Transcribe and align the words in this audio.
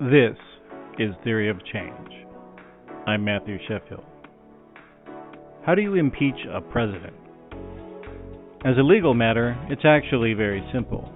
This 0.00 0.38
is 0.98 1.10
Theory 1.24 1.50
of 1.50 1.62
Change. 1.70 2.26
I'm 3.06 3.22
Matthew 3.22 3.58
Sheffield. 3.68 4.02
How 5.66 5.74
do 5.74 5.82
you 5.82 5.96
impeach 5.96 6.46
a 6.50 6.62
president? 6.62 7.12
As 8.64 8.78
a 8.78 8.82
legal 8.82 9.12
matter, 9.12 9.58
it's 9.68 9.84
actually 9.84 10.32
very 10.32 10.66
simple. 10.72 11.12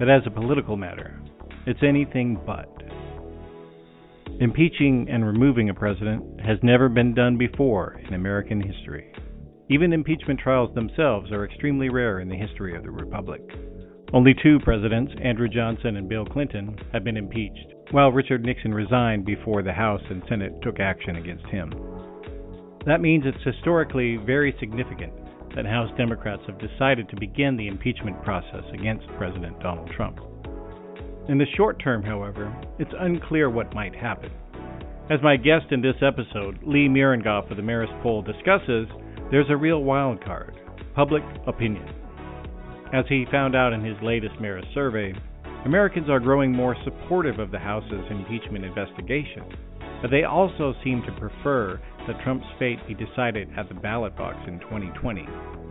But 0.00 0.10
as 0.10 0.22
a 0.26 0.32
political 0.32 0.76
matter, 0.76 1.20
it's 1.64 1.78
anything 1.84 2.40
but. 2.44 2.68
Impeaching 4.40 5.06
and 5.08 5.24
removing 5.24 5.70
a 5.70 5.74
president 5.74 6.40
has 6.40 6.58
never 6.64 6.88
been 6.88 7.14
done 7.14 7.38
before 7.38 8.00
in 8.08 8.14
American 8.14 8.60
history. 8.60 9.12
Even 9.70 9.92
impeachment 9.92 10.40
trials 10.40 10.74
themselves 10.74 11.30
are 11.30 11.44
extremely 11.44 11.88
rare 11.88 12.18
in 12.18 12.28
the 12.28 12.34
history 12.34 12.76
of 12.76 12.82
the 12.82 12.90
Republic. 12.90 13.42
Only 14.12 14.34
two 14.42 14.58
presidents, 14.58 15.12
Andrew 15.22 15.48
Johnson 15.48 15.96
and 15.96 16.08
Bill 16.08 16.26
Clinton, 16.26 16.76
have 16.92 17.04
been 17.04 17.16
impeached, 17.16 17.71
while 17.90 18.12
Richard 18.12 18.44
Nixon 18.44 18.72
resigned 18.72 19.24
before 19.24 19.62
the 19.62 19.72
House 19.72 20.02
and 20.08 20.22
Senate 20.28 20.52
took 20.62 20.80
action 20.80 21.16
against 21.16 21.44
him. 21.46 21.72
That 22.86 23.00
means 23.00 23.24
it's 23.26 23.44
historically 23.44 24.16
very 24.16 24.54
significant 24.58 25.12
that 25.54 25.66
House 25.66 25.90
Democrats 25.98 26.42
have 26.46 26.58
decided 26.58 27.08
to 27.08 27.20
begin 27.20 27.56
the 27.56 27.68
impeachment 27.68 28.22
process 28.22 28.64
against 28.72 29.06
President 29.18 29.58
Donald 29.60 29.90
Trump. 29.96 30.18
In 31.28 31.38
the 31.38 31.46
short 31.56 31.80
term, 31.82 32.02
however, 32.02 32.54
it's 32.78 32.90
unclear 32.98 33.50
what 33.50 33.74
might 33.74 33.94
happen. 33.94 34.30
As 35.10 35.20
my 35.22 35.36
guest 35.36 35.66
in 35.70 35.82
this 35.82 35.96
episode, 36.00 36.58
Lee 36.62 36.88
Miringoff 36.88 37.50
of 37.50 37.56
the 37.56 37.62
Marist 37.62 38.02
poll 38.02 38.22
discusses, 38.22 38.88
there's 39.30 39.50
a 39.50 39.56
real 39.56 39.82
wild 39.82 40.24
card 40.24 40.58
public 40.94 41.22
opinion. 41.46 41.88
As 42.92 43.04
he 43.08 43.24
found 43.30 43.56
out 43.56 43.72
in 43.72 43.82
his 43.82 43.96
latest 44.02 44.34
Marist 44.36 44.72
survey, 44.74 45.14
Americans 45.64 46.10
are 46.10 46.18
growing 46.18 46.50
more 46.50 46.76
supportive 46.82 47.38
of 47.38 47.52
the 47.52 47.58
House's 47.58 48.04
impeachment 48.10 48.64
investigation, 48.64 49.44
but 50.02 50.10
they 50.10 50.24
also 50.24 50.74
seem 50.82 51.02
to 51.06 51.12
prefer 51.12 51.80
that 52.08 52.20
Trump's 52.24 52.46
fate 52.58 52.80
be 52.88 52.94
decided 52.94 53.48
at 53.56 53.68
the 53.68 53.74
ballot 53.76 54.16
box 54.16 54.36
in 54.48 54.58
2020 54.58 55.24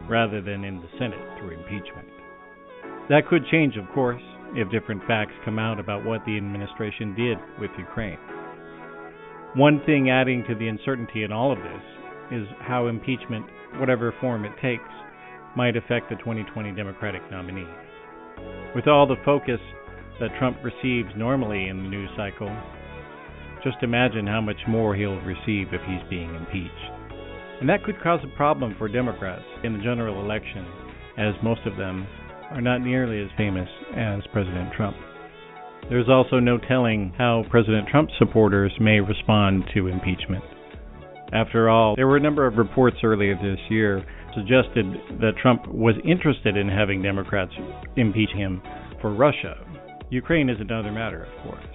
rather 0.07 0.41
than 0.41 0.63
in 0.63 0.77
the 0.77 0.87
Senate 0.97 1.19
through 1.37 1.59
impeachment. 1.59 2.07
That 3.09 3.27
could 3.29 3.45
change, 3.51 3.75
of 3.75 3.83
course, 3.93 4.21
if 4.55 4.71
different 4.71 5.03
facts 5.07 5.33
come 5.43 5.59
out 5.59 5.77
about 5.77 6.05
what 6.05 6.23
the 6.25 6.37
administration 6.37 7.13
did 7.13 7.37
with 7.59 7.71
Ukraine. 7.77 8.19
One 9.55 9.81
thing 9.85 10.09
adding 10.09 10.45
to 10.47 10.55
the 10.55 10.69
uncertainty 10.69 11.23
in 11.23 11.33
all 11.33 11.51
of 11.51 11.57
this 11.57 11.83
is 12.31 12.47
how 12.61 12.87
impeachment, 12.87 13.45
whatever 13.75 14.13
form 14.21 14.45
it 14.45 14.53
takes, 14.61 14.87
might 15.57 15.75
affect 15.75 16.09
the 16.09 16.15
2020 16.15 16.71
Democratic 16.71 17.21
nominee. 17.29 17.67
With 18.73 18.87
all 18.87 19.05
the 19.05 19.21
focus 19.25 19.59
that 20.21 20.29
Trump 20.39 20.57
receives 20.63 21.09
normally 21.17 21.67
in 21.67 21.83
the 21.83 21.89
news 21.89 22.09
cycle, 22.15 22.55
just 23.63 23.77
imagine 23.81 24.25
how 24.25 24.39
much 24.39 24.57
more 24.67 24.95
he'll 24.95 25.19
receive 25.21 25.73
if 25.73 25.81
he's 25.87 26.09
being 26.09 26.33
impeached. 26.35 26.71
And 27.59 27.67
that 27.69 27.83
could 27.83 28.01
cause 28.01 28.19
a 28.23 28.37
problem 28.37 28.75
for 28.77 28.87
Democrats 28.87 29.43
in 29.63 29.73
the 29.73 29.83
general 29.83 30.23
election, 30.23 30.65
as 31.17 31.35
most 31.43 31.61
of 31.65 31.75
them 31.75 32.07
are 32.51 32.61
not 32.61 32.81
nearly 32.81 33.21
as 33.21 33.29
famous 33.37 33.69
as 33.95 34.21
President 34.31 34.71
Trump. 34.73 34.95
There's 35.89 36.09
also 36.09 36.39
no 36.39 36.57
telling 36.57 37.13
how 37.17 37.43
President 37.49 37.87
Trump's 37.89 38.13
supporters 38.17 38.71
may 38.79 38.99
respond 38.99 39.65
to 39.73 39.87
impeachment. 39.87 40.43
After 41.33 41.69
all, 41.69 41.95
there 41.95 42.07
were 42.07 42.17
a 42.17 42.21
number 42.21 42.45
of 42.45 42.57
reports 42.57 42.97
earlier 43.03 43.35
this 43.35 43.59
year 43.69 44.05
suggested 44.35 44.85
that 45.19 45.37
Trump 45.41 45.67
was 45.67 45.95
interested 46.05 46.57
in 46.57 46.67
having 46.67 47.01
Democrats 47.01 47.51
impeach 47.95 48.31
him 48.31 48.61
for 49.01 49.13
Russia. 49.13 49.55
Ukraine 50.11 50.49
is 50.49 50.57
another 50.59 50.91
matter, 50.91 51.23
of 51.23 51.43
course. 51.43 51.65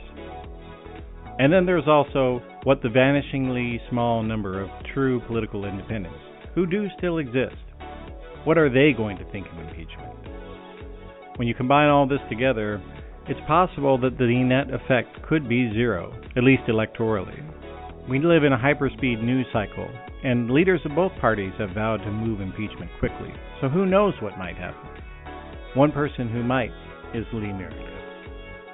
And 1.39 1.51
then 1.51 1.65
there's 1.65 1.89
also 1.89 2.43
what 2.65 2.83
the 2.83 2.89
vanishingly 2.89 3.79
small 3.89 4.23
number 4.23 4.63
of 4.63 4.69
true 4.93 5.23
political 5.27 5.65
independents, 5.65 6.19
who 6.55 6.67
do 6.67 6.87
still 6.99 7.17
exist, 7.17 7.57
what 8.45 8.59
are 8.59 8.69
they 8.69 8.95
going 8.95 9.17
to 9.17 9.33
think 9.33 9.47
of 9.51 9.59
impeachment? 9.59 10.13
When 11.37 11.49
you 11.49 11.55
combine 11.55 11.89
all 11.89 12.07
this 12.07 12.21
together, 12.29 12.83
it's 13.27 13.41
possible 13.47 13.97
that 14.03 14.19
the 14.19 14.27
net 14.27 14.69
effect 14.69 15.27
could 15.27 15.49
be 15.49 15.73
zero, 15.73 16.13
at 16.37 16.45
least 16.45 16.65
electorally. 16.69 17.43
We 18.07 18.19
live 18.19 18.45
in 18.45 18.53
a 18.53 18.59
hyperspeed 18.59 19.23
news 19.25 19.47
cycle, 19.51 19.89
and 20.25 20.51
leaders 20.51 20.81
of 20.85 20.95
both 20.95 21.13
parties 21.23 21.53
have 21.59 21.71
vowed 21.71 22.05
to 22.05 22.11
move 22.11 22.43
impeachment 22.43 22.91
quickly. 22.99 23.33
So 23.63 23.71
who 23.71 23.87
knows 23.87 24.13
what 24.21 24.37
might 24.37 24.57
happen? 24.57 24.91
One 25.75 25.91
person 25.91 26.29
who 26.29 26.43
might 26.43 26.73
is 27.15 27.25
Lee 27.33 27.53
Merrick. 27.53 27.96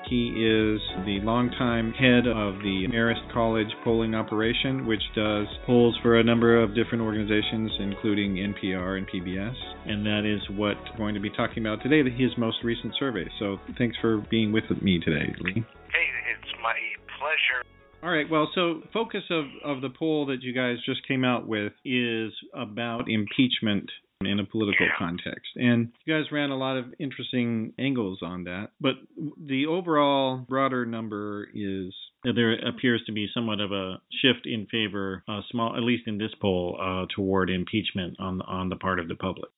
He 0.09 0.29
is 0.29 0.81
the 1.07 1.21
longtime 1.23 1.93
head 1.93 2.27
of 2.27 2.59
the 2.59 2.87
Marist 2.93 3.33
College 3.33 3.69
polling 3.85 4.15
operation, 4.15 4.87
which 4.87 5.03
does 5.15 5.47
polls 5.65 5.97
for 6.03 6.19
a 6.19 6.25
number 6.25 6.63
of 6.63 6.75
different 6.75 7.03
organizations, 7.03 7.71
including 7.81 8.35
NPR 8.37 8.99
and 8.99 9.09
PBS. 9.09 9.55
And 9.87 10.05
that 10.05 10.25
is 10.25 10.41
what 10.57 10.77
we're 10.93 10.99
going 10.99 11.15
to 11.15 11.21
be 11.21 11.31
talking 11.31 11.65
about 11.65 11.83
today, 11.83 12.03
his 12.11 12.31
most 12.37 12.59
recent 12.63 12.95
survey. 12.99 13.25
So 13.39 13.59
thanks 13.79 13.97
for 14.01 14.19
being 14.31 14.53
with 14.53 14.65
me 14.83 15.01
today, 15.01 15.33
Lee. 15.41 15.55
Hey, 15.55 16.07
it's 16.35 16.53
my 16.63 16.75
pleasure. 17.19 17.65
All 18.03 18.11
right. 18.11 18.29
Well, 18.29 18.51
so 18.55 18.83
focus 18.93 19.23
of, 19.31 19.45
of 19.65 19.81
the 19.81 19.91
poll 19.97 20.27
that 20.27 20.43
you 20.43 20.53
guys 20.53 20.77
just 20.85 21.07
came 21.07 21.25
out 21.25 21.47
with 21.47 21.73
is 21.85 22.33
about 22.53 23.09
impeachment 23.09 23.89
in 24.27 24.41
a 24.41 24.45
political 24.45 24.87
yeah. 24.87 24.99
context. 24.99 25.51
And 25.57 25.93
you 26.05 26.15
guys 26.15 26.31
ran 26.33 26.51
a 26.51 26.57
lot 26.57 26.77
of 26.77 26.87
interesting 26.99 27.73
angles 27.79 28.21
on 28.23 28.45
that. 28.45 28.71
But 28.81 28.95
the 29.39 29.67
overall 29.67 30.45
broader 30.49 30.87
number 30.87 31.49
is 31.55 31.93
there 32.25 32.55
appears 32.67 33.03
to 33.07 33.13
be 33.13 33.29
somewhat 33.35 33.61
of 33.61 33.73
a 33.73 34.01
shift 34.23 34.47
in 34.47 34.67
favor, 34.67 35.23
uh, 35.29 35.41
small, 35.51 35.77
at 35.77 35.83
least 35.83 36.07
in 36.07 36.19
this 36.19 36.33
poll, 36.41 36.79
uh, 36.81 37.07
toward 37.15 37.51
impeachment 37.51 38.17
on 38.19 38.43
on 38.43 38.69
the 38.69 38.77
part 38.77 38.99
of 38.99 39.09
the 39.09 39.17
public. 39.17 39.51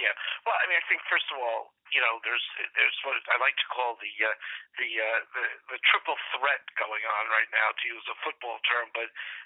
Yeah. 0.00 0.12
Well, 0.46 0.56
I 0.56 0.64
mean, 0.68 0.80
I 0.80 0.84
think 0.88 1.00
first 1.08 1.28
of 1.32 1.38
all, 1.38 1.72
you 1.94 2.00
know, 2.00 2.20
there's 2.22 2.42
there's 2.76 2.98
what 3.06 3.16
I 3.30 3.36
like 3.40 3.56
to 3.56 3.68
call 3.70 3.96
the 3.98 4.12
uh, 4.22 4.36
the, 4.78 4.90
uh, 4.90 5.20
the 5.34 5.44
the 5.74 5.78
triple 5.90 6.18
threat 6.36 6.62
going 6.76 7.02
on 7.02 7.24
right 7.32 7.50
now, 7.54 7.68
to 7.72 7.84
use 7.86 8.04
a 8.12 8.16
football 8.22 8.60
term. 8.66 8.92
But 8.92 8.99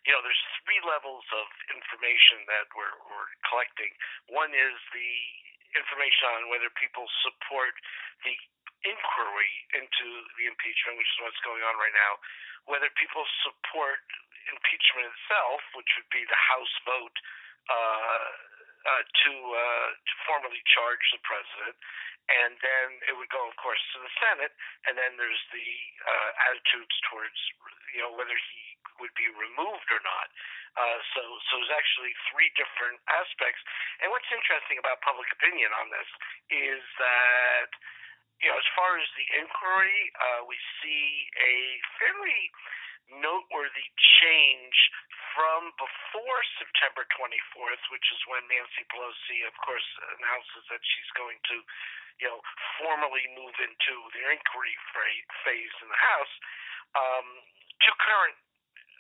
you 0.04 0.12
know, 0.12 0.20
there's 0.20 0.44
three 0.64 0.80
levels 0.84 1.24
of 1.32 1.46
information 1.72 2.44
that 2.48 2.68
we're 2.76 2.96
we're 3.08 3.30
collecting. 3.48 3.92
One 4.28 4.52
is 4.52 4.76
the 4.92 5.12
information 5.74 6.24
on 6.38 6.52
whether 6.52 6.68
people 6.76 7.08
support 7.24 7.72
the 8.22 8.36
inquiry 8.84 9.52
into 9.72 10.06
the 10.36 10.44
impeachment, 10.46 11.00
which 11.00 11.08
is 11.08 11.18
what's 11.24 11.40
going 11.40 11.64
on 11.64 11.74
right 11.80 11.96
now. 11.96 12.20
Whether 12.68 12.92
people 13.00 13.24
support 13.44 14.00
impeachment 14.52 15.08
itself, 15.08 15.60
which 15.72 15.88
would 15.96 16.10
be 16.12 16.24
the 16.28 16.40
House 16.52 16.74
vote. 16.84 17.16
Uh, 17.64 18.28
uh, 18.84 19.02
to 19.04 19.32
uh, 19.32 19.88
to 19.96 20.14
formally 20.28 20.60
charge 20.68 21.04
the 21.12 21.20
president, 21.24 21.76
and 22.28 22.56
then 22.60 22.88
it 23.08 23.14
would 23.16 23.28
go, 23.28 23.44
of 23.48 23.56
course, 23.60 23.80
to 23.92 23.98
the 24.00 24.12
Senate, 24.16 24.54
and 24.88 24.96
then 24.96 25.16
there's 25.20 25.44
the 25.52 25.68
uh, 26.08 26.30
attitudes 26.48 26.96
towards, 27.12 27.36
you 27.92 28.00
know, 28.00 28.12
whether 28.16 28.32
he 28.32 28.62
would 29.00 29.12
be 29.12 29.28
removed 29.36 29.88
or 29.92 30.00
not. 30.04 30.28
Uh, 30.74 30.98
so, 31.14 31.22
so 31.50 31.52
there's 31.60 31.74
actually 31.76 32.14
three 32.32 32.50
different 32.58 32.98
aspects. 33.06 33.62
And 34.02 34.10
what's 34.10 34.26
interesting 34.32 34.80
about 34.80 35.04
public 35.06 35.30
opinion 35.30 35.70
on 35.76 35.86
this 35.92 36.08
is 36.50 36.82
that, 36.98 37.70
you 38.42 38.50
know, 38.50 38.58
as 38.58 38.68
far 38.74 38.98
as 38.98 39.06
the 39.14 39.26
inquiry, 39.38 40.00
uh, 40.18 40.40
we 40.48 40.58
see 40.82 41.30
a 41.38 41.54
fairly 42.00 42.50
noteworthy 43.10 43.88
change 44.22 44.76
from 45.34 45.74
before 45.76 46.40
September 46.62 47.02
24th, 47.10 47.82
which 47.90 48.06
is 48.14 48.20
when 48.30 48.42
Nancy 48.46 48.86
Pelosi, 48.88 49.42
of 49.44 49.54
course, 49.60 49.88
announces 50.18 50.62
that 50.70 50.82
she's 50.82 51.10
going 51.18 51.38
to 51.50 51.58
you 52.22 52.30
know, 52.30 52.38
formally 52.78 53.26
move 53.34 53.54
into 53.58 53.94
the 54.14 54.22
inquiry 54.30 54.76
phase 55.42 55.74
in 55.82 55.88
the 55.90 55.98
House, 55.98 56.34
um, 56.94 57.26
to 57.82 57.90
current 57.98 58.38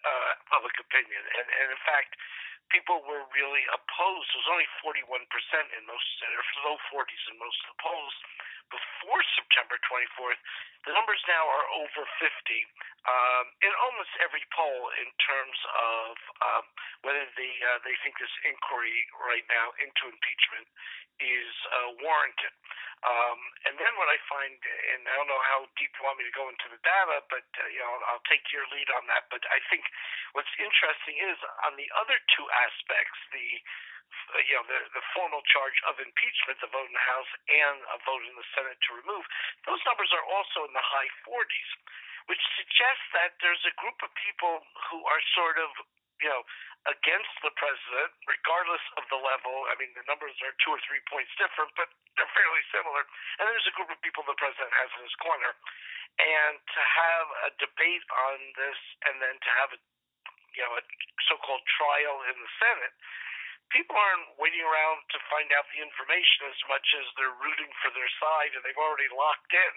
uh, 0.02 0.32
public 0.50 0.74
opinion. 0.82 1.22
And, 1.22 1.46
and 1.46 1.68
in 1.70 1.80
fact, 1.86 2.18
people 2.70 3.02
were 3.06 3.24
really 3.34 3.64
opposed. 3.72 4.28
It 4.32 4.40
was 4.42 4.50
only 4.50 4.68
41% 4.82 5.24
in 5.78 5.82
most, 5.86 6.08
or 6.22 6.44
low 6.66 6.76
40s 6.90 7.24
in 7.30 7.36
most 7.38 7.58
of 7.64 7.68
the 7.74 7.80
polls 7.82 8.14
before 8.72 9.20
September 9.36 9.76
24th. 9.86 10.40
The 10.88 10.92
numbers 10.92 11.20
now 11.28 11.44
are 11.48 11.66
over 11.80 12.02
50 12.20 12.28
um, 13.04 13.46
in 13.60 13.72
almost 13.84 14.12
every 14.20 14.44
poll 14.52 14.88
in 15.00 15.08
terms 15.20 15.58
of 15.76 16.12
um, 16.44 16.64
whether 17.04 17.24
they 17.36 17.52
uh, 17.72 17.80
they 17.84 17.96
think 18.04 18.16
this 18.16 18.32
inquiry 18.44 19.04
right 19.28 19.44
now 19.48 19.72
into 19.80 20.08
impeachment 20.08 20.68
is 21.20 21.54
uh, 21.70 21.90
warranted. 22.00 22.52
Um, 23.04 23.40
and 23.68 23.76
then 23.76 23.92
what 24.00 24.08
I 24.08 24.16
find, 24.32 24.56
and 24.56 25.04
I 25.04 25.12
don't 25.20 25.28
know 25.28 25.44
how 25.44 25.68
deep 25.76 25.92
you 25.92 26.02
want 26.08 26.16
me 26.16 26.24
to 26.24 26.32
go 26.32 26.48
into 26.48 26.72
the 26.72 26.80
data, 26.80 27.20
but 27.28 27.44
uh, 27.60 27.68
you 27.68 27.84
know 27.84 27.92
I'll, 27.92 28.16
I'll 28.16 28.26
take 28.32 28.48
your 28.48 28.64
lead 28.72 28.88
on 28.96 29.04
that. 29.12 29.28
But 29.28 29.44
I 29.52 29.60
think 29.68 29.84
what's 30.32 30.52
interesting 30.56 31.20
is 31.20 31.36
on 31.68 31.76
the 31.76 31.88
other 32.00 32.16
two 32.32 32.43
aspects, 32.50 33.18
the 33.32 33.46
you 34.46 34.54
know, 34.56 34.64
the, 34.66 34.80
the 34.96 35.04
formal 35.14 35.42
charge 35.50 35.76
of 35.90 35.98
impeachment, 36.00 36.56
the 36.62 36.70
vote 36.72 36.86
in 36.88 36.94
the 36.96 37.06
House 37.06 37.32
and 37.50 37.76
a 37.92 37.98
vote 38.06 38.22
in 38.24 38.34
the 38.38 38.46
Senate 38.56 38.78
to 38.88 38.96
remove, 38.96 39.24
those 39.68 39.82
numbers 39.84 40.10
are 40.14 40.24
also 40.32 40.64
in 40.64 40.72
the 40.72 40.82
high 40.82 41.10
40s. 41.26 41.70
which 42.28 42.40
suggests 42.56 43.06
that 43.12 43.36
there's 43.44 43.60
a 43.68 43.74
group 43.80 43.98
of 44.00 44.10
people 44.16 44.64
who 44.88 45.04
are 45.04 45.22
sort 45.36 45.60
of, 45.60 45.68
you 46.24 46.30
know, 46.30 46.42
against 46.88 47.32
the 47.44 47.52
president, 47.56 48.12
regardless 48.28 48.84
of 49.00 49.04
the 49.08 49.20
level. 49.20 49.52
I 49.72 49.76
mean, 49.80 49.92
the 49.96 50.04
numbers 50.08 50.36
are 50.44 50.52
two 50.64 50.72
or 50.72 50.80
three 50.88 51.00
points 51.08 51.32
different, 51.40 51.72
but 51.76 51.88
they're 52.16 52.34
fairly 52.36 52.64
similar. 52.72 53.04
And 53.40 53.48
there's 53.48 53.68
a 53.68 53.76
group 53.76 53.88
of 53.92 54.00
people 54.04 54.24
the 54.24 54.36
president 54.36 54.72
has 54.72 54.90
in 55.00 55.04
his 55.04 55.16
corner. 55.20 55.52
And 56.20 56.60
to 56.60 56.82
have 56.84 57.26
a 57.48 57.50
debate 57.58 58.04
on 58.30 58.36
this 58.54 58.80
and 59.08 59.18
then 59.20 59.36
to 59.36 59.50
have 59.60 59.70
a, 59.74 59.78
you 60.54 60.62
know, 60.62 60.74
a 60.78 60.82
so-called 61.28 61.62
trial 61.66 62.22
in 62.30 62.36
the 62.38 62.50
Senate 62.58 62.94
people 63.72 63.98
aren't 63.98 64.30
waiting 64.38 64.62
around 64.62 65.02
to 65.10 65.18
find 65.26 65.50
out 65.50 65.66
the 65.74 65.80
information 65.80 66.46
as 66.46 66.60
much 66.70 66.86
as 66.94 67.06
they're 67.18 67.34
rooting 67.42 67.70
for 67.80 67.90
their 67.90 68.10
side 68.22 68.54
and 68.54 68.62
they've 68.62 68.78
already 68.78 69.10
locked 69.10 69.50
in. 69.50 69.74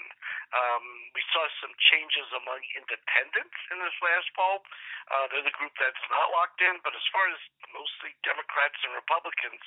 Um, 0.53 0.85
we 1.17 1.25
saw 1.33 1.41
some 1.63 1.73
changes 1.89 2.29
among 2.37 2.61
independents 2.77 3.57
in 3.73 3.81
this 3.81 3.97
last 4.05 4.29
poll. 4.37 4.61
Uh, 5.09 5.25
they're 5.33 5.49
the 5.49 5.55
group 5.57 5.73
that's 5.81 6.05
not 6.13 6.29
locked 6.29 6.61
in, 6.61 6.77
but 6.85 6.93
as 6.93 7.05
far 7.09 7.25
as 7.31 7.41
mostly 7.73 8.13
Democrats 8.21 8.77
and 8.85 8.93
Republicans, 8.93 9.63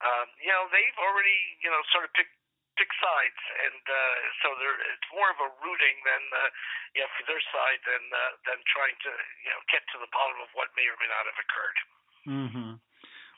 um, 0.00 0.26
you 0.38 0.48
know, 0.48 0.70
they've 0.70 0.98
already, 1.02 1.58
you 1.60 1.68
know, 1.68 1.82
sort 1.90 2.06
of 2.06 2.10
picked 2.14 2.34
pick 2.78 2.90
sides, 3.02 3.42
and 3.66 3.82
uh, 3.82 4.14
so 4.40 4.54
there 4.62 4.78
it's 4.94 5.10
more 5.10 5.28
of 5.34 5.38
a 5.42 5.50
rooting 5.66 5.96
than 6.06 6.22
uh, 6.30 6.48
you 6.94 7.02
know 7.02 7.10
for 7.18 7.26
their 7.26 7.42
side 7.50 7.80
than 7.82 8.02
uh, 8.14 8.32
than 8.46 8.58
trying 8.70 8.96
to 9.02 9.10
you 9.42 9.50
know 9.50 9.60
get 9.68 9.82
to 9.90 9.98
the 9.98 10.10
bottom 10.14 10.38
of 10.38 10.50
what 10.54 10.70
may 10.78 10.86
or 10.86 10.96
may 11.02 11.10
not 11.10 11.24
have 11.26 11.38
occurred. 11.42 11.78
Mm-hmm. 12.24 12.72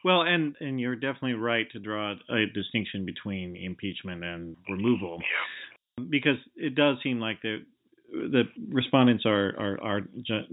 Well, 0.05 0.23
and 0.29 0.57
and 0.61 0.77
you're 0.77 0.97
definitely 0.97 1.41
right 1.41 1.69
to 1.73 1.81
draw 1.81 2.17
a 2.29 2.45
distinction 2.53 3.09
between 3.09 3.57
impeachment 3.57 4.25
and 4.25 4.57
removal, 4.69 5.21
yeah. 5.25 6.05
because 6.09 6.41
it 6.57 6.77
does 6.77 7.01
seem 7.03 7.21
like 7.21 7.41
the 7.41 7.65
the 8.13 8.45
respondents 8.69 9.25
are 9.25 9.57
are, 9.57 9.77
are 9.81 10.01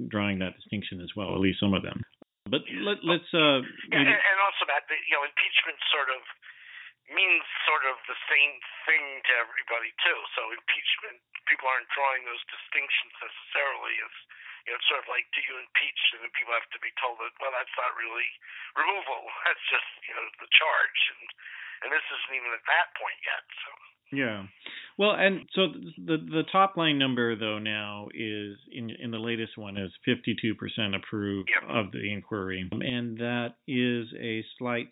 drawing 0.08 0.40
that 0.40 0.56
distinction 0.56 1.00
as 1.04 1.12
well, 1.16 1.36
at 1.36 1.40
least 1.40 1.60
some 1.60 1.76
of 1.76 1.84
them. 1.84 2.04
But 2.48 2.64
let, 2.80 3.04
us 3.04 3.28
uh, 3.36 3.60
yeah, 3.92 4.00
and, 4.00 4.08
and 4.08 4.38
also 4.48 4.64
that 4.72 4.88
you 4.88 5.16
know 5.16 5.24
impeachment 5.28 5.76
sort 5.92 6.08
of 6.12 6.24
means 7.08 7.44
sort 7.64 7.88
of 7.88 7.96
the 8.08 8.20
same 8.28 8.54
thing 8.84 9.24
to 9.24 9.34
everybody 9.40 9.96
too. 10.04 10.20
So 10.36 10.52
impeachment, 10.52 11.24
people 11.48 11.68
aren't 11.72 11.88
drawing 11.96 12.28
those 12.28 12.44
distinctions 12.52 13.16
necessarily 13.24 13.96
as 14.04 14.14
you 14.68 14.76
know, 14.76 14.84
it's 14.84 14.90
sort 14.92 15.00
of 15.00 15.08
like, 15.08 15.24
do 15.32 15.40
you 15.40 15.56
impeach? 15.64 16.02
And 16.12 16.28
then 16.28 16.32
people 16.36 16.52
have 16.52 16.68
to 16.76 16.82
be 16.84 16.92
told 17.00 17.24
that, 17.24 17.32
well, 17.40 17.56
that's 17.56 17.72
not 17.80 17.96
really 17.96 18.28
removal. 18.76 19.32
That's 19.48 19.64
just, 19.72 19.88
you 20.04 20.12
know, 20.12 20.28
the 20.44 20.52
charge. 20.52 21.00
And, 21.16 21.24
and 21.88 21.90
this 21.96 22.04
isn't 22.04 22.36
even 22.36 22.52
at 22.52 22.68
that 22.68 22.92
point 23.00 23.20
yet. 23.24 23.44
So. 23.64 23.70
Yeah. 24.12 24.40
Well, 25.00 25.16
and 25.16 25.48
so 25.54 25.68
the 25.98 26.18
the 26.18 26.44
top 26.52 26.76
line 26.76 26.98
number 26.98 27.36
though 27.36 27.60
now 27.60 28.08
is 28.14 28.58
in 28.72 28.90
in 28.90 29.12
the 29.12 29.20
latest 29.20 29.58
one 29.58 29.78
is 29.78 29.92
52% 30.08 30.56
approved 30.96 31.50
yep. 31.54 31.70
of 31.70 31.92
the 31.92 32.12
inquiry, 32.12 32.68
and 32.72 33.18
that 33.20 33.56
is 33.68 34.08
a 34.18 34.44
slight 34.58 34.90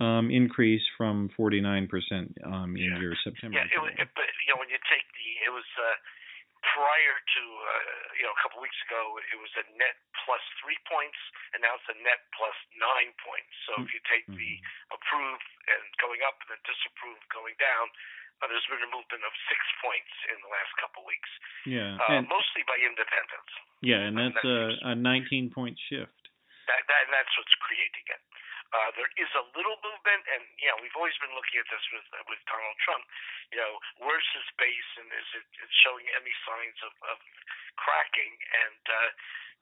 um, 0.00 0.32
increase 0.32 0.82
from 0.96 1.28
49% 1.36 1.86
um, 2.48 2.74
in 2.74 2.90
yeah. 2.90 3.00
your 3.00 3.14
September. 3.20 3.60
Yeah, 3.60 3.68
it 3.68 3.80
was, 3.80 3.92
it, 4.00 4.08
but 4.16 4.26
you 4.48 4.52
know 4.52 4.58
when 4.58 4.72
you 4.72 4.80
take 4.88 5.04
the 5.12 5.28
it 5.44 5.52
was 5.52 5.68
uh, 5.76 5.96
prior 6.64 7.16
to 7.16 7.42
uh, 7.44 8.20
you 8.20 8.24
know 8.24 8.32
a 8.32 8.40
couple 8.40 8.60
weeks 8.60 8.76
ago 8.88 9.16
it 9.20 9.38
was 9.40 9.52
a 9.60 9.64
net 9.76 9.96
plus 10.24 10.40
three 10.60 10.76
points 10.88 11.16
and 11.52 11.64
now 11.64 11.72
it's 11.76 11.88
a 11.88 11.98
net 12.04 12.20
plus 12.36 12.56
nine 12.76 13.12
points 13.20 13.52
so 13.68 13.80
if 13.80 13.88
you 13.92 14.00
take 14.08 14.24
mm-hmm. 14.28 14.40
the 14.40 14.52
approved 14.92 15.48
and 15.68 15.84
going 16.00 16.20
up 16.24 16.36
and 16.44 16.52
the 16.52 16.60
disapproved 16.68 17.24
going 17.32 17.56
down 17.56 17.88
uh, 18.40 18.48
there's 18.48 18.64
been 18.68 18.80
a 18.84 18.92
movement 18.92 19.24
of 19.24 19.32
six 19.48 19.60
points 19.80 20.12
in 20.28 20.36
the 20.44 20.50
last 20.52 20.72
couple 20.76 21.00
weeks 21.08 21.30
yeah 21.64 21.96
uh, 22.08 22.20
mostly 22.28 22.60
by 22.68 22.76
independents 22.84 23.52
yeah 23.80 24.04
and 24.04 24.20
that's 24.20 24.44
a, 24.44 24.92
a 24.92 24.94
19 24.96 25.48
point 25.56 25.80
shift 25.88 26.20
that, 26.68 26.80
that 26.92 27.00
and 27.08 27.12
that's 27.16 27.32
what's 27.40 27.56
creating 27.64 28.04
it 28.04 28.20
uh, 28.70 28.90
there 28.94 29.10
is 29.18 29.30
a 29.34 29.44
little 29.58 29.78
movement, 29.82 30.22
and 30.30 30.42
know 30.70 30.78
we've 30.78 30.94
always 30.94 31.16
been 31.18 31.34
looking 31.34 31.58
at 31.58 31.68
this 31.70 31.84
with 31.90 32.06
with 32.30 32.40
Donald 32.46 32.78
Trump. 32.86 33.02
You 33.50 33.58
know, 33.58 33.72
where's 33.98 34.26
his 34.30 34.46
base, 34.54 34.90
and 35.02 35.08
is 35.10 35.28
it 35.42 35.46
showing 35.82 36.06
any 36.14 36.34
signs 36.46 36.78
of, 36.86 36.94
of 37.10 37.18
cracking? 37.74 38.34
And 38.66 38.82
uh, 38.86 39.10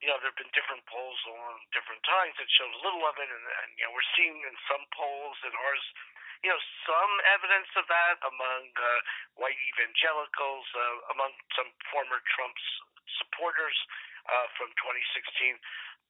you 0.05 0.07
know, 0.13 0.21
there 0.21 0.29
have 0.29 0.41
been 0.41 0.53
different 0.53 0.85
polls 0.87 1.19
along 1.25 1.65
different 1.73 2.05
times 2.05 2.37
that 2.37 2.49
showed 2.53 2.71
a 2.71 2.83
little 2.85 3.05
of 3.09 3.17
it, 3.17 3.29
and, 3.33 3.45
and 3.65 3.71
you 3.81 3.85
know 3.89 3.93
we're 3.97 4.13
seeing 4.13 4.37
in 4.45 4.57
some 4.69 4.85
polls 4.93 5.37
and 5.45 5.57
ours 5.57 5.85
you 6.47 6.51
know, 6.55 6.63
some 6.87 7.13
evidence 7.35 7.67
of 7.75 7.83
that 7.91 8.15
among 8.23 8.71
uh, 8.79 8.87
white 9.43 9.59
evangelicals, 9.75 10.67
uh, 10.71 11.13
among 11.19 11.35
some 11.59 11.67
former 11.91 12.23
Trump's 12.31 12.63
supporters 13.19 13.75
uh, 14.29 14.49
from 14.61 14.69
2016. 14.77 15.59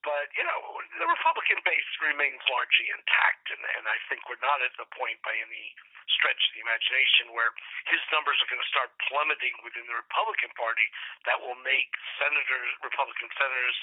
But, 0.07 0.31
you 0.39 0.47
know, 0.47 0.61
the 0.95 1.11
Republican 1.11 1.59
base 1.67 1.91
remains 1.99 2.39
largely 2.47 2.87
intact, 2.95 3.51
and, 3.51 3.63
and 3.79 3.85
I 3.91 3.99
think 4.07 4.23
we're 4.31 4.39
not 4.39 4.63
at 4.63 4.71
the 4.79 4.87
point 4.95 5.19
by 5.27 5.35
any 5.35 5.75
stretch 6.19 6.39
of 6.39 6.53
the 6.55 6.63
imagination 6.63 7.35
where 7.35 7.51
his 7.91 8.03
numbers 8.15 8.39
are 8.39 8.49
going 8.51 8.63
to 8.63 8.71
start 8.71 8.95
plummeting 9.11 9.55
within 9.67 9.85
the 9.91 9.99
Republican 9.99 10.55
Party 10.55 10.87
that 11.27 11.39
will 11.43 11.59
make 11.67 11.91
senators, 12.19 12.71
Republican 12.83 13.27
senators, 13.35 13.79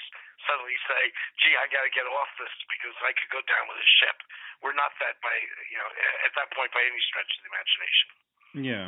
suddenly 0.48 0.76
say, 0.88 1.02
gee, 1.44 1.54
I 1.56 1.68
got 1.68 1.84
to 1.84 1.92
get 1.92 2.08
off 2.08 2.30
this 2.40 2.52
because 2.72 2.96
I 3.04 3.12
could 3.12 3.30
go 3.32 3.44
down 3.44 3.68
with 3.68 3.80
a 3.80 3.88
ship. 4.00 4.16
We're 4.64 4.76
not 4.76 4.96
that 5.04 5.20
by, 5.20 5.36
you 5.68 5.78
know, 5.80 5.88
at 6.24 6.32
that 6.40 6.48
point 6.56 6.72
by 6.72 6.80
any 6.80 7.00
stretch 7.12 7.28
of 7.28 7.40
the 7.44 7.50
imagination. 7.52 8.08
Yeah. 8.56 8.86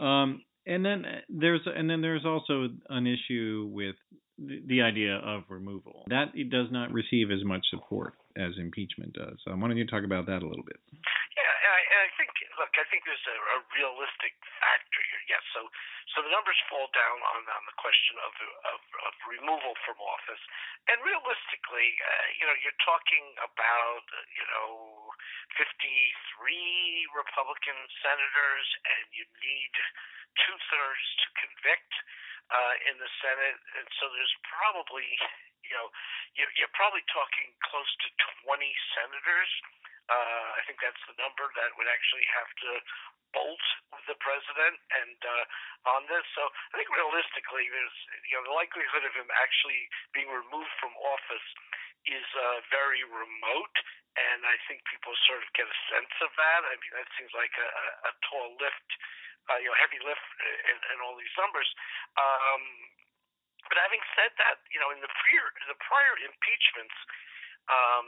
Um, 0.00 0.28
and 0.68 0.84
then 0.84 0.98
there's 1.28 1.64
and 1.64 1.88
then 1.88 2.04
there's 2.04 2.28
also 2.28 2.68
an 2.92 3.08
issue 3.08 3.72
with 3.72 3.96
the, 4.38 4.82
idea 4.82 5.18
of 5.18 5.42
removal. 5.50 6.06
That 6.06 6.30
it 6.34 6.50
does 6.50 6.70
not 6.70 6.94
receive 6.94 7.34
as 7.34 7.42
much 7.42 7.66
support 7.74 8.14
as 8.38 8.54
impeachment 8.54 9.12
does. 9.12 9.34
So 9.42 9.50
why 9.50 9.66
don't 9.66 9.76
you 9.76 9.86
talk 9.90 10.06
about 10.06 10.30
that 10.30 10.46
a 10.46 10.46
little 10.46 10.62
bit? 10.62 10.78
Yeah, 10.94 11.54
I, 11.74 12.06
I 12.06 12.08
think 12.14 12.30
look, 12.54 12.70
I 12.78 12.86
think 12.86 13.02
there's 13.02 13.26
a, 13.26 13.36
a 13.36 13.58
realistic 13.74 14.38
factor 14.62 15.00
here. 15.10 15.22
Yes, 15.26 15.42
so 15.50 15.66
so 16.14 16.22
the 16.22 16.30
numbers 16.30 16.58
fall 16.70 16.86
down 16.94 17.18
on 17.18 17.40
on 17.50 17.62
the 17.66 17.76
question 17.82 18.14
of 18.22 18.32
of, 18.74 18.80
of 19.10 19.12
removal 19.26 19.74
from 19.82 19.98
office, 19.98 20.42
and 20.86 21.02
realistically, 21.02 21.90
uh, 21.98 22.26
you 22.38 22.46
know, 22.46 22.56
you're 22.62 22.82
talking 22.86 23.26
about 23.42 24.06
you 24.30 24.46
know 24.54 25.10
53 25.58 25.74
Republican 27.18 27.78
senators, 28.06 28.66
and 28.86 29.04
you 29.10 29.26
need 29.42 29.74
two 30.46 30.56
thirds 30.70 31.06
to 31.22 31.26
convict 31.42 31.92
uh, 32.48 32.74
in 32.88 32.96
the 32.96 33.10
Senate, 33.20 33.60
and 33.76 33.86
so 34.00 34.08
there's 34.12 34.36
probably, 34.48 35.08
you 35.66 35.74
know, 35.76 35.88
you're, 36.36 36.72
probably 36.76 37.02
talking 37.10 37.50
close 37.66 37.90
to 38.06 38.08
20 38.46 38.62
senators. 38.94 39.50
Uh, 40.08 40.48
I 40.56 40.60
think 40.64 40.80
that's 40.80 41.00
the 41.04 41.18
number 41.20 41.44
that 41.58 41.76
would 41.76 41.90
actually 41.90 42.24
have 42.32 42.48
to 42.64 42.70
bolt 43.36 43.64
the 44.08 44.16
president 44.24 44.80
and 44.88 45.18
uh, 45.20 45.44
on 45.92 46.08
this. 46.08 46.24
So 46.32 46.48
I 46.72 46.80
think 46.80 46.88
realistically, 46.88 47.68
there's 47.68 47.98
you 48.24 48.40
know 48.40 48.48
the 48.48 48.56
likelihood 48.56 49.04
of 49.04 49.12
him 49.12 49.28
actually 49.36 49.84
being 50.16 50.32
removed 50.32 50.72
from 50.80 50.96
office 50.96 51.48
is 52.06 52.28
uh, 52.36 52.62
very 52.70 53.02
remote, 53.02 53.76
and 54.14 54.46
I 54.46 54.56
think 54.70 54.84
people 54.86 55.12
sort 55.26 55.42
of 55.42 55.48
get 55.58 55.66
a 55.66 55.78
sense 55.90 56.14
of 56.22 56.30
that. 56.36 56.60
I 56.68 56.74
mean, 56.78 56.92
that 56.94 57.08
seems 57.18 57.32
like 57.34 57.54
a, 57.58 57.68
a 58.08 58.12
tall 58.30 58.54
lift 58.60 58.88
uh, 59.48 59.58
you 59.60 59.68
know, 59.68 59.76
heavy 59.80 60.00
lift 60.04 60.28
and, 60.44 60.80
and 60.92 60.98
all 61.00 61.16
these 61.16 61.32
numbers. 61.40 61.68
Um, 62.20 62.62
but 63.68 63.80
having 63.80 64.00
said 64.16 64.32
that, 64.40 64.64
you 64.72 64.80
know, 64.80 64.92
in 64.92 65.00
the 65.00 65.12
prior 65.12 65.46
the 65.68 65.78
prior 65.80 66.14
impeachments, 66.20 66.96
um, 67.68 68.06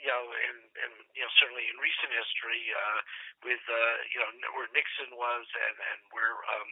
you 0.00 0.08
know, 0.08 0.24
and, 0.24 0.58
and 0.82 0.92
you 1.12 1.22
know, 1.22 1.32
certainly 1.38 1.66
in 1.68 1.76
recent 1.78 2.10
history, 2.12 2.62
uh, 2.72 3.00
with 3.44 3.62
uh, 3.66 3.96
you 4.12 4.18
know 4.22 4.30
where 4.56 4.68
Nixon 4.72 5.10
was 5.14 5.44
and 5.46 5.76
and 5.92 6.00
where 6.14 6.34
um, 6.56 6.68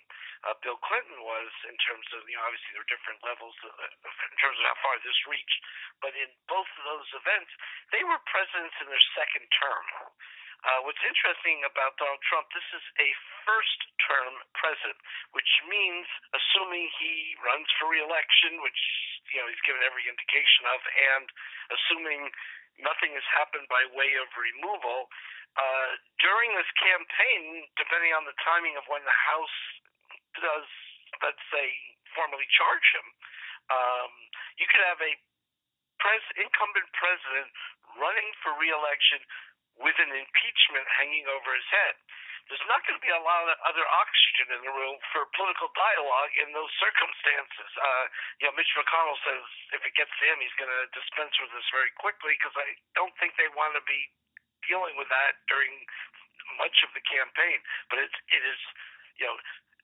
uh, 0.50 0.54
Bill 0.64 0.78
Clinton 0.82 1.20
was 1.22 1.52
in 1.68 1.76
terms 1.84 2.06
of 2.16 2.24
you 2.26 2.36
know 2.38 2.44
obviously 2.46 2.70
there 2.74 2.84
are 2.84 2.92
different 2.92 3.20
levels 3.26 3.56
of, 3.66 3.72
in 3.76 4.36
terms 4.40 4.56
of 4.58 4.64
how 4.66 4.76
far 4.82 4.94
this 5.02 5.18
reached, 5.28 5.60
but 6.00 6.12
in 6.16 6.30
both 6.48 6.68
of 6.80 6.82
those 6.86 7.08
events, 7.14 7.50
they 7.92 8.02
were 8.06 8.18
presidents 8.30 8.76
in 8.80 8.88
their 8.88 9.06
second 9.18 9.46
term. 9.56 9.86
Uh, 10.60 10.84
what's 10.84 11.00
interesting 11.00 11.64
about 11.64 11.96
Donald 11.96 12.20
Trump, 12.28 12.44
this 12.52 12.68
is 12.76 12.84
a 13.00 13.08
first 13.48 13.80
term 14.04 14.32
president, 14.52 15.00
which 15.32 15.48
means, 15.64 16.04
assuming 16.36 16.84
he 17.00 17.32
runs 17.40 17.64
for 17.80 17.88
reelection, 17.88 18.60
which 18.60 18.80
you 19.32 19.40
know 19.40 19.48
he's 19.48 19.64
given 19.64 19.80
every 19.80 20.04
indication 20.04 20.68
of, 20.68 20.80
and 21.16 21.26
assuming 21.72 22.28
nothing 22.76 23.16
has 23.16 23.24
happened 23.32 23.64
by 23.72 23.88
way 23.96 24.12
of 24.20 24.28
removal, 24.36 25.08
uh, 25.56 25.90
during 26.20 26.52
this 26.52 26.68
campaign, 26.76 27.64
depending 27.80 28.12
on 28.12 28.28
the 28.28 28.36
timing 28.44 28.76
of 28.76 28.84
when 28.92 29.00
the 29.08 29.18
House 29.32 29.58
does, 30.36 30.68
let's 31.24 31.44
say, 31.48 31.72
formally 32.12 32.46
charge 32.52 32.86
him, 33.00 33.06
um, 33.72 34.12
you 34.60 34.68
could 34.68 34.84
have 34.84 35.00
a 35.00 35.12
pres- 36.04 36.36
incumbent 36.36 36.88
president 36.92 37.48
running 37.96 38.28
for 38.44 38.54
reelection 38.60 39.18
with 39.80 39.96
an 40.00 40.12
impeachment 40.12 40.86
hanging 41.00 41.24
over 41.28 41.50
his 41.56 41.68
head. 41.72 41.96
there's 42.48 42.66
not 42.66 42.82
going 42.84 42.98
to 42.98 43.04
be 43.04 43.12
a 43.14 43.22
lot 43.22 43.46
of 43.46 43.56
other 43.62 43.86
oxygen 43.86 44.58
in 44.58 44.60
the 44.66 44.74
room 44.74 44.98
for 45.14 45.24
political 45.38 45.70
dialogue 45.72 46.32
in 46.40 46.50
those 46.50 46.70
circumstances. 46.82 47.70
Uh, 47.78 48.04
you 48.42 48.44
know, 48.48 48.54
Mitch 48.58 48.70
McConnell 48.74 49.18
says 49.22 49.44
if 49.76 49.82
it 49.86 49.94
gets 49.94 50.10
to 50.10 50.24
him, 50.26 50.42
he's 50.42 50.54
going 50.58 50.70
to 50.70 50.84
dispense 50.92 51.32
with 51.38 51.52
this 51.54 51.68
very 51.70 51.92
quickly 51.96 52.34
because 52.34 52.56
I 52.58 52.74
don't 52.98 53.14
think 53.22 53.38
they 53.38 53.48
want 53.54 53.78
to 53.78 53.84
be 53.86 54.10
dealing 54.66 54.98
with 54.98 55.08
that 55.08 55.40
during 55.48 55.72
much 56.58 56.76
of 56.84 56.90
the 56.92 57.04
campaign. 57.06 57.62
But 57.88 58.02
it's 58.02 58.18
it 58.34 58.42
is 58.42 58.60
you 59.22 59.26
know 59.30 59.36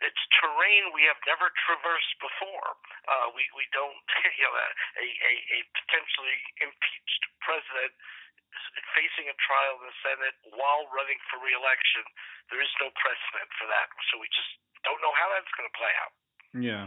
it's 0.04 0.22
terrain 0.42 0.92
we 0.92 1.08
have 1.08 1.20
never 1.24 1.48
traversed 1.64 2.14
before. 2.20 2.76
Uh, 3.08 3.32
we 3.32 3.46
we 3.56 3.64
don't 3.72 3.96
you 4.40 4.44
know 4.44 4.54
a, 4.58 5.06
a 5.06 5.32
a 5.54 5.58
potentially 5.86 6.38
impeached 6.60 7.22
president 7.40 7.94
facing 8.96 9.28
a 9.28 9.36
trial 9.36 9.80
in 9.80 9.84
the 9.88 9.98
Senate 10.02 10.36
while 10.56 10.88
running 10.92 11.18
for 11.28 11.42
reelection. 11.42 12.04
There 12.48 12.62
is 12.62 12.72
no 12.80 12.88
precedent 12.96 13.50
for 13.60 13.66
that, 13.68 13.88
so 14.10 14.20
we 14.20 14.28
just 14.32 14.52
don't 14.86 15.00
know 15.02 15.14
how 15.14 15.28
that's 15.34 15.52
going 15.58 15.68
to 15.68 15.76
play 15.76 15.94
out. 16.00 16.12
Yeah. 16.56 16.84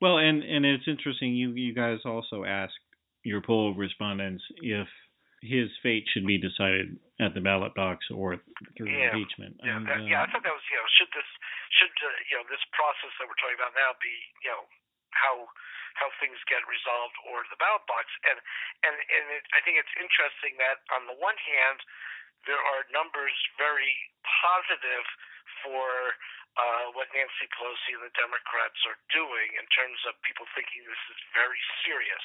Well, 0.00 0.16
and 0.16 0.40
and 0.40 0.64
it's 0.64 0.88
interesting. 0.88 1.36
You 1.36 1.52
you 1.52 1.76
guys 1.76 2.00
also 2.08 2.44
asked 2.44 2.80
your 3.22 3.44
poll 3.44 3.76
respondents 3.76 4.40
if 4.64 4.88
his 5.44 5.72
fate 5.80 6.04
should 6.12 6.28
be 6.28 6.36
decided 6.36 6.96
at 7.20 7.32
the 7.32 7.40
ballot 7.40 7.72
box 7.72 8.04
or 8.12 8.40
through 8.76 8.92
yeah. 8.92 9.12
impeachment. 9.12 9.56
Yeah, 9.60 9.76
and, 9.76 9.84
that, 9.88 10.00
uh, 10.00 10.08
yeah, 10.08 10.24
I 10.24 10.26
thought 10.28 10.44
that 10.44 10.52
was 10.52 10.64
you 10.68 10.76
know 10.76 10.88
should 11.00 11.12
this 11.12 11.30
should 11.80 11.96
uh, 12.00 12.08
you 12.28 12.34
know 12.40 12.44
this 12.48 12.64
process 12.72 13.12
that 13.20 13.28
we're 13.28 13.40
talking 13.40 13.56
about 13.60 13.76
now 13.76 13.96
be 14.00 14.12
you 14.44 14.52
know 14.52 14.64
how 15.12 15.48
how 15.98 16.10
things 16.22 16.38
get 16.46 16.62
resolved 16.68 17.16
or 17.26 17.42
the 17.50 17.58
ballot 17.58 17.84
box. 17.90 18.06
And 18.26 18.38
and 18.86 18.94
and 18.94 19.24
it, 19.40 19.44
I 19.56 19.60
think 19.64 19.80
it's 19.80 19.92
interesting 19.98 20.58
that 20.60 20.82
on 20.94 21.06
the 21.10 21.16
one 21.18 21.38
hand 21.38 21.80
there 22.48 22.60
are 22.60 22.88
numbers 22.92 23.34
very 23.60 23.92
positive 24.24 25.04
for 25.60 26.16
uh, 26.58 26.90
what 26.98 27.06
Nancy 27.14 27.46
Pelosi 27.54 27.94
and 27.94 28.02
the 28.02 28.14
Democrats 28.18 28.78
are 28.90 28.98
doing 29.14 29.54
in 29.54 29.66
terms 29.70 29.98
of 30.10 30.18
people 30.26 30.46
thinking 30.58 30.82
this 30.82 31.04
is 31.14 31.20
very 31.30 31.60
serious. 31.86 32.24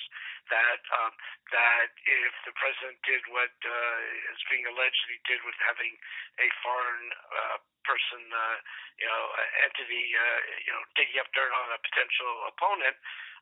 That 0.50 0.82
um, 0.98 1.14
that 1.54 1.90
if 2.06 2.34
the 2.46 2.54
president 2.58 2.98
did 3.06 3.22
what 3.30 3.54
uh, 3.66 4.34
is 4.34 4.42
being 4.50 4.66
alleged 4.66 5.02
he 5.10 5.18
did 5.30 5.42
with 5.46 5.58
having 5.62 5.94
a 6.42 6.48
foreign 6.66 7.06
uh, 7.14 7.58
person, 7.86 8.22
uh, 8.30 8.58
you 8.98 9.10
know, 9.10 9.24
entity, 9.66 10.06
uh, 10.14 10.40
you 10.66 10.72
know, 10.74 10.84
digging 10.98 11.22
up 11.22 11.30
dirt 11.34 11.54
on 11.54 11.68
a 11.74 11.80
potential 11.82 12.50
opponent, 12.50 12.98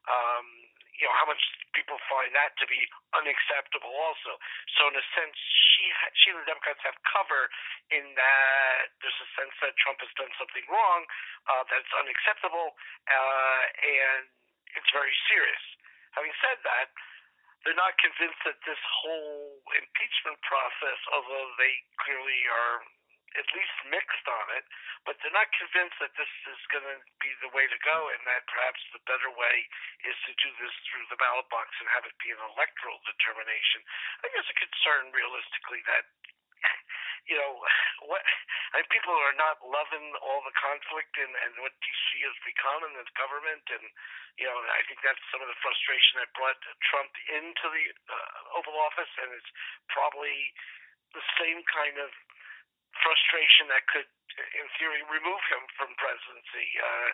um, 0.08 0.48
you 1.00 1.06
know 1.10 1.16
how 1.18 1.26
much 1.26 1.42
people 1.74 1.98
find 2.06 2.30
that 2.38 2.54
to 2.62 2.66
be 2.70 2.78
unacceptable 3.18 3.92
also 3.92 4.38
so 4.78 4.88
in 4.90 4.96
a 4.98 5.06
sense 5.18 5.36
she 5.74 5.90
she 6.22 6.28
and 6.34 6.42
the 6.42 6.48
democrats 6.48 6.82
have 6.86 6.98
cover 7.10 7.50
in 7.90 8.06
that 8.14 8.94
there's 9.02 9.22
a 9.22 9.30
sense 9.34 9.54
that 9.62 9.74
trump 9.82 9.98
has 10.02 10.12
done 10.16 10.30
something 10.38 10.66
wrong 10.74 11.06
uh 11.46 11.64
that's 11.70 11.94
unacceptable 12.02 12.74
uh 13.08 13.62
and 13.78 14.26
it's 14.74 14.90
very 14.90 15.14
serious 15.30 15.64
having 16.18 16.34
said 16.42 16.58
that 16.66 16.90
they're 17.62 17.80
not 17.80 17.96
convinced 18.02 18.42
that 18.44 18.60
this 18.66 18.82
whole 19.06 19.62
impeachment 19.78 20.42
process 20.42 21.00
although 21.14 21.48
they 21.62 21.74
clearly 22.02 22.42
are 22.50 22.82
at 23.38 23.48
least 23.54 23.78
mixed 23.90 24.26
on 24.30 24.46
it, 24.58 24.66
but 25.06 25.18
they're 25.22 25.34
not 25.34 25.50
convinced 25.58 25.98
that 25.98 26.14
this 26.18 26.30
is 26.50 26.62
going 26.70 26.86
to 26.86 26.98
be 27.18 27.32
the 27.42 27.52
way 27.54 27.66
to 27.66 27.80
go, 27.82 27.98
and 28.14 28.22
that 28.30 28.46
perhaps 28.50 28.82
the 28.94 29.02
better 29.10 29.30
way 29.34 29.56
is 30.06 30.18
to 30.30 30.34
do 30.38 30.50
this 30.62 30.74
through 30.90 31.06
the 31.10 31.18
ballot 31.18 31.48
box 31.50 31.74
and 31.82 31.90
have 31.92 32.06
it 32.06 32.16
be 32.22 32.30
an 32.30 32.42
electoral 32.54 33.02
determination. 33.10 33.82
I 33.84 34.18
think 34.26 34.34
there's 34.38 34.54
a 34.54 34.60
concern, 34.62 35.04
realistically, 35.14 35.82
that 35.90 36.06
you 37.28 37.38
know 37.38 37.52
what 38.10 38.24
I 38.74 38.82
mean, 38.82 38.90
people 38.90 39.14
are 39.14 39.38
not 39.38 39.62
loving 39.64 40.06
all 40.24 40.42
the 40.44 40.56
conflict 40.58 41.14
and 41.20 41.34
and 41.46 41.52
what 41.62 41.76
DC 41.80 42.08
has 42.26 42.38
become 42.44 42.84
in 42.88 42.94
the 42.98 43.08
government, 43.16 43.64
and 43.72 43.86
you 44.40 44.48
know 44.48 44.58
I 44.74 44.82
think 44.88 45.00
that's 45.04 45.22
some 45.32 45.44
of 45.44 45.50
the 45.50 45.60
frustration 45.64 46.24
that 46.24 46.32
brought 46.36 46.60
Trump 46.90 47.12
into 47.32 47.66
the 47.70 47.86
uh, 48.12 48.58
Oval 48.60 48.76
Office, 48.80 49.12
and 49.22 49.30
it's 49.36 49.52
probably 49.92 50.36
the 51.14 51.24
same 51.40 51.62
kind 51.70 52.02
of 52.02 52.10
frustration 53.02 53.70
that 53.74 53.84
could, 53.90 54.10
in 54.58 54.68
theory, 54.78 55.02
remove 55.10 55.42
him 55.50 55.64
from 55.78 55.90
presidency. 55.98 56.68
Uh, 56.78 57.10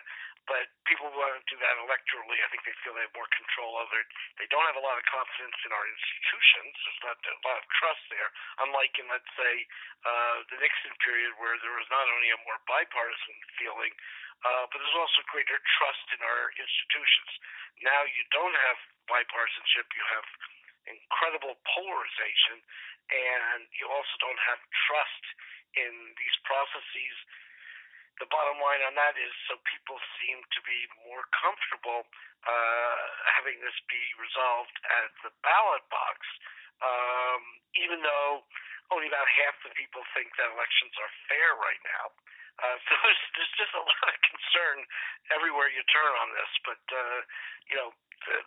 but 0.48 0.66
people 0.88 1.06
want 1.14 1.36
to 1.36 1.44
do 1.46 1.56
that 1.62 1.76
electorally. 1.78 2.38
I 2.42 2.48
think 2.50 2.64
they 2.66 2.74
feel 2.82 2.96
they 2.96 3.06
have 3.06 3.14
more 3.14 3.28
control 3.36 3.76
over 3.78 3.94
it. 4.00 4.08
They 4.40 4.48
don't 4.50 4.66
have 4.66 4.80
a 4.80 4.82
lot 4.82 4.98
of 4.98 5.04
confidence 5.06 5.54
in 5.62 5.70
our 5.70 5.86
institutions. 5.86 6.74
There's 6.74 7.04
not 7.06 7.16
a 7.22 7.38
lot 7.46 7.60
of 7.60 7.66
trust 7.78 8.02
there, 8.10 8.30
unlike 8.66 8.96
in, 8.98 9.06
let's 9.06 9.30
say, 9.36 9.54
uh, 10.02 10.36
the 10.50 10.58
Nixon 10.58 10.96
period, 11.04 11.36
where 11.38 11.54
there 11.60 11.76
was 11.76 11.86
not 11.92 12.08
only 12.08 12.34
a 12.34 12.40
more 12.48 12.58
bipartisan 12.66 13.36
feeling, 13.60 13.92
uh, 14.42 14.64
but 14.72 14.80
there's 14.80 14.98
also 14.98 15.20
greater 15.28 15.60
trust 15.78 16.06
in 16.16 16.20
our 16.24 16.50
institutions. 16.56 17.30
Now 17.84 18.02
you 18.08 18.24
don't 18.32 18.56
have 18.56 18.78
bipartisanship. 19.06 19.86
You 19.92 20.04
have 20.18 20.26
incredible 20.90 21.54
polarization, 21.64 22.58
and 23.10 23.66
you 23.74 23.86
also 23.86 24.14
don't 24.18 24.42
have 24.46 24.60
trust 24.90 25.24
in 25.78 25.92
these 26.18 26.36
processes. 26.46 27.16
The 28.18 28.28
bottom 28.28 28.60
line 28.60 28.84
on 28.84 28.94
that 29.00 29.16
is 29.16 29.32
so 29.48 29.56
people 29.64 29.96
seem 30.20 30.44
to 30.44 30.60
be 30.66 30.80
more 31.08 31.24
comfortable 31.32 32.04
uh, 32.44 33.00
having 33.40 33.56
this 33.64 33.76
be 33.88 34.02
resolved 34.20 34.76
at 35.04 35.08
the 35.24 35.32
ballot 35.40 35.84
box, 35.88 36.18
um, 36.84 37.40
even 37.80 38.04
though 38.04 38.44
only 38.92 39.06
about 39.08 39.28
half 39.28 39.56
the 39.64 39.72
people 39.78 40.02
think 40.12 40.34
that 40.36 40.50
elections 40.52 40.92
are 41.00 41.12
fair 41.30 41.56
right 41.62 41.80
now. 41.86 42.12
Uh, 42.58 42.76
so 42.86 42.92
there's, 43.04 43.22
there's 43.38 43.54
just 43.60 43.74
a 43.78 43.82
lot 43.84 44.06
of 44.10 44.18
concern 44.26 44.76
everywhere 45.30 45.70
you 45.70 45.84
turn 45.92 46.12
on 46.18 46.28
this, 46.34 46.52
but 46.66 46.82
uh, 46.90 47.18
you 47.70 47.76
know 47.78 47.94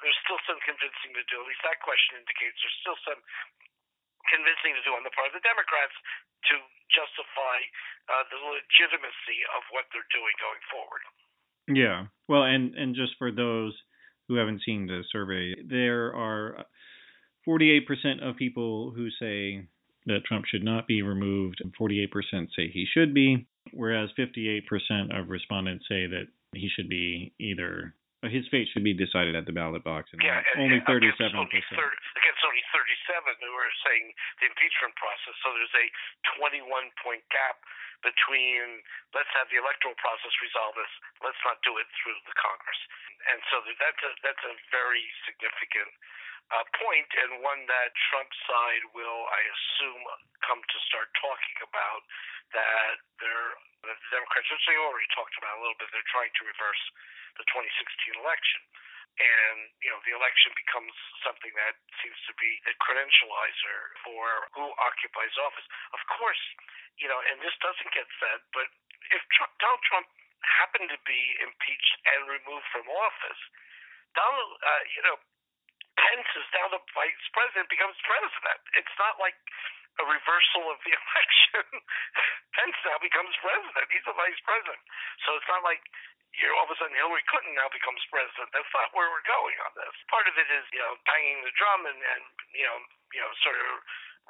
there's 0.03 0.19
still 0.27 0.41
some 0.45 0.59
convincing 0.61 1.15
to 1.15 1.23
do. 1.31 1.41
At 1.41 1.47
least 1.49 1.63
that 1.65 1.79
question 1.81 2.19
indicates 2.19 2.57
there's 2.61 2.79
still 2.83 2.99
some 3.07 3.21
convincing 4.29 4.77
to 4.77 4.83
do 4.85 4.93
on 4.95 5.03
the 5.03 5.13
part 5.13 5.33
of 5.33 5.35
the 5.35 5.43
Democrats 5.43 5.95
to 6.51 6.55
justify 6.91 7.57
uh, 8.11 8.23
the 8.29 8.39
legitimacy 8.39 9.39
of 9.55 9.63
what 9.71 9.87
they're 9.91 10.07
doing 10.13 10.35
going 10.39 10.63
forward. 10.69 11.03
Yeah. 11.71 12.11
Well, 12.27 12.43
and 12.43 12.75
and 12.75 12.95
just 12.95 13.15
for 13.17 13.31
those 13.31 13.73
who 14.27 14.35
haven't 14.35 14.63
seen 14.63 14.87
the 14.87 15.03
survey, 15.11 15.55
there 15.63 16.13
are 16.15 16.65
48% 17.47 18.23
of 18.23 18.37
people 18.37 18.91
who 18.95 19.09
say 19.19 19.67
that 20.05 20.25
Trump 20.25 20.45
should 20.45 20.63
not 20.63 20.87
be 20.87 21.01
removed, 21.01 21.61
and 21.61 21.75
48% 21.75 22.07
say 22.55 22.69
he 22.71 22.85
should 22.91 23.13
be, 23.13 23.47
whereas 23.71 24.09
58% 24.19 24.67
of 25.15 25.29
respondents 25.29 25.85
say 25.87 26.07
that 26.07 26.27
he 26.53 26.69
should 26.75 26.89
be 26.89 27.33
either 27.39 27.95
his 28.31 28.47
fate 28.47 28.71
should 28.71 28.87
be 28.87 28.95
decided 28.95 29.35
at 29.35 29.43
the 29.43 29.51
ballot 29.51 29.83
box, 29.83 30.07
and 30.15 30.23
yeah, 30.23 30.39
only 30.55 30.79
37%. 30.87 31.11
Against 31.11 31.35
only, 31.35 31.59
30, 31.59 32.23
against 32.23 32.43
only 32.47 32.63
37 32.71 33.35
who 33.43 33.51
are 33.51 33.73
saying 33.83 34.05
the 34.39 34.47
impeachment 34.47 34.95
process. 34.95 35.35
So 35.43 35.51
there's 35.51 35.75
a 35.75 35.87
21 36.39 36.63
point 37.03 37.23
gap 37.35 37.59
between 37.99 38.83
let's 39.11 39.31
have 39.35 39.47
the 39.51 39.59
electoral 39.59 39.95
process 39.99 40.31
resolve 40.39 40.75
this, 40.75 40.93
let's 41.23 41.39
not 41.43 41.59
do 41.67 41.75
it 41.79 41.87
through 41.99 42.15
the 42.27 42.35
Congress. 42.39 42.79
And 43.31 43.39
so 43.51 43.59
that's 43.79 44.01
a 44.03 44.11
that's 44.23 44.43
a 44.47 44.53
very 44.71 45.03
significant 45.27 45.91
uh, 46.51 46.65
point, 46.75 47.09
and 47.23 47.39
one 47.39 47.63
that 47.69 47.95
Trump's 48.11 48.39
side 48.49 48.83
will, 48.91 49.21
I 49.31 49.41
assume, 49.47 50.01
come 50.43 50.59
to 50.59 50.77
start 50.91 51.07
talking 51.19 51.57
about. 51.63 52.01
That 52.53 53.01
they're 53.17 53.53
the 53.83 53.95
Democrats, 54.15 54.47
which 54.47 54.65
they 54.67 54.79
already 54.79 55.09
talked 55.11 55.35
about 55.35 55.59
a 55.59 55.61
little 55.61 55.75
bit, 55.75 55.91
they're 55.91 56.13
trying 56.15 56.31
to 56.31 56.43
reverse 56.47 56.83
the 57.35 57.43
2016 57.51 58.23
election. 58.23 58.61
And, 59.13 59.69
you 59.85 59.93
know, 59.93 60.01
the 60.09 60.15
election 60.17 60.49
becomes 60.57 60.95
something 61.21 61.53
that 61.53 61.77
seems 62.01 62.17
to 62.25 62.33
be 62.41 62.49
a 62.65 62.73
credentializer 62.81 63.79
for 64.01 64.49
who 64.57 64.65
occupies 64.81 65.35
office. 65.37 65.67
Of 65.93 66.01
course, 66.17 66.41
you 66.97 67.05
know, 67.05 67.21
and 67.29 67.37
this 67.45 67.53
doesn't 67.61 67.91
get 67.93 68.09
said, 68.17 68.41
but 68.57 68.65
if 69.13 69.21
Trump, 69.37 69.53
Donald 69.61 69.83
Trump 69.85 70.07
happened 70.41 70.89
to 70.89 70.99
be 71.05 71.21
impeached 71.45 71.95
and 72.09 72.25
removed 72.25 72.65
from 72.73 72.89
office, 72.89 73.41
Donald, 74.17 74.51
uh, 74.65 74.83
you 74.97 75.01
know, 75.05 75.17
Pence 76.03 76.29
is 76.35 76.47
now 76.51 76.67
the 76.67 76.83
vice 76.91 77.25
president, 77.31 77.71
becomes 77.71 77.95
president. 78.03 78.59
It's 78.75 78.95
not 78.99 79.15
like 79.23 79.39
a 80.01 80.05
reversal 80.05 80.67
of 80.73 80.77
the 80.83 80.93
election. 80.99 81.65
Pence 82.55 82.77
now 82.83 82.99
becomes 82.99 83.33
president. 83.39 83.87
He's 83.87 84.03
the 84.03 84.17
vice 84.17 84.41
president. 84.43 84.83
So 85.23 85.39
it's 85.39 85.47
not 85.47 85.63
like 85.63 85.81
you 86.33 86.49
know, 86.49 86.57
all 86.57 86.65
of 86.65 86.73
a 86.73 86.77
sudden 86.81 86.97
Hillary 86.97 87.21
Clinton 87.29 87.53
now 87.53 87.69
becomes 87.69 88.01
president. 88.09 88.49
That's 88.57 88.73
not 88.73 88.89
where 88.97 89.05
we're 89.13 89.25
going 89.29 89.57
on 89.69 89.71
this. 89.77 89.93
Part 90.09 90.25
of 90.25 90.33
it 90.33 90.49
is, 90.49 90.65
you 90.73 90.81
know, 90.81 90.97
banging 91.05 91.45
the 91.45 91.53
drum 91.53 91.85
and, 91.85 91.99
and 92.01 92.23
you 92.57 92.65
know, 92.65 92.77
you 93.13 93.21
know, 93.21 93.31
sort 93.45 93.53
of 93.53 93.69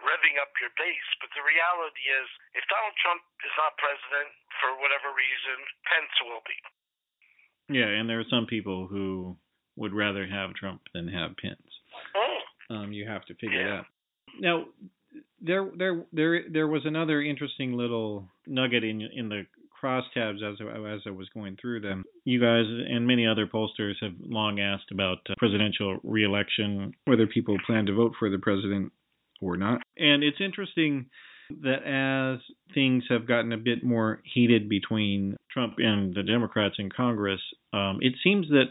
revving 0.03 0.35
up 0.41 0.51
your 0.59 0.73
base. 0.75 1.09
But 1.23 1.31
the 1.31 1.43
reality 1.45 2.03
is, 2.11 2.27
if 2.59 2.67
Donald 2.67 2.95
Trump 2.99 3.23
is 3.47 3.55
not 3.55 3.79
president 3.79 4.35
for 4.59 4.75
whatever 4.83 5.15
reason, 5.15 5.57
Pence 5.87 6.15
will 6.27 6.43
be. 6.43 6.59
Yeah, 7.71 7.87
and 7.87 8.11
there 8.11 8.19
are 8.19 8.27
some 8.27 8.51
people 8.51 8.91
who 8.91 9.39
would 9.75 9.93
rather 9.93 10.25
have 10.27 10.53
Trump 10.53 10.81
than 10.93 11.07
have 11.07 11.31
Pence. 11.37 11.57
Um, 12.69 12.91
you 12.93 13.07
have 13.07 13.25
to 13.25 13.33
figure 13.35 13.61
Yeah. 13.61 13.75
that. 13.77 13.85
Now, 14.39 14.65
there 15.41 15.69
there 15.75 16.05
there 16.13 16.49
there 16.49 16.67
was 16.67 16.85
another 16.85 17.21
interesting 17.21 17.73
little 17.73 18.27
nugget 18.47 18.83
in 18.83 19.01
in 19.01 19.29
the 19.29 19.45
crosstabs 19.81 20.41
as 20.41 20.59
as 20.61 21.01
I 21.05 21.09
was 21.11 21.27
going 21.33 21.57
through 21.57 21.81
them. 21.81 22.03
You 22.23 22.39
guys 22.39 22.65
and 22.65 23.05
many 23.05 23.27
other 23.27 23.45
pollsters 23.47 23.95
have 24.01 24.13
long 24.21 24.59
asked 24.59 24.91
about 24.91 25.17
uh, 25.29 25.33
presidential 25.37 25.99
reelection, 26.03 26.93
whether 27.05 27.27
people 27.27 27.57
plan 27.65 27.85
to 27.87 27.93
vote 27.93 28.13
for 28.17 28.29
the 28.29 28.39
president 28.39 28.91
or 29.41 29.57
not. 29.57 29.81
And 29.97 30.23
it's 30.23 30.39
interesting 30.39 31.07
that 31.61 31.83
as 31.83 32.39
things 32.73 33.03
have 33.09 33.27
gotten 33.27 33.51
a 33.51 33.57
bit 33.57 33.83
more 33.83 34.21
heated 34.23 34.69
between 34.69 35.35
Trump 35.51 35.75
and 35.77 36.15
the 36.15 36.23
Democrats 36.23 36.75
in 36.79 36.89
Congress, 36.89 37.41
um, 37.73 37.99
it 38.01 38.13
seems 38.23 38.47
that 38.49 38.67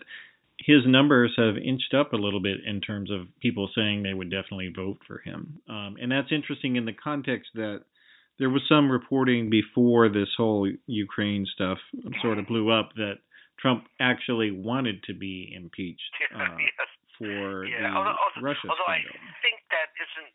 his 0.64 0.87
numbers 0.87 1.35
have 1.37 1.57
inched 1.59 1.95
up 1.95 2.12
a 2.12 2.16
little 2.16 2.40
bit 2.40 2.59
in 2.64 2.81
terms 2.81 3.11
of 3.11 3.26
people 3.40 3.69
saying 3.75 4.02
they 4.02 4.14
would 4.14 4.31
definitely 4.31 4.71
vote 4.75 4.99
for 5.07 5.19
him. 5.19 5.59
Um, 5.69 5.97
and 6.00 6.11
that's 6.11 6.31
interesting 6.31 6.76
in 6.76 6.85
the 6.87 6.95
context 6.95 7.50
that 7.54 7.83
there 8.38 8.50
was 8.50 8.62
some 8.69 8.90
reporting 8.90 9.50
before 9.50 10.09
this 10.09 10.31
whole 10.37 10.71
Ukraine 10.87 11.47
stuff 11.54 11.78
sort 12.23 12.38
of 12.38 12.47
blew 12.47 12.71
up 12.71 12.95
that 12.97 13.19
Trump 13.61 13.87
actually 14.00 14.50
wanted 14.50 15.02
to 15.07 15.14
be 15.14 15.52
impeached 15.54 16.14
uh, 16.35 16.59
yes. 16.59 16.90
for 17.19 17.66
yeah. 17.66 17.87
the 17.87 17.95
although, 17.95 18.19
although, 18.19 18.42
Russia 18.42 18.66
although 18.66 18.90
scandal. 18.90 19.14
I 19.14 19.38
think 19.42 19.59
that 19.71 19.90
isn't. 19.95 20.33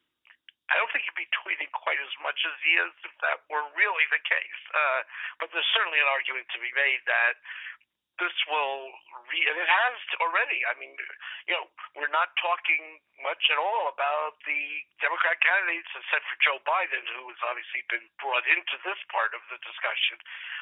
I 0.67 0.75
don't 0.75 0.91
think 0.91 1.07
he'd 1.07 1.15
be 1.15 1.31
tweeting 1.31 1.71
quite 1.71 1.95
as 1.95 2.11
much 2.19 2.35
as 2.43 2.55
he 2.59 2.75
is 2.75 2.91
if 3.07 3.15
that 3.23 3.39
were 3.47 3.63
really 3.79 4.03
the 4.11 4.19
case. 4.27 4.61
Uh, 4.75 4.99
but 5.39 5.47
there's 5.55 5.67
certainly 5.71 5.95
an 5.95 6.11
argument 6.11 6.43
to 6.51 6.59
be 6.59 6.71
made 6.75 6.99
that 7.07 7.39
this 8.17 8.33
will 8.49 8.91
re 9.29 9.39
and 9.45 9.57
it 9.61 9.69
has 9.69 9.97
already. 10.21 10.61
I 10.65 10.73
mean, 10.81 10.93
you 11.45 11.53
know, 11.53 11.65
we're 11.93 12.11
not 12.13 12.33
talking 12.41 13.01
much 13.21 13.41
at 13.49 13.57
all 13.61 13.89
about 13.89 14.37
the 14.45 14.61
Democrat 15.01 15.37
candidates 15.41 15.89
except 15.93 16.25
for 16.25 16.37
Joe 16.41 16.59
Biden, 16.65 17.05
who 17.17 17.29
has 17.29 17.41
obviously 17.45 17.85
been 17.89 18.05
brought 18.17 18.45
into 18.49 18.75
this 18.85 18.99
part 19.13 19.33
of 19.37 19.41
the 19.49 19.57
discussion. 19.61 20.17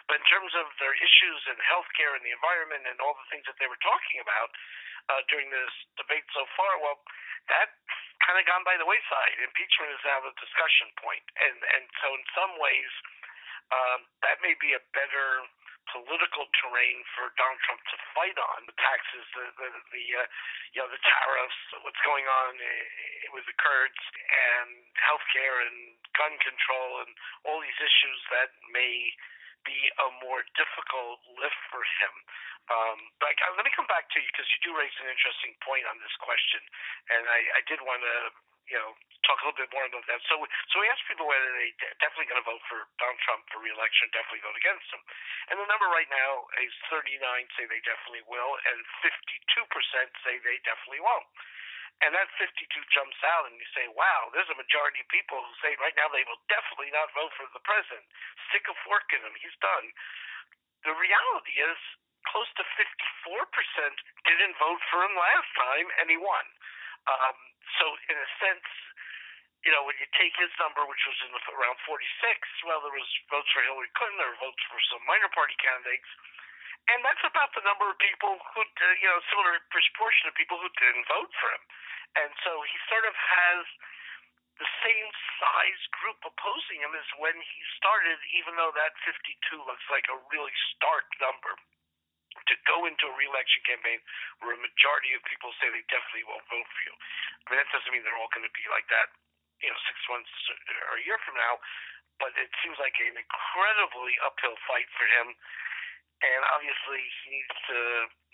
But 0.08 0.20
in 0.20 0.26
terms 0.28 0.52
of 0.56 0.68
their 0.80 0.96
issues 0.96 1.42
in 1.48 1.58
healthcare 1.64 2.16
and 2.16 2.24
the 2.24 2.36
environment 2.36 2.88
and 2.88 3.00
all 3.00 3.16
the 3.16 3.28
things 3.32 3.48
that 3.48 3.58
they 3.60 3.68
were 3.68 3.80
talking 3.80 4.20
about 4.20 4.52
uh, 5.12 5.22
during 5.32 5.48
this 5.50 5.74
debate 5.96 6.26
so 6.36 6.44
far, 6.60 6.80
well, 6.84 7.00
that 7.52 7.72
kind 8.26 8.42
of 8.42 8.46
gone 8.50 8.66
by 8.66 8.76
the 8.76 8.88
wayside. 8.88 9.38
Impeachment 9.38 9.94
is 9.94 10.02
now 10.04 10.20
the 10.24 10.34
discussion 10.42 10.90
point, 10.98 11.26
and 11.40 11.58
and 11.78 11.84
so 12.02 12.10
in 12.16 12.24
some 12.34 12.54
ways, 12.58 12.92
um, 13.74 14.00
that 14.22 14.38
may 14.46 14.54
be 14.62 14.74
a 14.78 14.82
better 14.94 15.46
political 15.94 16.50
terrain 16.62 16.98
for 17.14 17.30
Donald 17.38 17.62
Trump 17.66 17.82
to 17.94 17.98
fight 18.18 18.38
on 18.38 18.66
the 18.66 18.78
taxes, 18.78 19.26
the 19.38 19.46
the, 19.58 19.70
the 19.94 20.06
uh, 20.18 20.26
you 20.74 20.80
know 20.82 20.90
the 20.90 21.02
tariffs, 21.02 21.62
what's 21.86 22.02
going 22.02 22.26
on 22.26 22.52
uh, 22.58 22.68
with 23.38 23.46
the 23.46 23.58
Kurds, 23.58 24.02
and 24.26 24.70
healthcare 24.98 25.58
and 25.70 25.78
gun 26.18 26.34
control, 26.42 27.06
and 27.06 27.12
all 27.46 27.62
these 27.62 27.80
issues 27.82 28.20
that 28.34 28.50
may 28.74 29.14
be 29.66 29.78
a 29.98 30.08
more 30.22 30.46
difficult 30.54 31.22
lift 31.42 31.62
for 31.74 31.82
him. 31.82 32.14
Um, 32.66 32.98
but 33.22 33.34
I, 33.34 33.54
let 33.58 33.66
me 33.66 33.74
come 33.74 33.90
back 33.90 34.10
to 34.14 34.18
you 34.18 34.30
because 34.30 34.50
you 34.58 34.60
do 34.66 34.74
raise 34.74 34.94
an 35.02 35.10
interesting 35.10 35.54
point 35.62 35.86
on 35.86 36.02
this 36.02 36.14
question, 36.22 36.62
and 37.14 37.26
I, 37.30 37.40
I 37.58 37.62
did 37.70 37.82
want 37.82 38.02
to 38.02 38.18
you 38.70 38.78
know, 38.78 38.94
talk 39.26 39.42
a 39.42 39.50
little 39.50 39.58
bit 39.58 39.74
more 39.74 39.86
about 39.90 40.06
that. 40.06 40.22
So, 40.30 40.38
so 40.42 40.76
we 40.82 40.90
asked 40.90 41.06
people 41.10 41.26
whether 41.26 41.50
they 41.58 41.74
de- 41.82 41.94
definitely 41.98 42.30
going 42.30 42.42
to 42.42 42.48
vote 42.48 42.62
for 42.70 42.86
Donald 43.02 43.22
Trump 43.26 43.42
for 43.50 43.62
reelection, 43.62 44.10
definitely 44.14 44.46
vote 44.46 44.58
against 44.58 44.88
him. 44.94 45.02
And 45.50 45.58
the 45.58 45.70
number 45.70 45.90
right 45.90 46.10
now 46.10 46.46
is 46.62 46.74
39 46.94 47.10
say 47.58 47.66
they 47.66 47.82
definitely 47.86 48.26
will, 48.30 48.54
and 48.70 48.78
52% 49.02 50.26
say 50.26 50.38
they 50.42 50.58
definitely 50.66 51.02
won't. 51.02 51.30
And 52.04 52.12
that 52.12 52.28
52 52.38 52.68
jumps 52.92 53.18
out, 53.24 53.48
and 53.48 53.56
you 53.56 53.68
say, 53.72 53.88
wow, 53.96 54.28
there's 54.36 54.52
a 54.52 54.60
majority 54.60 55.00
of 55.00 55.08
people 55.08 55.40
who 55.40 55.54
say 55.64 55.80
right 55.80 55.96
now 55.96 56.12
they 56.12 56.28
will 56.28 56.42
definitely 56.52 56.92
not 56.92 57.08
vote 57.16 57.32
for 57.40 57.48
the 57.56 57.64
president. 57.64 58.04
Stick 58.52 58.68
a 58.68 58.76
fork 58.84 59.08
in 59.16 59.24
him. 59.24 59.32
He's 59.40 59.56
done. 59.64 59.88
The 60.84 60.92
reality 60.92 61.56
is, 61.56 61.80
close 62.28 62.52
to 62.60 62.66
54% 62.76 63.40
didn't 64.28 64.60
vote 64.60 64.82
for 64.92 65.08
him 65.08 65.16
last 65.16 65.50
time, 65.56 65.88
and 66.04 66.12
he 66.12 66.20
won. 66.20 66.46
Um, 67.06 67.38
so, 67.78 67.86
in 68.10 68.18
a 68.18 68.30
sense, 68.42 68.66
you 69.66 69.74
know, 69.74 69.86
when 69.86 69.98
you 69.98 70.06
take 70.14 70.34
his 70.38 70.54
number, 70.62 70.86
which 70.86 71.02
was 71.06 71.18
in 71.26 71.34
the, 71.34 71.42
around 71.58 71.78
46, 71.86 71.98
well, 72.70 72.82
there 72.86 72.94
was 72.94 73.10
votes 73.34 73.50
for 73.50 73.66
Hillary 73.66 73.90
Clinton, 73.98 74.22
there 74.22 74.30
were 74.34 74.46
votes 74.46 74.62
for 74.70 74.78
some 74.94 75.02
minor 75.10 75.30
party 75.34 75.58
candidates, 75.58 76.10
and 76.94 77.02
that's 77.02 77.26
about 77.26 77.50
the 77.58 77.66
number 77.66 77.90
of 77.90 77.98
people 77.98 78.38
who, 78.54 78.62
uh, 78.62 78.86
you 79.02 79.10
know, 79.10 79.18
similar 79.34 79.58
proportion 79.74 80.30
of 80.30 80.38
people 80.38 80.62
who 80.62 80.70
didn't 80.78 81.10
vote 81.10 81.34
for 81.42 81.50
him. 81.50 81.64
And 82.16 82.32
so 82.46 82.62
he 82.62 82.78
sort 82.90 83.10
of 83.10 83.16
has 83.18 83.66
the 84.62 84.70
same 84.86 85.10
size 85.42 85.82
group 86.00 86.22
opposing 86.24 86.80
him 86.86 86.94
as 86.94 87.10
when 87.18 87.36
he 87.36 87.60
started, 87.76 88.22
even 88.38 88.56
though 88.56 88.72
that 88.78 88.94
52 89.04 89.26
looks 89.66 89.84
like 89.90 90.06
a 90.14 90.18
really 90.30 90.54
stark 90.78 91.10
number 91.20 91.58
to 92.36 92.56
go 92.68 92.86
into 92.86 93.08
a 93.08 93.16
reelection 93.16 93.64
campaign 93.66 94.00
where 94.44 94.54
a 94.54 94.62
majority 94.62 95.16
of 95.16 95.24
people 95.26 95.50
say 95.58 95.72
they 95.72 95.86
definitely 95.88 96.28
won't 96.28 96.46
vote 96.52 96.68
for 96.68 96.82
you. 96.86 96.94
I 96.94 97.46
mean, 97.50 97.60
that 97.64 97.72
doesn't 97.72 97.92
mean 97.92 98.04
they're 98.04 98.20
all 98.20 98.32
going 98.36 98.46
to 98.46 98.56
be 98.56 98.66
like 98.70 98.86
that, 98.92 99.10
you 99.64 99.72
know, 99.72 99.80
six 99.88 99.98
months 100.12 100.32
or 100.92 101.00
a 101.00 101.04
year 101.08 101.18
from 101.24 101.40
now, 101.40 101.58
but 102.20 102.32
it 102.38 102.52
seems 102.64 102.78
like 102.80 102.96
an 103.02 103.16
incredibly 103.16 104.16
uphill 104.24 104.56
fight 104.68 104.88
for 104.96 105.08
him. 105.08 105.36
And 106.24 106.42
obviously, 106.56 107.04
he 107.04 107.44
needs 107.44 107.56
to, 107.68 107.78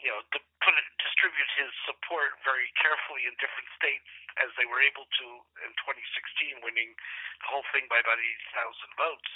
you 0.06 0.10
know, 0.14 0.22
to 0.22 0.40
put 0.62 0.74
it, 0.78 0.86
distribute 1.02 1.50
his 1.58 1.74
support 1.90 2.38
very 2.46 2.70
carefully 2.78 3.26
in 3.26 3.34
different 3.42 3.66
states, 3.74 4.06
as 4.38 4.54
they 4.54 4.70
were 4.70 4.86
able 4.86 5.10
to 5.10 5.28
in 5.66 5.72
2016, 5.82 6.62
winning 6.62 6.94
the 6.94 7.48
whole 7.50 7.66
thing 7.74 7.90
by 7.90 7.98
about 7.98 8.22
80,000 8.22 9.02
votes. 9.02 9.32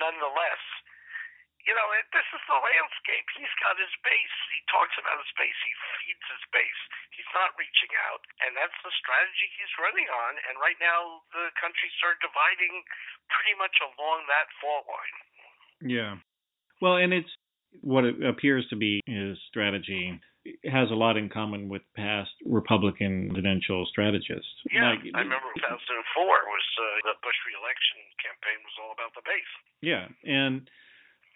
Nonetheless, 0.00 0.64
you 1.66 1.74
know, 1.74 1.88
it, 1.98 2.06
this 2.10 2.26
is 2.34 2.42
the 2.50 2.58
landscape. 2.58 3.26
He's 3.38 3.56
got 3.62 3.78
his 3.78 3.92
base. 4.02 4.36
He 4.50 4.60
talks 4.68 4.94
about 4.98 5.18
his 5.22 5.32
base. 5.38 5.58
He 5.62 5.74
feeds 6.02 6.26
his 6.26 6.44
base. 6.50 6.82
He's 7.14 7.32
not 7.36 7.54
reaching 7.54 7.92
out, 8.10 8.22
and 8.42 8.58
that's 8.58 8.76
the 8.82 8.92
strategy 8.98 9.48
he's 9.54 9.74
running 9.78 10.08
on. 10.10 10.32
And 10.50 10.58
right 10.58 10.78
now, 10.82 11.22
the 11.30 11.54
countries 11.58 11.94
are 12.02 12.18
dividing 12.18 12.74
pretty 13.30 13.54
much 13.58 13.76
along 13.82 14.26
that 14.26 14.48
fault 14.58 14.86
line. 14.90 15.18
Yeah. 15.82 16.12
Well, 16.82 16.98
and 16.98 17.14
it's 17.14 17.30
what 17.80 18.04
it 18.04 18.18
appears 18.20 18.66
to 18.68 18.76
be 18.76 19.00
his 19.06 19.38
strategy 19.48 20.18
has 20.66 20.90
a 20.90 20.98
lot 20.98 21.14
in 21.14 21.30
common 21.30 21.70
with 21.70 21.82
past 21.94 22.34
Republican 22.42 23.30
presidential 23.30 23.86
strategists. 23.86 24.50
Yeah, 24.74 24.98
like, 24.98 25.06
I 25.14 25.22
remember 25.22 25.46
2004 25.54 25.62
was 25.62 26.66
uh, 26.82 27.14
the 27.14 27.16
Bush 27.22 27.38
reelection 27.46 28.02
campaign 28.18 28.58
was 28.66 28.74
all 28.82 28.90
about 28.90 29.14
the 29.14 29.22
base. 29.22 29.52
Yeah, 29.78 30.10
and 30.26 30.66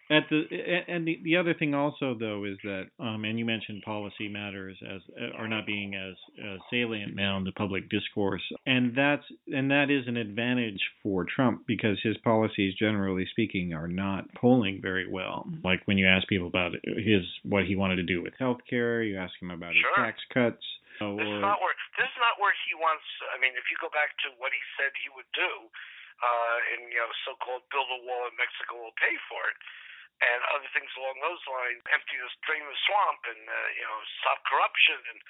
at 0.08 0.22
the 0.30 0.46
and 0.86 1.06
the, 1.06 1.18
the 1.24 1.36
other 1.36 1.52
thing 1.52 1.74
also 1.74 2.14
though 2.14 2.44
is 2.44 2.56
that 2.62 2.86
um, 3.00 3.24
and 3.24 3.38
you 3.38 3.44
mentioned 3.44 3.82
policy 3.82 4.28
matters 4.28 4.78
as 4.86 5.02
are 5.36 5.48
not 5.48 5.66
being 5.66 5.94
as, 5.94 6.14
as 6.38 6.60
salient 6.70 7.16
now 7.16 7.36
in 7.36 7.44
the 7.44 7.52
public 7.52 7.90
discourse 7.90 8.42
and 8.66 8.94
that's 8.94 9.24
and 9.48 9.70
that 9.70 9.90
is 9.90 10.06
an 10.06 10.16
advantage 10.16 10.78
for 11.02 11.26
Trump 11.26 11.66
because 11.66 11.98
his 12.02 12.16
policies 12.22 12.74
generally 12.78 13.26
speaking 13.30 13.74
are 13.74 13.88
not 13.88 14.32
polling 14.34 14.78
very 14.80 15.08
well. 15.10 15.46
Like 15.64 15.82
when 15.86 15.98
you 15.98 16.06
ask 16.06 16.28
people 16.28 16.46
about 16.46 16.72
his 16.84 17.26
what 17.42 17.66
he 17.66 17.74
wanted 17.74 17.96
to 17.96 18.06
do 18.06 18.22
with 18.22 18.34
health 18.38 18.62
care 18.70 19.02
you 19.02 19.18
ask 19.18 19.34
him 19.42 19.50
about 19.50 19.74
sure. 19.74 19.90
his 19.90 20.14
tax 20.14 20.22
cuts 20.32 20.64
or, 21.02 21.18
this 21.18 21.26
is 21.26 21.42
not 21.42 21.58
where 21.58 21.74
this 21.98 22.06
is 22.06 22.20
not 22.22 22.38
where 22.38 22.54
he 22.70 22.78
wants 22.78 23.04
I 23.34 23.42
mean 23.42 23.58
if 23.58 23.66
you 23.74 23.76
go 23.82 23.90
back 23.90 24.14
to 24.22 24.30
what 24.38 24.54
he 24.54 24.62
said 24.78 24.94
he 25.02 25.10
would 25.18 25.28
do 25.34 25.50
uh, 26.22 26.58
in 26.78 26.94
you 26.94 27.02
know 27.02 27.10
so-called 27.26 27.66
build 27.74 27.90
a 27.90 28.00
wall 28.06 28.30
and 28.30 28.38
Mexico 28.38 28.86
will 28.86 28.96
pay 29.02 29.18
for 29.26 29.42
it 29.50 29.58
and 30.20 30.40
other 30.52 30.68
things 30.72 30.88
along 30.96 31.20
those 31.20 31.42
lines, 31.44 31.81
empty 31.92 32.16
the 32.16 32.31
drain 32.48 32.64
the 32.64 32.79
swamp, 32.88 33.20
and 33.29 33.42
uh, 33.44 33.68
you 33.76 33.85
know 33.85 33.98
stop 34.24 34.40
corruption. 34.48 34.96
And 35.12 35.20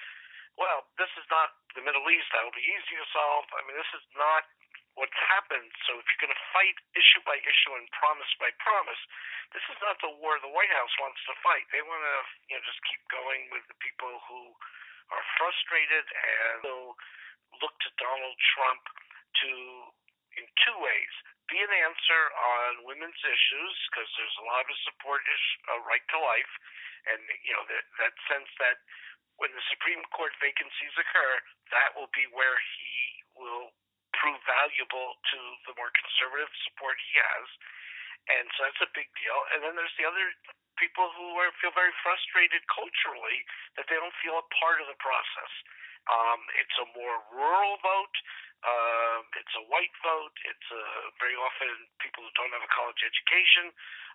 well, 0.56 0.86
this 0.96 1.10
is 1.18 1.26
not 1.28 1.58
the 1.74 1.82
Middle 1.82 2.06
East. 2.08 2.30
That 2.32 2.46
will 2.46 2.54
be 2.54 2.64
easy 2.64 2.94
to 2.96 3.06
solve. 3.10 3.44
I 3.52 3.60
mean, 3.66 3.76
this 3.76 3.92
is 3.98 4.06
not 4.14 4.46
what's 4.96 5.20
happened. 5.36 5.68
So 5.84 6.00
if 6.00 6.06
you're 6.08 6.24
going 6.24 6.36
to 6.36 6.46
fight 6.56 6.76
issue 6.96 7.22
by 7.28 7.36
issue 7.36 7.72
and 7.76 7.84
promise 7.92 8.30
by 8.40 8.48
promise, 8.62 9.02
this 9.52 9.66
is 9.68 9.78
not 9.84 10.00
the 10.00 10.10
war 10.22 10.40
the 10.40 10.50
White 10.50 10.72
House 10.72 10.94
wants 11.02 11.20
to 11.28 11.34
fight. 11.44 11.68
They 11.74 11.84
want 11.84 12.00
to 12.00 12.18
you 12.50 12.54
know 12.56 12.64
just 12.64 12.80
keep 12.88 13.02
going 13.12 13.50
with 13.52 13.66
the 13.68 13.78
people 13.82 14.22
who 14.30 14.54
are 15.12 15.24
frustrated 15.38 16.06
and 16.08 16.64
will 16.66 16.96
look 17.62 17.74
to 17.84 17.90
Donald 18.00 18.38
Trump 18.56 18.82
to 19.44 19.50
in 20.36 20.46
two 20.64 20.76
ways 20.80 21.12
be 21.46 21.62
an 21.62 21.70
answer 21.70 22.22
on 22.34 22.86
women's 22.86 23.18
issues 23.22 23.74
because 23.90 24.08
there's 24.18 24.38
a 24.42 24.46
lot 24.50 24.66
of 24.66 24.76
support 24.86 25.22
is 25.22 25.44
uh, 25.70 25.78
right 25.86 26.02
to 26.10 26.18
life, 26.18 26.52
and 27.06 27.22
you 27.46 27.54
know 27.54 27.64
that 27.70 27.84
that 28.02 28.14
sense 28.26 28.50
that 28.58 28.82
when 29.38 29.54
the 29.54 29.64
Supreme 29.70 30.02
Court 30.10 30.34
vacancies 30.42 30.94
occur, 30.98 31.32
that 31.70 31.94
will 31.94 32.10
be 32.16 32.26
where 32.34 32.58
he 32.58 33.22
will 33.38 33.70
prove 34.16 34.40
valuable 34.48 35.20
to 35.30 35.38
the 35.70 35.74
more 35.76 35.92
conservative 35.94 36.50
support 36.66 36.98
he 36.98 37.14
has, 37.20 37.46
and 38.26 38.46
so 38.58 38.66
that's 38.66 38.82
a 38.82 38.96
big 38.96 39.06
deal. 39.14 39.38
And 39.54 39.62
then 39.62 39.78
there's 39.78 39.94
the 40.02 40.08
other 40.08 40.26
people 40.82 41.08
who 41.14 41.38
are, 41.40 41.52
feel 41.62 41.72
very 41.72 41.94
frustrated 42.02 42.60
culturally 42.68 43.46
that 43.78 43.86
they 43.86 43.96
don't 43.96 44.14
feel 44.20 44.36
a 44.42 44.46
part 44.58 44.82
of 44.82 44.90
the 44.90 44.98
process. 44.98 45.52
Um, 46.06 46.40
it's 46.58 46.76
a 46.78 46.86
more 46.94 47.16
rural 47.34 47.78
vote. 47.82 48.16
Um, 48.64 49.20
it's 49.36 49.54
a 49.56 49.64
white 49.68 49.92
vote. 50.00 50.34
It's 50.48 50.68
uh, 50.72 51.12
very 51.20 51.36
often 51.36 51.68
people 52.00 52.24
who 52.24 52.32
don't 52.34 52.54
have 52.56 52.64
a 52.64 52.72
college 52.72 53.00
education. 53.04 53.70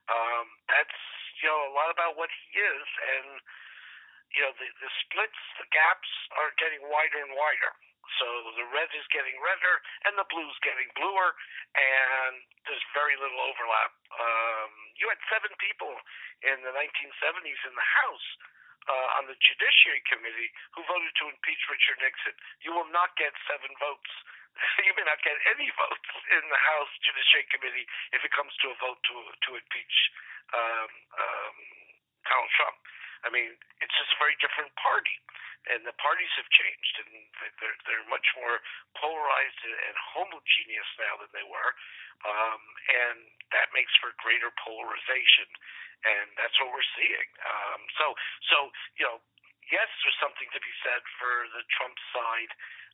Um, 0.09 0.45
that's 0.65 0.97
you 1.41 1.47
know 1.49 1.69
a 1.69 1.73
lot 1.77 1.93
about 1.93 2.17
what 2.17 2.33
he 2.33 2.57
is, 2.57 2.87
and 3.17 3.27
you 4.33 4.41
know 4.41 4.53
the 4.57 4.67
the 4.81 4.91
splits, 5.05 5.41
the 5.61 5.67
gaps 5.69 6.09
are 6.41 6.51
getting 6.57 6.81
wider 6.89 7.21
and 7.21 7.37
wider. 7.37 7.71
So 8.19 8.27
the 8.59 8.67
red 8.75 8.91
is 8.91 9.07
getting 9.13 9.37
redder, 9.39 9.75
and 10.03 10.19
the 10.19 10.27
blue 10.27 10.43
is 10.49 10.59
getting 10.65 10.89
bluer, 10.99 11.31
and 11.79 12.43
there's 12.67 12.83
very 12.91 13.15
little 13.15 13.39
overlap. 13.39 13.95
Um, 14.11 14.71
you 14.99 15.07
had 15.07 15.21
seven 15.31 15.53
people 15.63 15.95
in 16.43 16.59
the 16.65 16.75
1970s 16.75 17.61
in 17.63 17.73
the 17.77 17.87
House 18.03 18.27
uh, 18.89 19.17
on 19.21 19.29
the 19.29 19.37
Judiciary 19.37 20.01
Committee 20.09 20.49
who 20.73 20.81
voted 20.89 21.13
to 21.21 21.29
impeach 21.29 21.61
Richard 21.69 21.99
Nixon. 22.01 22.35
You 22.65 22.73
will 22.73 22.89
not 22.89 23.13
get 23.17 23.33
seven 23.45 23.69
votes 23.77 24.09
you 24.87 24.93
may 24.95 25.05
not 25.07 25.19
get 25.23 25.35
any 25.55 25.69
votes 25.73 26.11
in 26.31 26.43
the 26.47 26.59
House 26.59 26.91
Judiciary 27.03 27.47
Committee 27.51 27.87
if 28.11 28.21
it 28.23 28.31
comes 28.35 28.51
to 28.63 28.71
a 28.73 28.75
vote 28.79 28.99
to 28.99 29.15
to 29.47 29.49
impeach 29.55 29.97
um, 30.51 30.91
um, 31.15 31.55
Donald 32.27 32.51
Trump. 32.55 32.77
I 33.25 33.29
mean, 33.29 33.53
it's 33.81 33.95
just 33.97 34.13
a 34.17 34.21
very 34.21 34.35
different 34.41 34.73
party, 34.81 35.17
and 35.69 35.85
the 35.85 35.95
parties 36.01 36.31
have 36.41 36.49
changed, 36.49 36.95
and 37.05 37.09
they're 37.61 37.77
they're 37.85 38.07
much 38.09 38.25
more 38.37 38.57
polarized 38.97 39.61
and 39.65 39.95
homogeneous 40.17 40.89
now 40.97 41.21
than 41.21 41.31
they 41.33 41.45
were, 41.45 41.71
um, 42.25 42.61
and 42.89 43.17
that 43.53 43.69
makes 43.77 43.93
for 44.01 44.13
greater 44.21 44.49
polarization, 44.61 45.49
and 46.05 46.27
that's 46.37 46.57
what 46.57 46.73
we're 46.73 46.91
seeing. 46.97 47.29
Um, 47.45 47.81
so, 48.01 48.05
so 48.49 48.57
you 48.97 49.05
know, 49.05 49.17
yes, 49.69 49.89
there's 50.01 50.17
something 50.21 50.49
to 50.49 50.61
be 50.61 50.73
said 50.81 51.01
for 51.21 51.33
the 51.53 51.63
Trump 51.77 51.97
side 52.13 52.51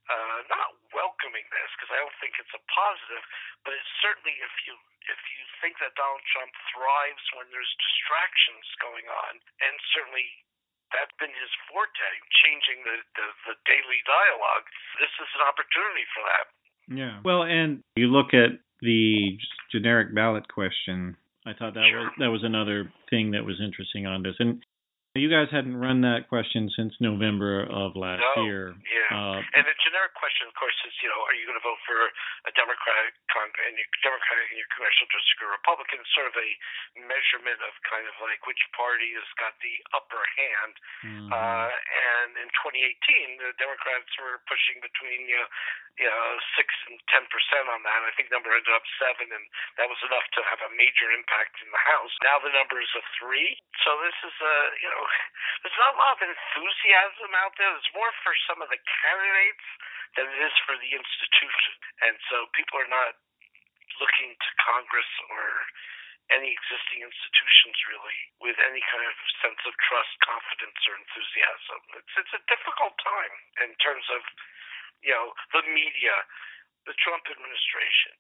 uh, 0.08 0.40
not 0.48 0.76
welcoming 0.96 1.44
this 1.52 1.70
because 1.76 1.92
I 1.92 2.00
don't 2.00 2.18
think 2.24 2.40
it's 2.40 2.56
a 2.56 2.64
positive, 2.72 3.24
but 3.68 3.76
it's 3.76 3.94
certainly 4.00 4.36
if 4.40 4.56
you 4.68 4.74
if 5.08 5.20
you 5.32 5.42
think 5.64 5.80
that 5.80 5.96
Donald 5.96 6.24
Trump 6.32 6.52
thrives 6.72 7.24
when 7.36 7.48
there's 7.52 7.74
distractions 7.80 8.66
going 8.84 9.08
on, 9.08 9.40
and 9.40 9.74
certainly 9.96 10.28
that's 10.96 11.16
been 11.20 11.32
his 11.32 11.52
forte, 11.68 12.12
changing 12.44 12.80
the, 12.88 12.98
the, 13.20 13.28
the 13.52 13.56
daily 13.68 14.00
dialogue. 14.08 14.66
This 15.00 15.12
is 15.20 15.30
an 15.36 15.44
opportunity 15.44 16.06
for 16.16 16.24
that. 16.24 16.46
Yeah. 16.88 17.16
Well, 17.28 17.44
and 17.44 17.84
you 18.00 18.08
look 18.08 18.32
at 18.32 18.56
the 18.80 19.36
generic 19.72 20.16
ballot 20.16 20.48
question. 20.48 21.20
I 21.44 21.52
thought 21.56 21.76
that 21.76 21.88
sure. 21.88 22.08
was 22.08 22.12
that 22.20 22.32
was 22.32 22.44
another 22.44 22.92
thing 23.10 23.32
that 23.32 23.44
was 23.44 23.60
interesting 23.64 24.08
on 24.08 24.24
this, 24.24 24.36
and 24.40 24.64
you 25.18 25.28
guys 25.28 25.50
hadn't 25.50 25.76
run 25.76 26.02
that 26.06 26.30
question 26.30 26.70
since 26.74 26.94
November 27.02 27.66
of 27.66 27.98
last 27.98 28.24
no, 28.38 28.46
year. 28.46 28.78
Yeah. 28.86 29.12
Uh, 29.12 29.40
and 29.58 29.64
the 29.66 29.76
generic 29.82 30.14
question, 30.14 30.46
of 30.46 30.56
course, 30.56 30.76
is 30.86 30.94
you 31.02 31.10
know, 31.10 31.20
are 31.26 31.36
you 31.36 31.50
going 31.50 31.58
to 31.58 31.66
vote 31.66 31.82
for 31.84 31.98
a 32.46 32.52
Democratic 32.54 33.18
con- 33.34 33.54
in 33.68 33.76
your 33.76 33.90
Democratic 34.06 34.54
in 34.54 34.58
your 34.62 34.70
congressional 34.74 35.10
district 35.10 35.40
or 35.42 35.50
Republican? 35.54 36.00
Sort 36.14 36.30
of 36.30 36.36
a 36.38 36.50
measurement 37.10 37.60
of 37.66 37.74
kind 37.88 38.06
of 38.06 38.16
like 38.22 38.44
which 38.46 38.62
party 38.78 39.10
has 39.18 39.28
got 39.42 39.58
the 39.64 39.76
upper 39.98 40.22
hand. 40.38 40.74
Mm-hmm. 41.04 41.30
Uh, 41.34 41.72
and 41.72 42.32
in 42.38 42.50
2018, 42.62 43.42
the 43.42 43.52
Democrats 43.58 44.12
were 44.22 44.44
pushing 44.46 44.78
between 44.84 45.26
you 45.26 45.40
know, 45.40 45.50
you 45.98 46.10
know 46.10 46.26
six 46.54 46.70
and 46.86 46.98
ten 47.10 47.26
percent 47.34 47.66
on 47.72 47.82
that. 47.88 48.02
I 48.06 48.14
think 48.14 48.30
the 48.30 48.38
number 48.38 48.54
ended 48.54 48.74
up 48.76 48.86
seven, 49.02 49.32
and 49.34 49.46
that 49.82 49.90
was 49.90 50.00
enough 50.06 50.28
to 50.38 50.42
have 50.46 50.62
a 50.68 50.72
major 50.78 51.10
impact 51.16 51.58
in 51.64 51.70
the 51.74 51.82
House. 51.82 52.14
Now 52.22 52.38
the 52.44 52.54
number 52.54 52.78
is 52.78 52.92
a 52.94 53.04
three. 53.18 53.58
So 53.82 53.98
this 54.04 54.18
is 54.22 54.36
a 54.38 54.56
you 54.84 54.90
know 54.92 55.04
there's 55.62 55.80
not 55.80 55.96
a 55.96 56.00
lot 56.00 56.16
of 56.18 56.22
enthusiasm 56.26 57.32
out 57.40 57.54
there. 57.58 57.72
It's 57.76 57.92
more 57.96 58.12
for 58.22 58.34
some 58.50 58.60
of 58.62 58.70
the 58.70 58.80
candidates 58.80 59.68
than 60.16 60.26
it 60.28 60.40
is 60.44 60.56
for 60.66 60.76
the 60.78 60.92
institution. 60.92 61.74
And 62.08 62.16
so 62.32 62.50
people 62.58 62.80
are 62.80 62.92
not 62.92 63.18
looking 64.00 64.36
to 64.36 64.50
Congress 64.62 65.12
or 65.32 65.46
any 66.28 66.52
existing 66.52 67.00
institutions 67.08 67.78
really 67.88 68.20
with 68.44 68.58
any 68.60 68.84
kind 68.92 69.06
of 69.08 69.16
sense 69.40 69.62
of 69.64 69.74
trust, 69.80 70.12
confidence, 70.24 70.80
or 70.92 71.00
enthusiasm. 71.00 71.80
It's 71.96 72.14
it's 72.20 72.36
a 72.36 72.44
difficult 72.52 73.00
time 73.00 73.36
in 73.64 73.72
terms 73.80 74.04
of 74.12 74.22
you 75.04 75.16
know 75.16 75.32
the 75.56 75.64
media, 75.72 76.16
the 76.84 76.96
Trump 77.00 77.24
administration, 77.32 78.16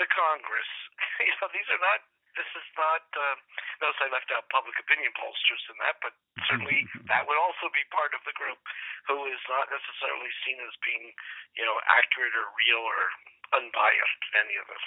the 0.00 0.08
Congress. 0.08 0.70
You 1.22 1.34
know 1.38 1.50
these 1.52 1.68
are 1.70 1.82
not 1.82 2.00
this 2.36 2.50
is 2.56 2.66
not. 2.76 3.04
Uh, 3.12 3.36
notice 3.80 4.00
I 4.00 4.08
left 4.12 4.30
out 4.32 4.48
public 4.52 4.76
opinion 4.80 5.12
pollsters 5.16 5.62
in 5.68 5.76
that, 5.84 5.96
but 6.00 6.14
certainly 6.48 6.84
that 7.08 7.24
would 7.28 7.40
also 7.40 7.68
be 7.72 7.84
part 7.92 8.12
of 8.16 8.22
the 8.24 8.34
group 8.36 8.60
who 9.08 9.28
is 9.28 9.42
not 9.50 9.68
necessarily 9.68 10.30
seen 10.46 10.58
as 10.62 10.74
being, 10.84 11.12
you 11.58 11.64
know, 11.66 11.76
accurate 11.88 12.34
or 12.36 12.46
real 12.56 12.82
or 12.82 13.02
unbiased. 13.56 14.22
Any 14.38 14.56
of 14.56 14.66
this. 14.68 14.86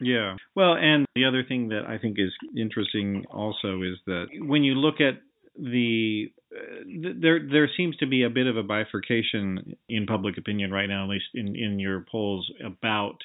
Yeah. 0.00 0.38
Well, 0.54 0.78
and 0.78 1.06
the 1.14 1.26
other 1.26 1.42
thing 1.42 1.74
that 1.74 1.86
I 1.90 1.98
think 1.98 2.18
is 2.18 2.30
interesting 2.54 3.26
also 3.30 3.82
is 3.82 3.98
that 4.06 4.26
when 4.38 4.62
you 4.62 4.74
look 4.78 5.00
at 5.00 5.18
the 5.58 6.30
uh, 6.54 6.84
there 7.20 7.40
there 7.50 7.68
seems 7.76 7.96
to 7.96 8.06
be 8.06 8.22
a 8.22 8.30
bit 8.30 8.46
of 8.46 8.56
a 8.56 8.62
bifurcation 8.62 9.76
in 9.88 10.06
public 10.06 10.38
opinion 10.38 10.70
right 10.70 10.86
now, 10.86 11.04
at 11.04 11.10
least 11.10 11.26
in 11.34 11.56
in 11.56 11.78
your 11.78 12.06
polls 12.10 12.50
about 12.64 13.18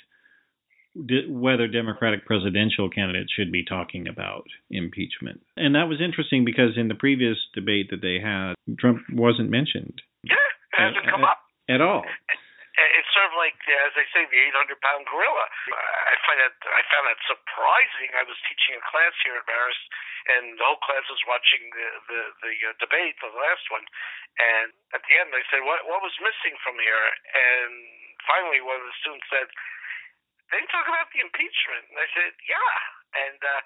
whether 0.96 1.68
Democratic 1.68 2.26
presidential 2.26 2.90
candidates 2.90 3.34
should 3.34 3.52
be 3.52 3.66
talking 3.66 4.08
about 4.08 4.46
impeachment. 4.70 5.42
And 5.58 5.74
that 5.74 5.90
was 5.90 5.98
interesting 5.98 6.46
because 6.46 6.78
in 6.78 6.88
the 6.88 6.98
previous 6.98 7.38
debate 7.58 7.90
that 7.90 8.06
they 8.06 8.22
had, 8.22 8.54
Trump 8.78 9.02
wasn't 9.12 9.50
mentioned. 9.50 10.02
Yeah, 10.74 10.90
hasn't 10.90 11.06
come 11.06 11.22
up 11.22 11.38
at 11.70 11.86
all. 11.86 12.02
It's 12.02 13.12
sort 13.14 13.30
of 13.30 13.38
like, 13.38 13.54
as 13.86 13.94
they 13.94 14.10
say, 14.10 14.26
the 14.26 14.42
800 14.50 14.82
pound 14.82 15.06
gorilla. 15.06 15.46
I 15.70 16.18
find 16.26 16.42
that 16.42 16.58
I 16.66 16.82
found 16.90 17.06
that 17.06 17.22
surprising. 17.30 18.10
I 18.18 18.26
was 18.26 18.34
teaching 18.50 18.74
a 18.74 18.84
class 18.90 19.14
here 19.22 19.38
at 19.38 19.46
Marist, 19.46 19.86
and 20.34 20.58
the 20.58 20.66
whole 20.66 20.82
class 20.82 21.06
was 21.06 21.22
watching 21.30 21.62
the 21.70 21.88
the, 22.10 22.22
the 22.42 22.54
uh, 22.66 22.74
debate, 22.82 23.14
the 23.22 23.30
last 23.38 23.70
one. 23.70 23.86
And 24.42 24.74
at 24.98 25.06
the 25.06 25.14
end, 25.14 25.30
they 25.30 25.46
said, 25.54 25.62
"What 25.62 25.86
what 25.86 26.02
was 26.02 26.18
missing 26.18 26.58
from 26.66 26.82
here?" 26.82 27.06
And 27.30 27.74
finally, 28.26 28.66
one 28.66 28.82
of 28.82 28.90
the 28.90 28.98
students 29.06 29.30
said, 29.30 29.54
they 30.54 30.62
talk 30.70 30.86
about 30.86 31.10
the 31.10 31.26
impeachment. 31.26 31.90
And 31.90 31.98
I 31.98 32.08
said, 32.14 32.32
yeah. 32.46 32.76
And, 33.18 33.40
uh, 33.42 33.62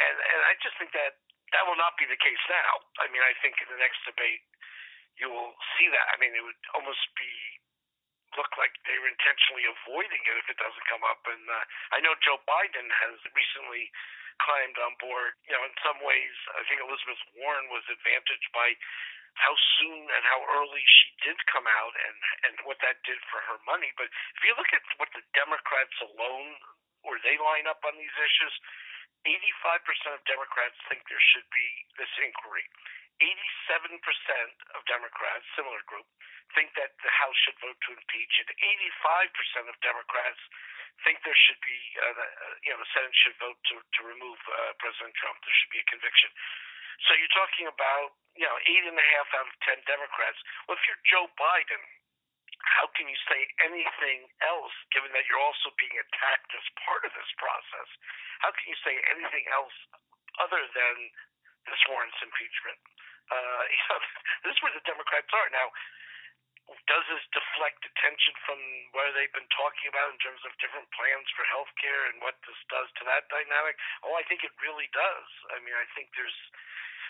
and, 0.00 0.16
and 0.16 0.40
I 0.48 0.56
just 0.64 0.76
think 0.80 0.96
that 0.96 1.20
that 1.52 1.68
will 1.68 1.76
not 1.76 2.00
be 2.00 2.08
the 2.08 2.16
case 2.16 2.40
now. 2.48 2.72
I 3.02 3.12
mean, 3.12 3.20
I 3.20 3.36
think 3.44 3.60
in 3.60 3.68
the 3.68 3.80
next 3.80 4.00
debate, 4.08 4.40
you 5.20 5.28
will 5.28 5.52
see 5.76 5.92
that. 5.92 6.06
I 6.10 6.16
mean, 6.16 6.32
it 6.32 6.40
would 6.40 6.62
almost 6.72 7.04
be 7.18 7.28
look 8.38 8.50
like 8.56 8.70
they 8.86 8.94
were 9.02 9.10
intentionally 9.10 9.66
avoiding 9.66 10.22
it 10.22 10.36
if 10.38 10.46
it 10.48 10.58
doesn't 10.60 10.86
come 10.86 11.02
up. 11.02 11.18
And 11.26 11.42
uh, 11.50 11.64
I 11.92 11.98
know 11.98 12.14
Joe 12.22 12.38
Biden 12.46 12.86
has 12.86 13.18
recently 13.34 13.90
climbed 14.40 14.78
on 14.80 14.96
board. 14.98 15.36
You 15.46 15.54
know, 15.56 15.64
in 15.64 15.74
some 15.84 16.00
ways, 16.02 16.34
I 16.56 16.64
think 16.66 16.80
Elizabeth 16.80 17.20
Warren 17.36 17.68
was 17.68 17.84
advantaged 17.88 18.50
by 18.56 18.74
how 19.38 19.54
soon 19.78 20.10
and 20.10 20.22
how 20.26 20.42
early 20.58 20.82
she 20.82 21.06
did 21.22 21.38
come 21.46 21.64
out 21.64 21.94
and 21.94 22.18
and 22.50 22.54
what 22.66 22.82
that 22.82 22.98
did 23.06 23.20
for 23.30 23.38
her 23.46 23.60
money. 23.68 23.94
But 23.94 24.10
if 24.36 24.42
you 24.42 24.52
look 24.58 24.70
at 24.74 24.82
what 24.98 25.12
the 25.14 25.22
Democrats 25.36 25.96
alone, 26.02 26.58
where 27.06 27.20
they 27.22 27.38
line 27.38 27.70
up 27.70 27.80
on 27.86 27.94
these 27.96 28.16
issues, 28.18 28.54
85% 29.26 30.16
of 30.16 30.22
Democrats 30.24 30.76
think 30.88 31.04
there 31.08 31.20
should 31.34 31.48
be 31.52 31.68
this 32.00 32.10
inquiry. 32.20 32.64
87% 33.20 34.00
of 34.72 34.80
Democrats, 34.88 35.44
similar 35.52 35.84
group, 35.84 36.08
think 36.56 36.72
that 36.80 36.96
the 37.04 37.12
House 37.12 37.36
should 37.44 37.58
vote 37.60 37.76
to 37.84 37.92
impeach, 37.92 38.34
and 38.40 38.48
85% 38.88 39.68
of 39.68 39.76
Democrats 39.84 40.40
think 41.04 41.20
there 41.24 41.36
should 41.36 41.60
be, 41.60 41.78
uh, 42.00 42.12
the, 42.16 42.26
uh, 42.26 42.54
you 42.64 42.70
know, 42.72 42.80
the 42.80 42.90
Senate 42.96 43.12
should 43.24 43.36
vote 43.40 43.60
to 43.72 43.76
to 43.76 44.00
remove 44.04 44.40
uh, 44.48 44.72
President 44.80 45.12
Trump. 45.16 45.36
There 45.44 45.56
should 45.56 45.72
be 45.72 45.80
a 45.84 45.88
conviction. 45.88 46.28
So 47.08 47.16
you're 47.16 47.32
talking 47.32 47.68
about, 47.68 48.16
you 48.36 48.44
know, 48.44 48.56
eight 48.68 48.84
and 48.84 48.96
a 48.96 49.06
half 49.16 49.28
out 49.36 49.48
of 49.48 49.54
ten 49.64 49.80
Democrats. 49.88 50.36
Well, 50.68 50.76
if 50.76 50.84
you're 50.84 51.00
Joe 51.08 51.28
Biden, 51.40 51.80
how 52.64 52.86
can 52.92 53.08
you 53.08 53.16
say 53.28 53.40
anything 53.64 54.28
else, 54.44 54.74
given 54.92 55.10
that 55.16 55.24
you're 55.28 55.40
also 55.40 55.72
being 55.80 55.96
attacked 55.96 56.52
as 56.52 56.66
part 56.84 57.02
of 57.08 57.12
this 57.16 57.30
process? 57.40 57.88
How 58.44 58.52
can 58.52 58.66
you 58.68 58.78
say 58.84 58.94
anything 59.12 59.44
else 59.52 59.76
other 60.40 60.60
than 60.76 60.96
this 61.68 61.80
warrants 61.88 62.20
impeachment? 62.20 62.80
Uh, 63.30 63.62
you 63.72 63.80
know, 63.88 63.98
this 64.44 64.52
is 64.56 64.60
where 64.60 64.74
the 64.76 64.84
Democrats 64.84 65.30
are 65.32 65.50
now. 65.52 65.68
Does 66.86 67.02
this 67.10 67.24
deflect 67.34 67.82
attention 67.82 68.34
from 68.46 68.60
where 68.94 69.10
they've 69.10 69.34
been 69.34 69.50
talking 69.50 69.90
about 69.90 70.14
in 70.14 70.18
terms 70.22 70.38
of 70.46 70.54
different 70.62 70.86
plans 70.94 71.26
for 71.34 71.42
health 71.50 71.70
care 71.82 72.06
and 72.06 72.22
what 72.22 72.38
this 72.46 72.60
does 72.70 72.86
to 72.94 73.02
that 73.10 73.26
dynamic? 73.26 73.74
Oh, 74.06 74.14
I 74.14 74.22
think 74.30 74.46
it 74.46 74.54
really 74.62 74.86
does. 74.94 75.28
I 75.50 75.58
mean, 75.66 75.74
I 75.74 75.82
think 75.98 76.14
there's 76.14 76.40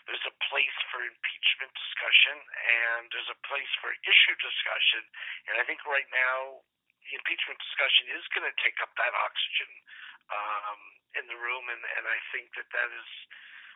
there's 0.09 0.25
a 0.29 0.35
place 0.49 0.79
for 0.93 1.01
impeachment 1.05 1.73
discussion 1.77 2.37
and 2.41 3.09
there's 3.13 3.29
a 3.33 3.39
place 3.49 3.73
for 3.83 3.93
issue 4.05 4.37
discussion. 4.41 5.03
And 5.51 5.55
I 5.61 5.65
think 5.69 5.85
right 5.85 6.09
now 6.13 6.65
the 7.05 7.13
impeachment 7.19 7.59
discussion 7.61 8.13
is 8.15 8.25
going 8.33 8.47
to 8.47 8.57
take 8.63 8.79
up 8.85 8.93
that 8.97 9.13
oxygen 9.17 9.71
um, 10.31 10.81
in 11.19 11.25
the 11.27 11.35
room, 11.35 11.67
and, 11.67 11.83
and 11.99 12.05
I 12.07 12.19
think 12.31 12.55
that 12.55 12.71
that 12.71 12.91
is 12.95 13.09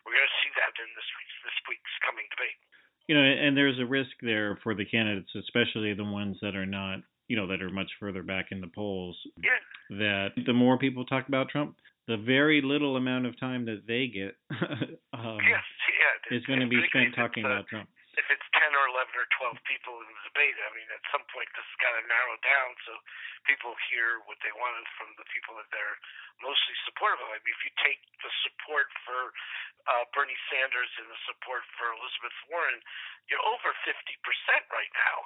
we're 0.06 0.14
going 0.14 0.28
to 0.28 0.38
see 0.44 0.52
that 0.60 0.70
in 0.78 0.90
this 0.94 1.08
week's, 1.18 1.36
this 1.48 1.58
week's 1.66 1.94
coming 2.04 2.26
debate. 2.30 2.60
You 3.08 3.16
know, 3.18 3.24
and 3.24 3.56
there's 3.56 3.80
a 3.80 3.88
risk 3.88 4.14
there 4.22 4.56
for 4.62 4.76
the 4.76 4.84
candidates, 4.84 5.32
especially 5.34 5.92
the 5.92 6.06
ones 6.06 6.38
that 6.40 6.54
are 6.54 6.68
not 6.68 7.02
you 7.28 7.36
know 7.36 7.46
that 7.48 7.62
are 7.62 7.70
much 7.70 7.90
further 7.98 8.22
back 8.22 8.52
in 8.52 8.60
the 8.60 8.70
polls 8.74 9.16
Yeah. 9.42 9.58
that 9.98 10.28
the 10.46 10.52
more 10.52 10.78
people 10.78 11.04
talk 11.04 11.28
about 11.28 11.48
Trump, 11.48 11.76
the 12.06 12.16
very 12.16 12.60
little 12.60 12.96
amount 12.96 13.26
of 13.26 13.38
time 13.40 13.64
that 13.64 13.84
they 13.88 14.08
get 14.08 14.36
um, 15.16 15.40
yes. 15.48 15.64
Yeah. 16.04 16.36
is 16.36 16.44
going 16.44 16.60
to 16.60 16.68
be 16.68 16.84
spent 16.92 17.16
talking 17.16 17.48
uh, 17.48 17.48
about 17.48 17.64
Trump. 17.72 17.88
if 18.20 18.26
it's 18.28 18.44
10 18.60 18.76
or 18.76 18.84
11 18.92 19.08
or 19.16 19.24
12 19.56 19.56
people 19.64 19.96
in 20.04 20.08
the 20.12 20.20
debate, 20.28 20.52
I 20.60 20.70
mean, 20.76 20.88
at 20.92 21.00
some 21.08 21.24
point 21.32 21.48
this 21.56 21.64
has 21.64 21.78
got 21.80 21.96
to 21.96 22.04
narrow 22.04 22.36
down 22.44 22.70
so 22.84 22.92
people 23.54 23.70
hear 23.86 24.18
what 24.26 24.34
they 24.42 24.50
wanted 24.58 24.82
from 24.98 25.14
the 25.14 25.22
people 25.30 25.54
that 25.54 25.70
they're 25.70 25.98
mostly 26.42 26.74
supportive 26.90 27.22
of. 27.22 27.30
I 27.30 27.38
mean, 27.38 27.54
if 27.54 27.62
you 27.62 27.70
take 27.86 28.02
the 28.18 28.32
support 28.42 28.90
for 29.06 29.30
uh, 29.86 30.10
Bernie 30.10 30.34
Sanders 30.50 30.90
and 30.98 31.06
the 31.06 31.20
support 31.30 31.62
for 31.78 31.86
Elizabeth 31.94 32.34
Warren, 32.50 32.82
you're 33.30 33.46
over 33.46 33.70
50% 33.86 33.94
right 34.74 34.94
now. 35.06 35.18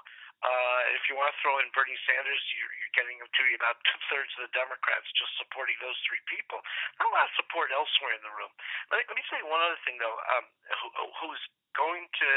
Uh, 0.44 0.82
if 0.92 1.08
you 1.08 1.16
want 1.16 1.32
to 1.32 1.36
throw 1.40 1.56
in 1.58 1.72
Bernie 1.72 1.96
Sanders, 2.04 2.38
you're, 2.52 2.70
you're 2.78 2.94
getting 2.94 3.16
to 3.16 3.44
about 3.56 3.80
two 3.88 3.98
thirds 4.12 4.30
of 4.36 4.44
the 4.44 4.52
Democrats 4.52 5.08
just 5.16 5.32
supporting 5.40 5.74
those 5.80 5.96
three 6.04 6.20
people. 6.28 6.60
Not 7.00 7.08
a 7.08 7.14
lot 7.16 7.26
of 7.26 7.34
support 7.40 7.72
elsewhere 7.72 8.12
in 8.12 8.22
the 8.22 8.34
room. 8.36 8.52
Let, 8.92 9.08
let 9.08 9.16
me 9.16 9.24
say 9.32 9.40
one 9.42 9.64
other 9.64 9.80
thing, 9.88 9.96
though, 9.96 10.14
um, 10.36 10.44
who, 10.84 10.88
who's 11.24 11.42
going 11.74 12.06
to 12.06 12.28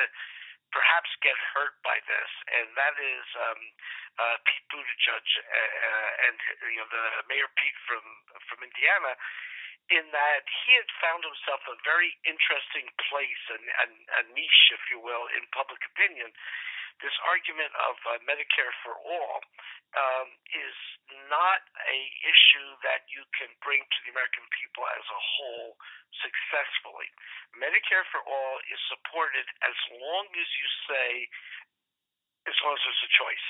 perhaps 0.72 1.12
get 1.24 1.36
hurt 1.56 1.76
by 1.84 2.00
this, 2.08 2.32
and 2.52 2.68
that 2.76 2.96
is 3.00 3.26
um, 3.38 3.62
uh, 4.20 4.38
Pete 4.48 4.68
Buttigieg 4.72 5.28
uh, 5.44 6.26
and 6.28 6.38
you 6.72 6.80
know 6.80 6.90
the 6.90 7.06
Mayor 7.28 7.52
Pete 7.60 7.80
from 7.88 8.04
from 8.48 8.64
Indiana. 8.64 9.16
In 9.92 10.08
that 10.16 10.48
he 10.48 10.80
had 10.80 10.88
found 11.04 11.28
himself 11.28 11.60
a 11.68 11.76
very 11.84 12.16
interesting 12.24 12.88
place, 13.12 13.44
a, 13.52 13.60
a, 13.60 13.88
a 13.92 14.22
niche, 14.32 14.72
if 14.72 14.80
you 14.88 15.04
will, 15.04 15.28
in 15.36 15.44
public 15.52 15.84
opinion. 15.84 16.32
This 17.00 17.16
argument 17.32 17.72
of 17.88 17.96
uh, 18.10 18.20
Medicare 18.28 18.74
for 18.84 19.00
all 19.00 19.40
um, 19.96 20.28
is 20.52 20.78
not 21.28 21.64
a 21.88 22.00
issue 22.24 22.70
that 22.84 23.08
you 23.12 23.24
can 23.36 23.52
bring 23.64 23.84
to 23.84 24.00
the 24.08 24.12
American 24.16 24.44
people 24.56 24.84
as 24.88 25.06
a 25.08 25.22
whole 25.22 25.76
successfully. 26.20 27.08
Medicare 27.56 28.04
for 28.12 28.24
all 28.24 28.56
is 28.72 28.80
supported 28.92 29.48
as 29.64 29.78
long 30.00 30.28
as 30.36 30.50
you 30.56 30.68
say, 30.88 31.10
as 32.48 32.56
long 32.64 32.76
as 32.76 32.82
there's 32.84 33.08
a 33.08 33.14
choice, 33.20 33.48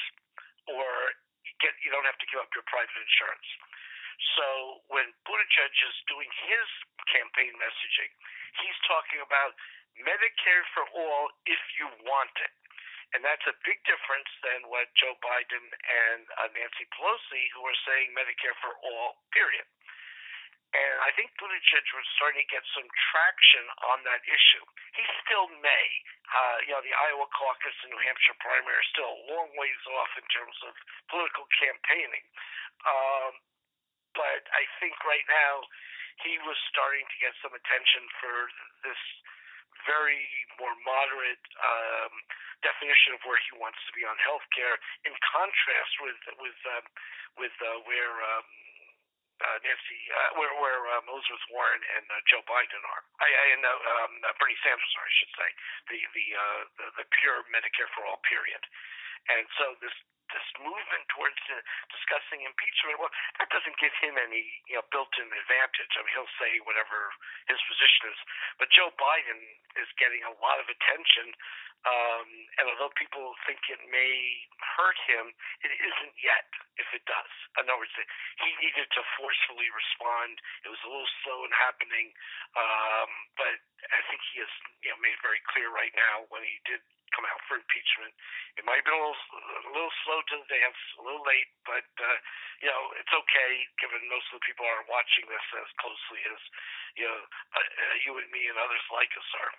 or 0.69 0.89
you 1.45 1.53
get 1.61 1.73
you 1.81 1.89
don't 1.93 2.05
have 2.05 2.17
to 2.21 2.27
give 2.29 2.41
up 2.41 2.49
your 2.53 2.65
private 2.69 2.97
insurance. 2.97 3.49
So 4.37 4.85
when 4.93 5.09
Buttigieg 5.25 5.73
is 5.73 5.97
doing 6.05 6.29
his 6.45 6.67
campaign 7.09 7.53
messaging, 7.57 8.11
he's 8.61 8.77
talking 8.85 9.21
about 9.25 9.57
Medicare 9.97 10.65
for 10.73 10.85
all 10.93 11.33
if 11.45 11.61
you 11.77 11.89
want 12.05 12.33
it. 12.37 12.53
And 13.11 13.27
that's 13.27 13.43
a 13.43 13.55
big 13.67 13.79
difference 13.83 14.31
than 14.39 14.71
what 14.71 14.87
Joe 14.95 15.19
Biden 15.19 15.65
and 15.67 16.23
uh, 16.39 16.47
Nancy 16.55 16.87
Pelosi, 16.95 17.43
who 17.51 17.61
are 17.67 17.79
saying 17.83 18.15
Medicare 18.15 18.55
for 18.63 18.71
all, 18.87 19.19
period. 19.35 19.67
And 20.71 20.95
I 21.03 21.11
think 21.19 21.35
Buttigieg 21.35 21.83
was 21.91 22.07
starting 22.15 22.39
to 22.39 22.47
get 22.47 22.63
some 22.71 22.87
traction 23.11 23.67
on 23.91 24.07
that 24.07 24.23
issue. 24.23 24.63
He 24.95 25.03
still 25.27 25.51
may. 25.59 25.87
Uh, 26.31 26.57
you 26.63 26.71
know, 26.71 26.79
the 26.79 26.95
Iowa 26.95 27.27
caucus 27.35 27.75
and 27.83 27.91
New 27.91 27.99
Hampshire 27.99 28.39
primary 28.39 28.79
are 28.79 28.91
still 28.95 29.11
a 29.11 29.19
long 29.35 29.51
ways 29.59 29.83
off 29.99 30.11
in 30.15 30.23
terms 30.31 30.55
of 30.63 30.71
political 31.11 31.43
campaigning. 31.59 32.23
Um, 32.87 33.35
but 34.15 34.47
I 34.55 34.63
think 34.79 34.95
right 35.03 35.27
now 35.27 35.67
he 36.23 36.39
was 36.47 36.55
starting 36.71 37.03
to 37.03 37.17
get 37.19 37.35
some 37.43 37.51
attention 37.51 38.07
for 38.23 38.35
this 38.87 39.01
very 39.83 40.23
more 40.55 40.75
moderate 40.87 41.43
um, 41.59 42.13
definition 42.61 43.17
of 43.17 43.21
where 43.25 43.39
he 43.49 43.57
wants 43.57 43.77
to 43.85 43.91
be 43.93 44.05
on 44.05 44.17
health 44.21 44.45
care, 44.53 44.77
in 45.05 45.13
contrast 45.33 45.93
with 46.01 46.19
with 46.41 46.59
um, 46.73 46.85
with 47.37 47.55
uh, 47.61 47.77
where 47.85 48.15
um, 48.37 48.47
uh, 49.41 49.57
Nancy, 49.65 49.99
uh, 50.13 50.29
where 50.37 50.53
where 50.61 50.81
um, 50.97 51.05
Elizabeth 51.09 51.45
Warren 51.49 51.81
and 51.97 52.05
uh, 52.09 52.21
Joe 52.29 52.45
Biden 52.45 52.81
are. 52.85 53.03
I, 53.21 53.29
I 53.29 53.45
and 53.57 53.63
uh, 53.65 53.73
um, 53.73 54.13
uh, 54.25 54.33
Bernie 54.37 54.57
Sanders 54.61 54.93
are, 54.97 55.07
I 55.07 55.13
should 55.17 55.33
say, 55.33 55.49
the 55.89 55.99
the, 56.13 56.25
uh, 56.37 56.61
the 56.77 56.85
the 57.01 57.05
pure 57.21 57.41
Medicare 57.49 57.89
for 57.97 58.05
all 58.05 58.21
period. 58.29 58.61
And 59.29 59.45
so 59.57 59.77
this 59.81 59.93
this 60.31 60.47
movement 60.63 61.03
towards 61.11 61.37
uh, 61.51 61.59
discussing 61.91 62.47
impeachment, 62.47 62.95
well, 63.03 63.11
that 63.39 63.51
doesn't 63.51 63.75
give 63.83 63.91
him 63.99 64.15
any 64.15 64.47
you 64.71 64.79
know 64.79 64.85
built-in 64.89 65.27
advantage. 65.27 65.91
I 65.95 66.01
mean, 66.01 66.13
he'll 66.15 66.35
say 66.39 66.51
whatever 66.63 67.11
his 67.51 67.59
position 67.67 68.15
is, 68.15 68.19
but 68.57 68.71
Joe 68.71 68.95
Biden 68.95 69.39
is 69.75 69.89
getting 69.99 70.23
a 70.23 70.33
lot 70.39 70.57
of 70.59 70.67
attention. 70.71 71.35
Um, 71.81 72.29
and 72.61 72.69
although 72.69 72.93
people 72.93 73.33
think 73.49 73.57
it 73.65 73.81
may 73.89 74.13
hurt 74.77 74.99
him, 75.09 75.33
it 75.65 75.73
isn't 75.73 76.13
yet. 76.21 76.45
If 76.77 76.85
it 76.93 77.01
does, 77.09 77.33
in 77.57 77.65
other 77.65 77.77
words, 77.77 77.93
he 77.97 78.49
needed 78.61 78.85
to 78.89 79.01
forcefully 79.17 79.69
respond. 79.73 80.37
It 80.65 80.69
was 80.69 80.81
a 80.85 80.89
little 80.89 81.09
slow 81.25 81.41
in 81.45 81.51
happening, 81.53 82.13
um, 82.57 83.09
but 83.33 83.57
I 83.91 84.01
think 84.09 84.21
he 84.29 84.45
has 84.45 84.53
you 84.85 84.93
know 84.93 84.99
made 85.01 85.17
very 85.25 85.41
clear 85.49 85.73
right 85.73 85.93
now 85.97 86.29
when 86.29 86.45
he 86.45 86.57
did 86.69 86.81
come 87.15 87.27
out 87.27 87.41
for 87.47 87.59
impeachment. 87.59 88.11
It 88.59 88.63
might 88.67 88.83
have 88.83 88.87
been 88.87 88.97
a 88.97 89.03
little, 89.03 89.21
a 89.67 89.71
little 89.71 89.95
slow 90.03 90.19
to 90.19 90.35
the 90.41 90.47
dance, 90.49 90.79
a 90.99 91.03
little 91.03 91.23
late, 91.23 91.51
but 91.63 91.87
uh, 91.99 92.17
you 92.63 92.69
know 92.69 92.81
it's 92.99 93.13
okay 93.13 93.51
given 93.79 94.01
most 94.11 94.27
of 94.31 94.39
the 94.41 94.45
people 94.47 94.67
aren't 94.67 94.89
watching 94.91 95.27
this 95.27 95.45
as 95.59 95.69
closely 95.79 96.21
as 96.31 96.39
you 96.99 97.05
know 97.07 97.19
uh, 97.55 97.95
you 98.03 98.11
and 98.15 98.29
me 98.31 98.47
and 98.47 98.57
others 98.59 98.85
like 98.91 99.11
us 99.15 99.29
are. 99.39 99.53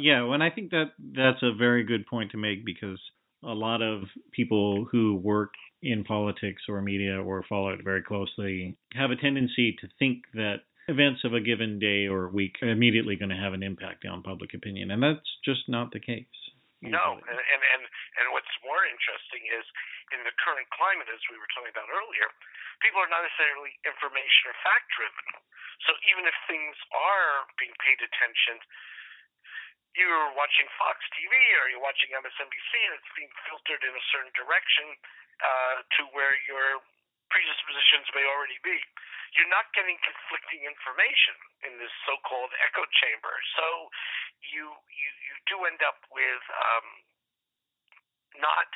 Yeah, 0.00 0.26
and 0.26 0.42
I 0.42 0.50
think 0.50 0.74
that 0.74 0.94
that's 0.98 1.42
a 1.42 1.54
very 1.54 1.86
good 1.86 2.06
point 2.06 2.34
to 2.34 2.38
make 2.40 2.66
because 2.66 2.98
a 3.44 3.54
lot 3.54 3.82
of 3.82 4.04
people 4.32 4.86
who 4.90 5.16
work 5.16 5.54
in 5.82 6.02
politics 6.04 6.62
or 6.68 6.80
media 6.80 7.20
or 7.20 7.44
follow 7.48 7.68
it 7.68 7.84
very 7.84 8.02
closely 8.02 8.76
have 8.94 9.10
a 9.10 9.16
tendency 9.16 9.76
to 9.80 9.88
think 9.98 10.22
that 10.32 10.64
events 10.88 11.20
of 11.24 11.34
a 11.34 11.40
given 11.40 11.78
day 11.78 12.06
or 12.06 12.28
week 12.28 12.56
are 12.62 12.68
immediately 12.68 13.16
going 13.16 13.30
to 13.30 13.36
have 13.36 13.52
an 13.52 13.62
impact 13.62 14.04
on 14.10 14.22
public 14.22 14.54
opinion, 14.54 14.90
and 14.90 15.02
that's 15.02 15.28
just 15.44 15.68
not 15.68 15.92
the 15.92 16.00
case. 16.00 16.26
No, 16.84 17.16
and, 17.16 17.40
and 17.40 17.62
and 17.64 17.82
and 18.20 18.26
what's 18.36 18.50
more 18.60 18.84
interesting 18.84 19.42
is 19.48 19.64
in 20.12 20.20
the 20.22 20.34
current 20.44 20.68
climate, 20.74 21.08
as 21.08 21.22
we 21.32 21.40
were 21.40 21.48
talking 21.56 21.72
about 21.72 21.88
earlier, 21.88 22.28
people 22.84 23.00
are 23.00 23.08
not 23.08 23.24
necessarily 23.24 23.72
information 23.88 24.52
or 24.52 24.54
fact 24.60 24.86
driven. 24.92 25.26
So 25.88 25.96
even 26.12 26.28
if 26.28 26.36
things 26.44 26.76
are 26.92 27.48
being 27.56 27.74
paid 27.80 27.98
attention, 28.04 28.60
you're 29.96 30.30
watching 30.34 30.66
Fox 30.76 31.00
TV 31.14 31.32
or 31.62 31.70
you're 31.70 31.82
watching 31.82 32.10
MSNBC, 32.12 32.70
and 32.84 32.94
it's 32.98 33.12
being 33.14 33.32
filtered 33.48 33.82
in 33.82 33.94
a 33.94 34.04
certain 34.10 34.34
direction 34.34 34.86
uh, 35.40 35.76
to 35.98 36.02
where 36.12 36.34
your 36.50 36.82
predispositions 37.30 38.06
may 38.12 38.26
already 38.26 38.58
be. 38.62 38.76
You're 39.34 39.50
not 39.50 39.66
getting 39.74 39.98
conflicting 39.98 40.62
information 40.62 41.36
in 41.66 41.78
this 41.82 41.90
so-called 42.06 42.54
echo 42.62 42.86
chamber. 43.02 43.34
So 43.58 43.66
you 44.54 44.70
you 44.70 45.10
you 45.10 45.34
do 45.50 45.56
end 45.66 45.82
up 45.82 45.98
with 46.14 46.44
um, 46.54 46.86
not 48.38 48.70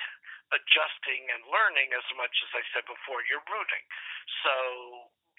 adjusting 0.54 1.22
and 1.30 1.42
learning 1.46 1.92
as 1.94 2.06
much 2.16 2.32
as 2.32 2.50
I 2.58 2.62
said 2.74 2.84
before. 2.88 3.22
You're 3.28 3.44
rooting. 3.46 3.84
So 4.42 4.54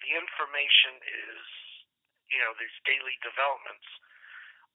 the 0.06 0.12
information 0.16 1.02
is, 1.04 1.44
you 2.30 2.40
know, 2.40 2.54
these 2.56 2.78
daily 2.86 3.18
developments 3.26 3.88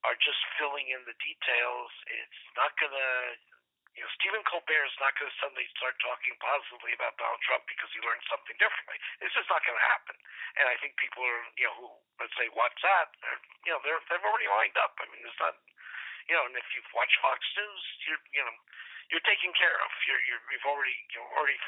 are 0.04 0.18
just 0.20 0.40
filling 0.60 0.90
in 0.92 1.00
the 1.08 1.16
details. 1.16 1.90
It's 2.12 2.42
not 2.58 2.74
to, 2.76 2.88
you 3.94 4.02
know, 4.02 4.10
Stephen 4.18 4.42
Colbert 4.50 4.90
is 4.90 4.98
not 4.98 5.14
going 5.14 5.30
to 5.30 5.38
suddenly 5.38 5.66
start 5.78 5.94
talking 6.02 6.34
positively 6.42 6.90
about 6.98 7.14
Donald 7.14 7.38
Trump 7.46 7.62
because 7.70 7.86
he 7.94 8.02
learned 8.02 8.26
something 8.26 8.58
differently. 8.58 8.98
It's 9.22 9.34
just 9.34 9.46
not 9.46 9.62
going 9.62 9.78
to 9.78 9.86
happen. 9.86 10.18
And 10.58 10.66
I 10.66 10.74
think 10.82 10.98
people 10.98 11.22
are, 11.22 11.42
you 11.54 11.70
know, 11.70 11.74
who 11.78 11.86
let's 12.18 12.34
say 12.34 12.50
watch 12.58 12.74
that, 12.82 13.14
are, 13.22 13.38
you 13.62 13.70
know, 13.70 13.78
they're 13.86 14.02
they've 14.10 14.26
already 14.26 14.50
lined 14.50 14.74
up. 14.82 14.98
I 14.98 15.06
mean, 15.14 15.22
it's 15.22 15.38
not, 15.38 15.54
you 16.26 16.34
know, 16.34 16.42
and 16.50 16.58
if 16.58 16.66
you've 16.74 16.90
watched 16.90 17.14
Fox 17.22 17.38
News, 17.54 17.82
you're, 18.10 18.22
you 18.34 18.42
know, 18.42 18.54
you're 19.14 19.26
taken 19.26 19.54
care 19.54 19.78
of. 19.78 19.90
You're, 20.10 20.22
you're 20.26 20.42
you've 20.50 20.66
already 20.66 20.94
you've 21.14 21.30
already, 21.38 21.58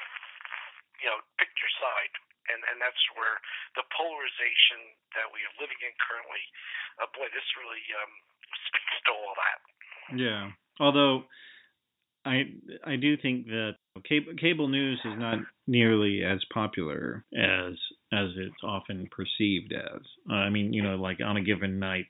you 0.98 1.08
know, 1.10 1.22
picked 1.38 1.58
your 1.62 1.72
side. 1.78 2.14
And, 2.46 2.62
and 2.70 2.78
that's 2.78 3.02
where 3.18 3.42
the 3.74 3.82
polarization 3.90 4.94
that 5.18 5.26
we 5.34 5.42
are 5.42 5.54
living 5.58 5.82
in 5.82 5.90
currently, 5.98 6.38
uh, 7.02 7.10
boy, 7.10 7.26
this 7.34 7.42
really 7.58 7.82
um, 7.98 8.12
speaks 8.70 9.02
to 9.02 9.10
all 9.10 9.34
that. 9.34 9.58
Yeah. 10.14 10.54
Although 10.78 11.26
I 12.26 12.50
I 12.84 12.96
do 12.96 13.16
think 13.16 13.46
that 13.46 13.78
cable, 14.02 14.34
cable 14.34 14.68
news 14.68 14.98
is 15.04 15.14
not 15.16 15.38
nearly 15.66 16.22
as 16.24 16.42
popular 16.52 17.24
as 17.32 17.74
as 18.12 18.34
it's 18.36 18.62
often 18.64 19.08
perceived 19.14 19.72
as. 19.72 20.02
I 20.30 20.50
mean, 20.50 20.72
you 20.72 20.82
know, 20.82 20.96
like 20.96 21.20
on 21.24 21.36
a 21.36 21.42
given 21.42 21.78
night, 21.78 22.06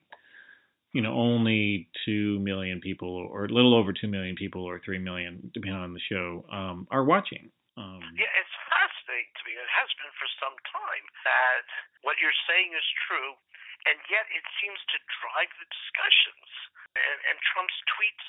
you 0.92 1.02
know, 1.02 1.12
only 1.12 1.88
two 2.08 2.40
million 2.40 2.80
people, 2.80 3.12
or 3.12 3.44
a 3.44 3.52
little 3.52 3.76
over 3.76 3.92
two 3.92 4.08
million 4.08 4.34
people, 4.34 4.64
or 4.64 4.80
three 4.80 4.98
million, 4.98 5.50
depending 5.52 5.76
on 5.76 5.92
the 5.92 6.00
show, 6.08 6.44
um, 6.48 6.88
are 6.90 7.04
watching. 7.04 7.52
Um, 7.76 8.00
yeah, 8.16 8.32
it's 8.40 8.56
fascinating 8.72 9.28
to 9.36 9.42
me. 9.44 9.52
It 9.52 9.72
has 9.76 9.90
been 10.00 10.14
for 10.16 10.28
some 10.40 10.56
time 10.72 11.04
that 11.28 11.60
what 12.00 12.16
you're 12.16 12.40
saying 12.48 12.72
is 12.72 12.88
true, 13.04 13.36
and 13.84 14.00
yet 14.08 14.24
it 14.32 14.44
seems 14.64 14.80
to 14.80 14.98
drive 15.20 15.52
the 15.60 15.68
discussions. 15.68 16.48
And, 16.96 17.18
and 17.28 17.36
Trump's 17.52 17.76
tweets 17.92 18.26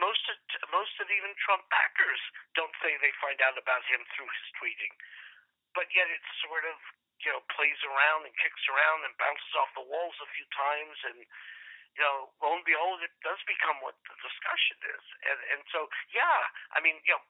most 0.00 0.24
of, 0.28 0.36
most 0.72 0.94
of 1.00 1.06
even 1.08 1.32
Trump 1.42 1.64
backers 1.68 2.22
don't 2.56 2.72
say 2.80 2.96
they 2.98 3.12
find 3.20 3.40
out 3.44 3.56
about 3.56 3.84
him 3.88 4.00
through 4.12 4.28
his 4.28 4.48
tweeting, 4.56 4.94
but 5.76 5.88
yet 5.92 6.08
it 6.08 6.22
sort 6.44 6.64
of 6.68 6.76
you 7.22 7.30
know 7.30 7.42
plays 7.54 7.78
around 7.86 8.26
and 8.26 8.34
kicks 8.40 8.64
around 8.68 9.04
and 9.06 9.14
bounces 9.20 9.54
off 9.60 9.70
the 9.76 9.86
walls 9.86 10.16
a 10.22 10.32
few 10.32 10.46
times. 10.52 10.96
And 11.12 11.18
you 11.96 12.02
know, 12.02 12.32
lo 12.40 12.56
and 12.56 12.64
behold, 12.64 13.04
it 13.04 13.12
does 13.20 13.40
become 13.44 13.76
what 13.84 13.96
the 14.08 14.16
discussion 14.20 14.78
is. 14.88 15.04
And 15.28 15.40
and 15.56 15.62
so, 15.68 15.88
yeah, 16.12 16.40
I 16.72 16.80
mean, 16.80 16.96
you 17.04 17.12
know, 17.12 17.24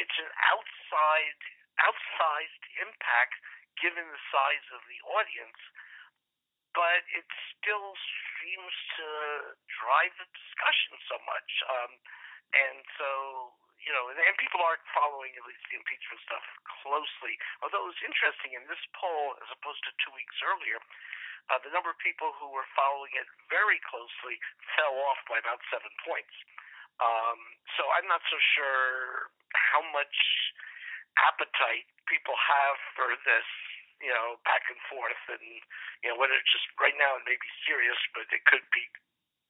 it's 0.00 0.18
an 0.20 0.30
outside 0.48 1.40
outsized 1.78 2.64
impact 2.82 3.38
given 3.78 4.02
the 4.02 4.22
size 4.34 4.66
of 4.74 4.82
the 4.90 4.98
audience, 5.06 5.60
but 6.78 7.02
it 7.10 7.26
still 7.58 7.90
seems 8.38 8.74
to 9.02 9.08
drive 9.66 10.14
the 10.14 10.28
discussion 10.30 10.94
so 11.10 11.18
much. 11.26 11.50
Um, 11.66 11.92
and 12.54 12.78
so, 12.94 13.10
you 13.82 13.90
know, 13.90 14.06
and, 14.14 14.18
and 14.22 14.38
people 14.38 14.62
are 14.62 14.78
following 14.94 15.34
at 15.34 15.42
least 15.42 15.58
the 15.66 15.74
impeachment 15.74 16.22
stuff 16.22 16.46
closely. 16.86 17.34
Although 17.66 17.82
it 17.82 17.98
was 17.98 18.06
interesting 18.06 18.54
in 18.54 18.62
this 18.70 18.78
poll, 18.94 19.34
as 19.42 19.50
opposed 19.58 19.82
to 19.90 19.92
two 20.06 20.14
weeks 20.14 20.38
earlier, 20.46 20.78
uh, 21.50 21.58
the 21.66 21.74
number 21.74 21.90
of 21.90 21.98
people 21.98 22.30
who 22.38 22.46
were 22.54 22.68
following 22.78 23.10
it 23.18 23.26
very 23.50 23.82
closely 23.82 24.38
fell 24.78 24.94
off 25.10 25.18
by 25.26 25.42
about 25.42 25.58
seven 25.74 25.90
points. 26.06 26.36
Um, 27.02 27.40
so 27.74 27.90
I'm 27.98 28.06
not 28.06 28.22
so 28.30 28.38
sure 28.54 29.34
how 29.50 29.82
much 29.90 30.14
appetite 31.26 31.90
people 32.06 32.38
have 32.38 32.76
for 32.94 33.10
this, 33.26 33.48
you 33.98 34.12
know, 34.14 34.38
back 34.46 34.62
and 34.70 34.78
forth, 34.86 35.22
and 35.32 35.42
you 36.02 36.08
know 36.10 36.16
whether 36.18 36.34
it's 36.34 36.52
just 36.54 36.66
right 36.78 36.94
now 36.96 37.18
it 37.18 37.26
may 37.26 37.38
be 37.38 37.52
serious, 37.66 37.98
but 38.14 38.26
it 38.30 38.42
could 38.46 38.64
be 38.70 38.84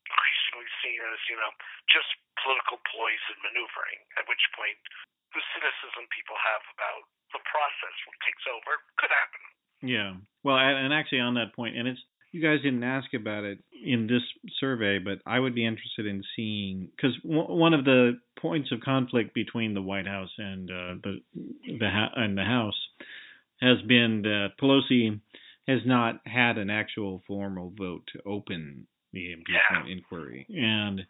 increasingly 0.09 0.69
seen 0.81 1.01
as 1.05 1.21
you 1.29 1.37
know 1.37 1.53
just 1.93 2.09
political 2.41 2.81
poise 2.89 3.25
and 3.33 3.41
maneuvering. 3.45 4.01
At 4.17 4.25
which 4.29 4.43
point, 4.57 4.79
the 5.37 5.43
cynicism 5.53 6.09
people 6.13 6.37
have 6.41 6.65
about 6.73 7.03
the 7.37 7.43
process 7.45 7.97
what 8.09 8.17
takes 8.25 8.45
over 8.49 8.73
could 8.97 9.13
happen. 9.13 9.43
Yeah. 9.85 10.13
Well, 10.43 10.57
and 10.57 10.91
actually 10.91 11.21
on 11.21 11.37
that 11.37 11.55
point, 11.55 11.77
and 11.77 11.87
it's 11.87 12.01
you 12.33 12.43
guys 12.43 12.61
didn't 12.63 12.85
ask 12.85 13.13
about 13.15 13.45
it 13.45 13.59
in 13.85 14.07
this 14.07 14.23
survey, 14.61 14.99
but 14.99 15.19
I 15.25 15.39
would 15.41 15.55
be 15.55 15.65
interested 15.65 16.07
in 16.07 16.23
seeing 16.37 16.89
because 16.95 17.17
one 17.25 17.73
of 17.73 17.85
the 17.85 18.21
points 18.39 18.71
of 18.73 18.81
conflict 18.81 19.35
between 19.35 19.75
the 19.75 19.83
White 19.83 20.07
House 20.07 20.33
and 20.37 20.71
uh, 20.71 20.95
the 21.03 21.21
the 21.79 21.89
and 22.17 22.37
the 22.37 22.45
House 22.45 22.79
has 23.61 23.81
been 23.87 24.23
that 24.23 24.51
Pelosi 24.61 25.21
has 25.67 25.81
not 25.85 26.21
had 26.25 26.59
an 26.59 26.71
actual 26.71 27.23
formal 27.27 27.73
vote 27.77 28.03
to 28.13 28.23
open 28.27 28.87
the 29.13 29.33
impeachment 29.33 29.87
yeah. 29.87 29.93
inquiry, 29.93 30.47
and 30.51 31.03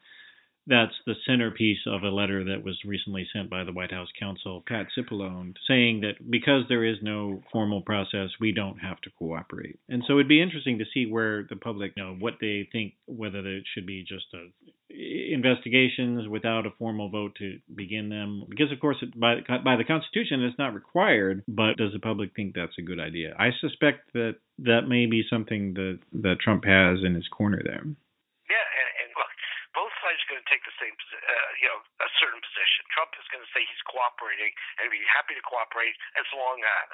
that's 0.68 0.94
the 1.06 1.14
centerpiece 1.26 1.78
of 1.86 2.02
a 2.02 2.08
letter 2.08 2.44
that 2.44 2.62
was 2.62 2.78
recently 2.84 3.26
sent 3.32 3.48
by 3.48 3.64
the 3.64 3.72
White 3.72 3.90
House 3.90 4.08
counsel, 4.18 4.62
Pat 4.66 4.86
Cipollone, 4.96 5.54
saying 5.66 6.02
that 6.02 6.30
because 6.30 6.64
there 6.68 6.84
is 6.84 6.98
no 7.02 7.42
formal 7.50 7.80
process, 7.80 8.28
we 8.38 8.52
don't 8.52 8.78
have 8.78 9.00
to 9.00 9.10
cooperate. 9.18 9.78
And 9.88 10.04
so 10.06 10.14
it'd 10.14 10.28
be 10.28 10.42
interesting 10.42 10.78
to 10.78 10.84
see 10.92 11.10
where 11.10 11.46
the 11.48 11.56
public, 11.56 11.92
you 11.96 12.04
know, 12.04 12.16
what 12.18 12.34
they 12.40 12.68
think, 12.70 12.94
whether 13.06 13.38
it 13.38 13.64
should 13.74 13.86
be 13.86 14.04
just 14.06 14.26
a, 14.34 14.48
investigations 14.90 16.28
without 16.28 16.66
a 16.66 16.70
formal 16.78 17.08
vote 17.08 17.32
to 17.38 17.58
begin 17.74 18.10
them. 18.10 18.44
Because 18.48 18.70
of 18.70 18.80
course, 18.80 18.96
it, 19.00 19.18
by 19.18 19.36
by 19.64 19.76
the 19.76 19.84
Constitution, 19.84 20.42
it's 20.44 20.58
not 20.58 20.74
required. 20.74 21.44
But 21.48 21.76
does 21.76 21.92
the 21.92 21.98
public 21.98 22.30
think 22.36 22.54
that's 22.54 22.78
a 22.78 22.82
good 22.82 23.00
idea? 23.00 23.34
I 23.38 23.50
suspect 23.60 24.12
that 24.12 24.36
that 24.58 24.82
may 24.88 25.06
be 25.06 25.24
something 25.28 25.74
that 25.74 25.98
that 26.22 26.40
Trump 26.40 26.64
has 26.64 26.98
in 27.04 27.14
his 27.14 27.28
corner 27.28 27.62
there 27.64 27.84
take 30.58 30.66
the 30.66 30.78
same, 30.82 30.94
uh, 30.98 31.50
you 31.62 31.70
know, 31.70 31.78
a 32.02 32.10
certain 32.18 32.42
position. 32.42 32.82
Trump 32.90 33.14
is 33.14 33.26
going 33.30 33.46
to 33.46 33.50
say 33.54 33.62
he's 33.62 33.86
cooperating 33.86 34.50
and 34.82 34.90
be 34.90 34.98
happy 35.06 35.38
to 35.38 35.44
cooperate 35.46 35.94
as 36.18 36.26
long 36.34 36.58
as 36.58 36.90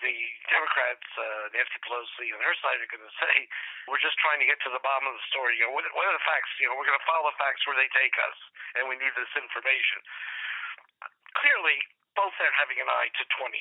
the 0.00 0.16
Democrats, 0.52 1.08
uh, 1.16 1.52
Nancy 1.56 1.80
Pelosi 1.84 2.28
and 2.32 2.40
her 2.40 2.56
side 2.60 2.80
are 2.80 2.88
going 2.88 3.04
to 3.04 3.16
say, 3.20 3.36
we're 3.88 4.00
just 4.00 4.16
trying 4.20 4.40
to 4.40 4.48
get 4.48 4.60
to 4.64 4.72
the 4.72 4.80
bottom 4.80 5.08
of 5.08 5.16
the 5.16 5.24
story. 5.28 5.56
You 5.60 5.68
know, 5.68 5.76
what, 5.76 5.84
what 5.92 6.08
are 6.08 6.16
the 6.16 6.24
facts? 6.24 6.52
You 6.60 6.68
know, 6.68 6.76
we're 6.76 6.88
going 6.88 7.00
to 7.00 7.08
follow 7.08 7.32
the 7.32 7.40
facts 7.40 7.64
where 7.68 7.76
they 7.76 7.88
take 7.92 8.12
us, 8.20 8.38
and 8.80 8.88
we 8.88 8.96
need 8.96 9.12
this 9.16 9.32
information. 9.36 10.00
Clearly, 11.36 11.80
both 12.12 12.32
are 12.40 12.56
having 12.60 12.80
an 12.80 12.88
eye 12.88 13.12
to 13.12 13.24
2020, 13.40 13.56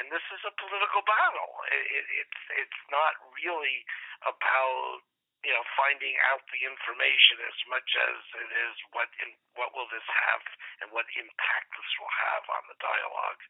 and 0.00 0.08
this 0.08 0.24
is 0.32 0.40
a 0.48 0.52
political 0.56 1.04
battle. 1.04 1.52
It, 1.68 1.84
it, 1.92 2.04
it's 2.24 2.40
it's 2.68 2.80
not 2.88 3.20
really 3.36 3.84
about 4.24 5.04
you 5.42 5.50
know, 5.50 5.64
finding 5.74 6.14
out 6.30 6.46
the 6.54 6.62
information 6.62 7.42
as 7.42 7.58
much 7.66 7.90
as 7.98 8.18
it 8.46 8.50
is 8.54 8.74
what 8.94 9.10
in, 9.26 9.34
what 9.58 9.74
will 9.74 9.90
this 9.90 10.06
have 10.06 10.42
and 10.82 10.94
what 10.94 11.06
impact 11.18 11.68
this 11.74 11.92
will 11.98 12.14
have 12.30 12.44
on 12.46 12.62
the 12.70 12.78
dialogue. 12.78 13.42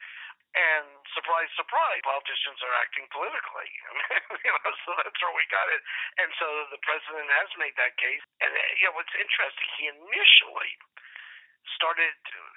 And 0.52 0.84
surprise, 1.16 1.48
surprise, 1.56 2.04
politicians 2.04 2.60
are 2.60 2.76
acting 2.80 3.08
politically. 3.08 3.72
You 4.42 4.50
know, 4.50 4.74
so 4.82 4.90
that's 4.98 5.20
where 5.22 5.36
we 5.38 5.46
got 5.54 5.70
it. 5.70 5.82
And 6.18 6.34
so 6.34 6.46
the 6.74 6.82
president 6.82 7.30
has 7.30 7.50
made 7.62 7.78
that 7.78 7.94
case. 7.94 8.24
And 8.42 8.50
uh, 8.50 8.60
you 8.80 8.90
know, 8.90 8.98
what's 8.98 9.14
interesting, 9.14 9.68
he 9.78 9.86
initially 9.86 10.72
started 11.78 12.16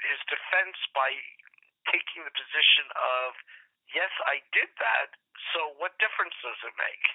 his 0.10 0.17
defense 0.26 0.80
by 0.98 1.13
taking 1.93 2.26
the 2.26 2.34
position 2.34 2.89
of, 2.98 3.38
yes, 3.93 4.10
I 4.26 4.41
did 4.50 4.71
that. 4.82 5.13
So 5.54 5.78
what 5.78 5.93
difference 6.02 6.34
does 6.41 6.58
it 6.65 6.74
make? 6.74 7.06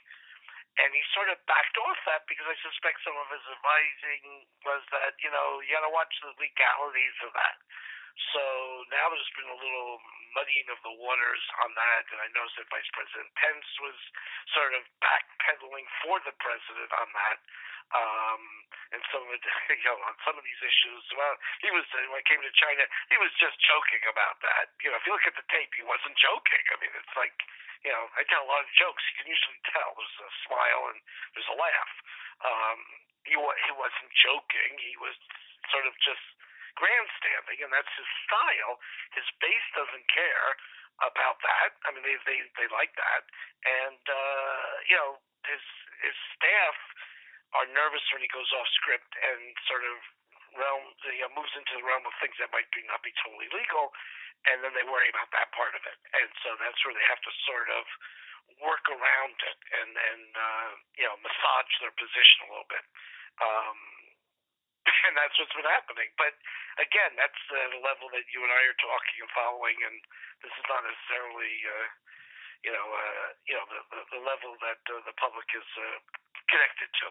And 0.79 0.89
he 0.95 1.03
sort 1.17 1.29
of 1.33 1.39
backed 1.51 1.77
off 1.83 1.99
that 2.07 2.23
because 2.31 2.47
I 2.47 2.57
suspect 2.63 3.03
some 3.03 3.19
of 3.19 3.27
his 3.35 3.43
advising 3.51 4.47
was 4.63 4.83
that 4.95 5.19
you 5.25 5.31
know 5.33 5.59
you 5.67 5.75
got 5.75 5.87
to 5.87 5.93
watch 5.95 6.15
the 6.23 6.31
legalities 6.39 7.17
of 7.27 7.35
that. 7.35 7.57
So 8.35 8.43
now 8.91 9.11
there's 9.11 9.35
been 9.37 9.51
a 9.51 9.61
little 9.61 10.01
muddying 10.35 10.69
of 10.71 10.79
the 10.87 10.95
waters 10.95 11.45
on 11.67 11.75
that, 11.75 12.05
and 12.15 12.19
I 12.23 12.29
noticed 12.35 12.57
that 12.59 12.71
Vice 12.71 12.91
President 12.95 13.31
Pence 13.35 13.69
was 13.83 13.99
sort 14.55 14.73
of 14.79 14.83
backpedaling 15.03 15.87
for 16.03 16.23
the 16.23 16.35
president 16.39 16.91
on 16.95 17.09
that. 17.15 17.39
Um, 17.91 18.43
and 18.95 19.03
some 19.11 19.27
of 19.27 19.35
it, 19.35 19.43
you 19.83 19.87
know, 19.91 19.99
on 20.07 20.15
some 20.23 20.39
of 20.39 20.45
these 20.47 20.63
issues, 20.63 21.03
well, 21.19 21.35
he 21.59 21.75
was 21.75 21.83
when 21.91 22.23
it 22.23 22.29
came 22.31 22.39
to 22.39 22.55
China, 22.55 22.87
he 23.11 23.19
was 23.19 23.35
just 23.43 23.59
joking 23.67 24.03
about 24.07 24.39
that. 24.47 24.71
You 24.79 24.95
know, 24.95 24.99
if 24.99 25.05
you 25.07 25.13
look 25.15 25.27
at 25.27 25.35
the 25.35 25.47
tape, 25.51 25.75
he 25.75 25.83
wasn't 25.83 26.15
joking. 26.19 26.65
I 26.71 26.77
mean, 26.79 26.95
it's 26.95 27.17
like 27.19 27.35
you 27.83 27.91
know, 27.91 28.13
I 28.13 28.23
tell 28.29 28.45
a 28.45 28.51
lot 28.51 28.63
of 28.63 28.71
jokes. 28.77 29.01
You 29.09 29.15
can 29.25 29.29
usually 29.33 29.61
tell 29.73 29.97
there's 29.97 30.21
a 30.21 30.31
smile 30.45 30.83
and 30.93 30.99
there's 31.33 31.51
a 31.51 31.57
laugh. 31.57 31.93
Um, 32.45 32.79
he 33.25 33.35
he 33.37 33.73
wasn't 33.75 34.11
joking. 34.21 34.71
He 34.79 34.95
was 35.01 35.17
sort 35.73 35.89
of 35.89 35.95
just 36.05 36.25
grandstanding, 36.77 37.59
and 37.65 37.71
that's 37.73 37.91
his 37.97 38.11
style. 38.27 38.79
His 39.17 39.27
base 39.43 39.69
doesn't 39.75 40.07
care 40.11 40.49
about 41.07 41.41
that. 41.43 41.71
I 41.87 41.95
mean, 41.95 42.05
they 42.05 42.17
they 42.29 42.39
they 42.59 42.69
like 42.71 42.93
that, 42.99 43.23
and 43.67 44.03
uh, 44.05 44.71
you 44.91 44.97
know, 44.99 45.11
his 45.47 45.63
his 46.05 46.17
staff 46.37 46.77
are 47.59 47.67
nervous 47.75 48.05
when 48.15 48.23
he 48.23 48.31
goes 48.31 48.51
off 48.55 48.69
script 48.79 49.11
and 49.19 49.41
sort 49.67 49.83
of 49.83 49.97
realm 50.55 50.83
you 51.11 51.23
know, 51.27 51.33
moves 51.35 51.55
into 51.59 51.79
the 51.79 51.87
realm 51.87 52.07
of 52.07 52.15
things 52.23 52.35
that 52.39 52.51
might 52.55 52.67
be 52.75 52.83
not 52.87 53.03
be 53.03 53.15
totally 53.23 53.51
legal 53.55 53.91
and 54.49 54.65
then 54.65 54.73
they 54.73 54.87
worry 54.89 55.11
about 55.13 55.29
that 55.37 55.53
part 55.53 55.77
of 55.77 55.83
it. 55.85 55.99
And 56.17 56.31
so 56.41 56.57
that's 56.57 56.81
where 56.85 56.97
they 56.97 57.05
have 57.13 57.21
to 57.21 57.33
sort 57.45 57.69
of 57.69 57.85
work 58.65 58.85
around 58.89 59.37
it 59.37 59.59
and 59.81 59.93
and 59.95 60.29
uh, 60.37 60.71
you 60.97 61.07
know 61.07 61.17
massage 61.21 61.73
their 61.81 61.95
position 61.97 62.49
a 62.49 62.51
little 62.51 62.71
bit. 62.71 62.85
Um, 63.41 63.79
and 65.09 65.15
that's 65.17 65.37
what's 65.41 65.55
been 65.57 65.69
happening. 65.69 66.11
But 66.21 66.37
again, 66.81 67.17
that's 67.17 67.41
the 67.49 67.81
level 67.81 68.13
that 68.13 68.27
you 68.33 68.45
and 68.45 68.53
I 68.53 68.63
are 68.69 68.81
talking 68.81 69.17
and 69.25 69.33
following, 69.33 69.79
and 69.85 69.97
this 70.45 70.53
is 70.55 70.67
not 70.69 70.85
necessarily, 70.85 71.55
uh, 71.67 71.89
you 72.65 72.73
know, 72.73 72.87
uh, 72.87 73.29
you 73.49 73.55
know, 73.57 73.67
the, 73.69 73.81
the, 73.93 74.01
the 74.19 74.23
level 74.23 74.57
that 74.61 74.81
uh, 74.93 75.01
the 75.09 75.17
public 75.17 75.49
is 75.57 75.69
uh, 75.81 75.99
connected 76.49 76.91
to. 77.05 77.09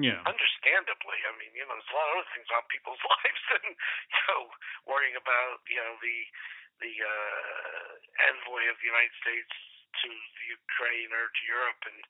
Yeah. 0.00 0.24
Understandably, 0.24 1.20
I 1.28 1.32
mean, 1.36 1.52
you 1.52 1.68
know, 1.68 1.76
there's 1.76 1.92
a 1.92 1.96
lot 1.96 2.08
of 2.08 2.24
other 2.24 2.30
things 2.32 2.48
on 2.48 2.64
people's 2.72 3.04
lives 3.12 3.42
than 3.52 3.64
you 3.76 4.20
know 4.32 4.42
worrying 4.88 5.16
about 5.20 5.60
you 5.68 5.76
know 5.76 6.00
the 6.00 6.18
the 6.80 6.94
uh, 6.96 7.88
envoy 8.32 8.72
of 8.72 8.80
the 8.80 8.88
United 8.88 9.12
States 9.20 9.52
to 10.00 10.08
the 10.08 10.46
Ukraine 10.48 11.12
or 11.12 11.28
to 11.28 11.42
Europe 11.44 11.82
and 11.92 12.00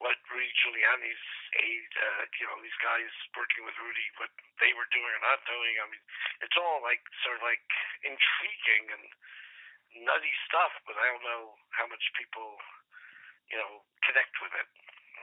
what 0.00 0.16
Rudy 0.32 0.48
Giuliani's 0.64 1.24
aide, 1.60 1.92
uh, 2.00 2.24
you 2.40 2.48
know, 2.48 2.56
these 2.64 2.80
guys 2.80 3.12
working 3.36 3.68
with 3.68 3.76
Rudy, 3.76 4.06
what 4.16 4.32
they 4.56 4.72
were 4.72 4.88
doing 4.96 5.12
or 5.12 5.22
not 5.22 5.44
doing. 5.44 5.76
I 5.76 5.86
mean, 5.92 6.04
it's 6.40 6.56
all 6.56 6.80
like 6.80 7.04
sort 7.20 7.36
of 7.36 7.44
like 7.44 7.64
intriguing 8.00 8.84
and 8.96 9.04
nutty 10.08 10.34
stuff, 10.48 10.72
but 10.88 10.96
I 10.96 11.04
don't 11.04 11.26
know 11.28 11.52
how 11.76 11.84
much 11.92 12.00
people, 12.16 12.56
you 13.52 13.60
know, 13.60 13.84
connect 14.08 14.34
with 14.40 14.54
it. 14.56 14.68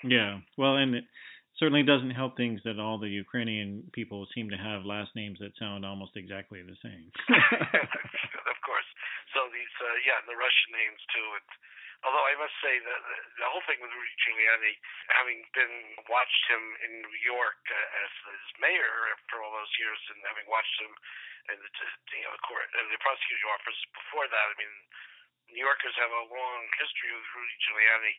Yeah, 0.06 0.46
well, 0.62 0.78
and 0.78 0.94
it 0.94 1.10
certainly 1.58 1.82
doesn't 1.82 2.14
help 2.14 2.38
things 2.38 2.62
that 2.62 2.78
all 2.78 3.02
the 3.02 3.10
Ukrainian 3.10 3.90
people 3.98 4.30
seem 4.30 4.54
to 4.54 4.62
have 4.62 4.86
last 4.86 5.18
names 5.18 5.42
that 5.42 5.58
sound 5.58 5.90
almost 5.90 6.14
exactly 6.14 6.62
the 6.62 6.78
same. 6.86 7.10
of 8.54 8.58
course. 8.62 8.90
So 9.34 9.50
these, 9.50 9.76
uh, 9.82 9.98
yeah, 10.06 10.22
the 10.30 10.38
Russian 10.38 10.70
names 10.70 11.02
too. 11.10 11.28
It's 11.42 11.56
Although 12.06 12.28
I 12.30 12.36
must 12.38 12.54
say 12.62 12.78
that 12.78 13.02
the 13.42 13.50
whole 13.50 13.66
thing 13.66 13.82
with 13.82 13.90
Rudy 13.90 14.16
Giuliani, 14.22 14.74
having 15.18 15.40
been 15.58 15.98
watched 16.06 16.44
him 16.46 16.62
in 16.86 17.02
New 17.02 17.20
York 17.26 17.58
uh, 17.74 18.04
as 18.06 18.12
his 18.38 18.46
mayor 18.62 19.18
for 19.30 19.42
all 19.42 19.50
those 19.50 19.74
years, 19.82 19.98
and 20.14 20.22
having 20.30 20.46
watched 20.46 20.78
him 20.78 20.94
in 21.50 21.58
the 21.58 21.72
you 22.14 22.24
know 22.28 22.34
the 22.38 22.46
court, 22.46 22.70
uh, 22.78 22.86
the 22.94 23.02
prosecuting 23.02 23.50
office 23.50 23.80
before 23.94 24.28
that, 24.30 24.48
I 24.54 24.58
mean. 24.62 24.76
New 25.48 25.64
Yorkers 25.64 25.96
have 25.96 26.12
a 26.12 26.28
long 26.28 26.62
history 26.76 27.08
with 27.08 27.24
Rudy 27.32 27.56
Giuliani, 27.64 28.14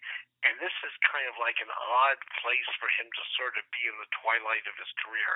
and 0.49 0.57
this 0.65 0.73
is 0.81 0.95
kind 1.13 1.29
of 1.29 1.37
like 1.37 1.61
an 1.61 1.69
odd 1.69 2.17
place 2.41 2.71
for 2.81 2.89
him 2.97 3.05
to 3.05 3.23
sort 3.37 3.53
of 3.61 3.69
be 3.69 3.85
in 3.85 3.93
the 4.01 4.09
twilight 4.25 4.65
of 4.65 4.73
his 4.81 4.89
career. 5.05 5.33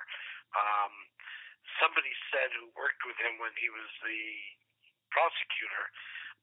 Um, 0.57 0.93
somebody 1.85 2.09
said 2.33 2.49
who 2.57 2.73
worked 2.73 3.05
with 3.05 3.21
him 3.21 3.37
when 3.37 3.53
he 3.61 3.69
was 3.69 3.93
the 4.09 4.25
prosecutor 5.13 5.85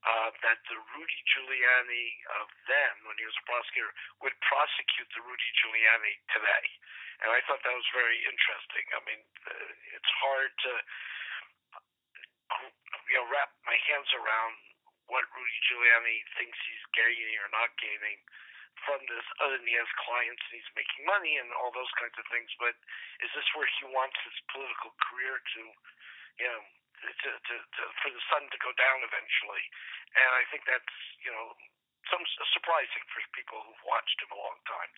uh, 0.06 0.30
that 0.42 0.58
the 0.70 0.78
Rudy 0.96 1.20
Giuliani 1.28 2.06
of 2.40 2.46
then, 2.64 2.94
when 3.04 3.16
he 3.20 3.26
was 3.28 3.36
a 3.36 3.44
prosecutor, 3.44 3.92
would 4.24 4.36
prosecute 4.44 5.10
the 5.12 5.22
Rudy 5.24 5.50
Giuliani 5.60 6.14
today. 6.32 6.66
And 7.20 7.28
I 7.34 7.44
thought 7.44 7.60
that 7.60 7.76
was 7.76 7.90
very 7.92 8.16
interesting. 8.24 8.86
I 8.96 9.00
mean, 9.04 9.22
uh, 9.44 9.96
it's 9.96 10.12
hard 10.24 10.50
to 10.66 10.72
you 13.10 13.16
know 13.20 13.26
wrap 13.30 13.52
my 13.68 13.78
hands 13.90 14.10
around 14.16 14.54
what 15.10 15.26
Rudy 15.34 15.58
Giuliani 15.68 16.22
thinks 16.38 16.56
he's 16.64 16.86
gaining 16.94 17.36
or 17.42 17.50
not 17.50 17.74
gaining 17.82 18.18
from 18.86 19.02
this, 19.10 19.26
other 19.42 19.60
than 19.60 19.68
he 19.68 19.76
has 19.76 19.90
clients 20.06 20.40
and 20.48 20.54
he's 20.56 20.72
making 20.78 21.04
money 21.04 21.36
and 21.36 21.50
all 21.60 21.74
those 21.74 21.90
kinds 22.00 22.16
of 22.16 22.24
things. 22.32 22.48
But 22.56 22.72
is 23.20 23.28
this 23.36 23.48
where 23.52 23.68
he 23.68 23.90
wants 23.92 24.16
his 24.24 24.38
political 24.48 24.94
career 25.10 25.36
to, 25.36 25.62
you 26.40 26.48
know, 26.48 26.62
to, 27.00 27.30
to, 27.30 27.54
to, 27.56 27.82
for 28.04 28.10
the 28.12 28.22
sun 28.28 28.44
to 28.48 28.58
go 28.60 28.70
down 28.76 28.98
eventually. 29.04 29.64
And 30.14 30.30
I 30.36 30.44
think 30.52 30.68
that's 30.68 30.94
you 31.24 31.32
know 31.32 31.56
some 32.12 32.22
surprising 32.52 33.04
for 33.12 33.22
people 33.36 33.62
who've 33.64 33.86
watched 33.86 34.18
him 34.20 34.30
a 34.34 34.38
long 34.40 34.58
time. 34.66 34.90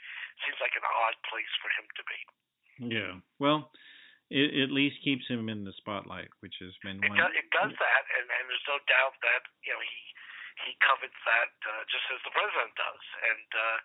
Seems 0.47 0.59
like 0.59 0.75
an 0.75 0.87
odd 0.87 1.17
place 1.29 1.53
for 1.63 1.71
him 1.77 1.87
to 1.95 2.03
be. 2.07 2.19
Yeah. 2.99 3.13
Well. 3.39 3.71
It 4.33 4.65
at 4.65 4.73
least 4.73 4.97
keeps 5.05 5.29
him 5.29 5.53
in 5.53 5.61
the 5.61 5.77
spotlight, 5.77 6.33
which 6.41 6.57
has 6.65 6.73
been 6.81 7.05
one. 7.05 7.13
It 7.13 7.21
does, 7.21 7.33
it 7.37 7.49
does 7.53 7.73
that, 7.77 8.05
and, 8.17 8.25
and 8.33 8.43
there's 8.49 8.65
no 8.65 8.81
doubt 8.89 9.13
that 9.21 9.45
you 9.61 9.77
know 9.77 9.83
he 9.85 10.01
he 10.65 10.73
covets 10.81 11.21
that 11.29 11.53
uh, 11.69 11.83
just 11.93 12.07
as 12.17 12.21
the 12.25 12.33
president 12.33 12.73
does, 12.73 13.05
and 13.29 13.49
uh, 13.53 13.77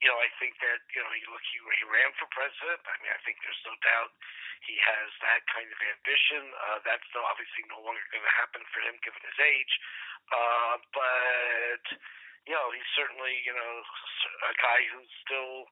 you 0.00 0.08
know, 0.08 0.18
I 0.18 0.30
think 0.40 0.56
that 0.62 0.80
you 0.94 1.00
know, 1.02 1.12
he 1.12 1.22
look, 1.28 1.44
he, 1.46 1.58
he 1.58 1.84
ran 1.86 2.10
for 2.16 2.26
president. 2.32 2.80
I 2.88 2.96
mean, 3.02 3.12
I 3.12 3.20
think 3.22 3.38
there's 3.42 3.64
no 3.66 3.74
doubt 3.82 4.10
he 4.66 4.78
has 4.78 5.08
that 5.26 5.42
kind 5.50 5.66
of 5.66 5.78
ambition. 5.78 6.42
Uh, 6.54 6.78
that's 6.86 7.06
no, 7.12 7.26
obviously 7.26 7.66
no 7.68 7.82
longer 7.82 8.02
going 8.14 8.24
to 8.24 8.38
happen 8.38 8.62
for 8.70 8.80
him 8.82 8.98
given 9.02 9.22
his 9.22 9.38
age. 9.42 9.74
Uh, 10.30 10.76
but 10.94 11.84
you 12.46 12.54
know, 12.54 12.70
he's 12.74 12.90
certainly 12.94 13.42
you 13.42 13.54
know 13.54 13.72
a 14.50 14.54
guy 14.58 14.80
who's 14.94 15.12
still 15.22 15.66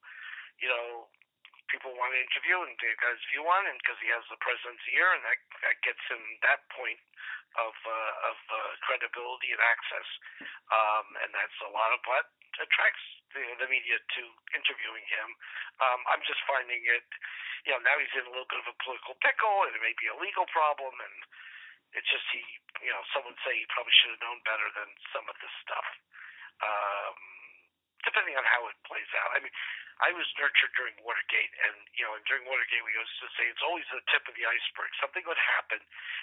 you 0.59 0.71
know 0.71 1.11
people 1.71 1.95
want 1.95 2.11
to 2.11 2.18
interview 2.18 2.59
and 2.66 2.75
get 2.83 2.99
his 2.99 3.23
view 3.31 3.47
on, 3.47 3.62
and 3.71 3.79
because 3.79 3.99
he 4.03 4.11
has 4.11 4.27
the 4.27 4.39
president's 4.43 4.85
ear, 4.91 5.11
and 5.14 5.23
that 5.23 5.39
that 5.62 5.79
gets 5.87 6.03
him 6.11 6.21
that 6.43 6.66
point 6.75 6.99
of 7.59 7.75
uh, 7.87 8.29
of 8.31 8.39
uh, 8.51 8.59
credibility 8.87 9.55
and 9.55 9.62
access, 9.62 10.09
um, 10.75 11.07
and 11.23 11.31
that's 11.31 11.59
a 11.66 11.71
lot 11.71 11.95
of 11.95 12.03
what 12.07 12.27
attracts 12.59 13.20
the, 13.35 13.43
the 13.62 13.68
media 13.70 13.99
to 13.99 14.22
interviewing 14.55 15.07
him. 15.07 15.28
Um, 15.81 16.01
I'm 16.11 16.22
just 16.26 16.43
finding 16.47 16.83
it, 16.85 17.07
you 17.66 17.72
know, 17.74 17.81
now 17.83 17.97
he's 17.99 18.12
in 18.14 18.26
a 18.26 18.33
little 18.33 18.49
bit 18.49 18.61
of 18.62 18.68
a 18.70 18.76
political 18.83 19.14
pickle, 19.22 19.66
and 19.66 19.72
it 19.74 19.83
may 19.83 19.95
be 19.97 20.11
a 20.11 20.16
legal 20.18 20.47
problem, 20.51 20.95
and 20.99 21.16
it's 21.95 22.11
just 22.11 22.26
he, 22.31 22.43
you 22.83 22.93
know, 22.93 23.03
some 23.14 23.26
would 23.26 23.39
say 23.43 23.55
he 23.55 23.66
probably 23.70 23.95
should 23.99 24.14
have 24.14 24.22
known 24.22 24.39
better 24.47 24.68
than 24.74 24.89
some 25.11 25.26
of 25.26 25.37
this 25.43 25.55
stuff. 25.62 25.87
Um, 26.61 27.18
depending 28.05 28.37
on 28.37 28.47
how 28.49 28.64
it 28.68 28.76
plays 28.89 29.09
out. 29.20 29.37
I 29.37 29.45
mean, 29.45 29.53
I 30.01 30.16
was 30.16 30.24
nurtured 30.40 30.72
during 30.80 30.96
Watergate, 31.05 31.53
and 31.68 31.76
you 31.92 32.09
know, 32.09 32.16
and 32.16 32.24
during 32.24 32.48
Watergate, 32.48 32.80
we 32.80 32.96
used 32.96 33.20
to 33.20 33.28
say 33.36 33.44
it's 33.53 33.64
always 33.64 33.84
the 33.92 34.01
tip 34.09 34.24
of 34.24 34.32
the 34.32 34.48
iceberg. 34.48 34.88
Something 34.96 35.24
would 35.28 35.40
happen, 35.61 35.80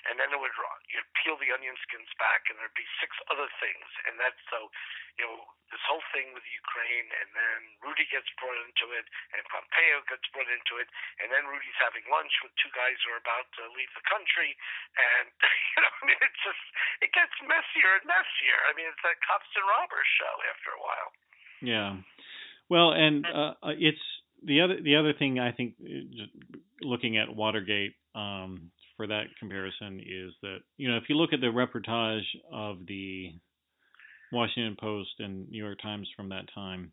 and 0.09 0.17
then 0.17 0.33
it 0.33 0.39
would 0.41 0.53
you'd 0.89 1.09
peel 1.21 1.37
the 1.37 1.53
onion 1.53 1.77
skins 1.85 2.09
back, 2.17 2.49
and 2.49 2.57
there'd 2.57 2.73
be 2.73 2.87
six 2.97 3.13
other 3.29 3.45
things, 3.61 3.87
and 4.09 4.17
that's 4.17 4.41
so, 4.49 4.73
you 5.21 5.25
know, 5.29 5.45
this 5.69 5.83
whole 5.85 6.01
thing 6.09 6.33
with 6.33 6.41
Ukraine, 6.49 7.09
and 7.21 7.29
then 7.37 7.59
Rudy 7.85 8.09
gets 8.09 8.25
brought 8.41 8.57
into 8.57 8.97
it, 8.97 9.05
and 9.37 9.45
Pompeo 9.51 10.01
gets 10.09 10.25
brought 10.33 10.49
into 10.49 10.81
it, 10.81 10.89
and 11.21 11.29
then 11.29 11.45
Rudy's 11.45 11.77
having 11.77 12.05
lunch 12.09 12.33
with 12.41 12.55
two 12.57 12.73
guys 12.73 12.97
who 13.05 13.13
are 13.13 13.21
about 13.21 13.45
to 13.61 13.69
leave 13.77 13.91
the 13.93 14.05
country, 14.09 14.57
and 14.97 15.29
you 15.77 15.79
know, 15.85 15.93
I 15.93 16.03
mean, 16.09 16.21
it's 16.25 16.41
just 16.41 16.63
it 17.05 17.13
gets 17.13 17.35
messier 17.45 18.01
and 18.01 18.05
messier. 18.09 18.57
I 18.65 18.73
mean, 18.73 18.89
it's 18.89 19.05
a 19.05 19.13
cops 19.21 19.53
and 19.53 19.67
robbers 19.69 20.09
show 20.17 20.33
after 20.49 20.73
a 20.73 20.81
while. 20.81 21.11
Yeah. 21.61 21.97
Well, 22.69 22.91
and 22.91 23.25
uh, 23.25 23.53
uh, 23.63 23.69
it's 23.77 23.97
the 24.43 24.61
other 24.61 24.77
the 24.81 24.95
other 24.95 25.13
thing 25.13 25.39
I 25.39 25.51
think 25.51 25.75
uh, 25.81 26.25
looking 26.81 27.17
at 27.17 27.33
Watergate 27.33 27.93
um, 28.15 28.71
for 28.95 29.07
that 29.07 29.25
comparison 29.39 29.99
is 29.99 30.33
that 30.41 30.57
you 30.77 30.89
know 30.89 30.97
if 30.97 31.03
you 31.09 31.15
look 31.15 31.33
at 31.33 31.41
the 31.41 31.47
reportage 31.47 32.25
of 32.51 32.79
the 32.87 33.31
Washington 34.31 34.75
Post 34.79 35.11
and 35.19 35.49
New 35.49 35.63
York 35.63 35.79
Times 35.81 36.09
from 36.15 36.29
that 36.29 36.45
time, 36.53 36.91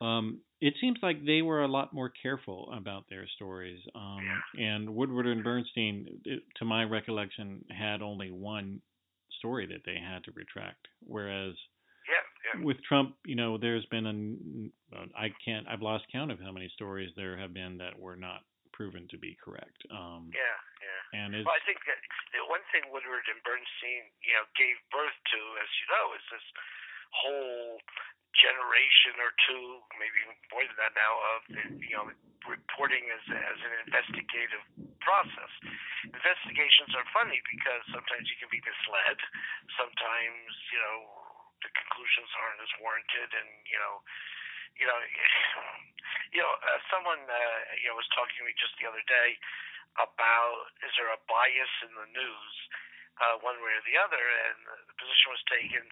um, 0.00 0.40
it 0.60 0.74
seems 0.80 0.98
like 1.02 1.24
they 1.24 1.42
were 1.42 1.62
a 1.62 1.68
lot 1.68 1.94
more 1.94 2.10
careful 2.22 2.72
about 2.76 3.04
their 3.08 3.26
stories. 3.36 3.80
Um, 3.94 4.26
and 4.58 4.94
Woodward 4.94 5.26
and 5.26 5.44
Bernstein, 5.44 6.06
it, 6.24 6.42
to 6.56 6.64
my 6.64 6.82
recollection, 6.82 7.64
had 7.70 8.02
only 8.02 8.30
one 8.30 8.80
story 9.38 9.66
that 9.66 9.82
they 9.86 9.96
had 10.04 10.24
to 10.24 10.32
retract, 10.32 10.88
whereas 11.00 11.54
with 12.62 12.76
Trump, 12.86 13.16
you 13.24 13.36
know, 13.36 13.58
there's 13.58 13.86
been 13.86 14.06
a 14.06 14.14
I 15.16 15.28
can't 15.44 15.66
I've 15.68 15.82
lost 15.82 16.04
count 16.12 16.30
of 16.30 16.40
how 16.40 16.52
many 16.52 16.70
stories 16.74 17.10
there 17.16 17.36
have 17.36 17.52
been 17.52 17.78
that 17.78 17.98
were 17.98 18.16
not 18.16 18.42
proven 18.72 19.10
to 19.10 19.18
be 19.18 19.36
correct. 19.42 19.82
Um, 19.90 20.30
yeah, 20.30 20.58
yeah. 20.78 21.18
And 21.18 21.30
well, 21.42 21.56
I 21.56 21.62
think 21.66 21.82
that 21.90 21.98
the 22.30 22.46
one 22.46 22.62
thing 22.70 22.86
Woodward 22.94 23.26
and 23.26 23.42
Bernstein, 23.42 24.06
you 24.22 24.34
know, 24.38 24.46
gave 24.54 24.78
birth 24.94 25.18
to, 25.34 25.40
as 25.58 25.70
you 25.82 25.86
know, 25.90 26.06
is 26.14 26.24
this 26.30 26.46
whole 27.10 27.82
generation 28.38 29.18
or 29.18 29.34
two, 29.48 29.82
maybe 29.98 30.20
more 30.54 30.62
than 30.62 30.78
that 30.78 30.94
now, 30.94 31.14
of 31.34 31.38
you 31.82 31.94
know 31.98 32.06
reporting 32.46 33.02
as 33.10 33.24
as 33.34 33.58
an 33.58 33.72
investigative 33.88 34.62
process. 35.02 35.52
Investigations 36.06 36.94
are 36.94 37.06
funny 37.10 37.42
because 37.50 37.82
sometimes 37.90 38.30
you 38.30 38.38
can 38.38 38.50
be 38.52 38.62
misled. 38.62 39.18
Sometimes 39.74 40.54
you 40.70 40.80
know 40.80 40.96
the 41.62 41.70
conclusions 41.74 42.30
aren't 42.38 42.62
as 42.62 42.72
warranted, 42.78 43.30
and 43.34 43.50
you 43.66 43.78
know, 43.78 43.94
you 44.78 44.86
know, 44.86 44.98
you 46.34 46.40
know, 46.42 46.52
uh, 46.62 46.80
someone 46.90 47.22
uh, 47.24 47.60
you 47.80 47.88
know 47.90 47.96
was 47.96 48.08
talking 48.14 48.36
to 48.38 48.44
me 48.46 48.54
just 48.58 48.76
the 48.78 48.86
other 48.86 49.02
day 49.06 49.38
about 49.98 50.70
is 50.86 50.92
there 50.94 51.10
a 51.10 51.20
bias 51.26 51.74
in 51.82 51.92
the 51.96 52.08
news, 52.14 52.54
uh, 53.18 53.36
one 53.42 53.58
way 53.58 53.72
or 53.74 53.82
the 53.82 53.98
other, 53.98 54.20
and 54.20 54.58
the 54.86 54.94
position 54.94 55.34
was 55.34 55.42
taken. 55.50 55.82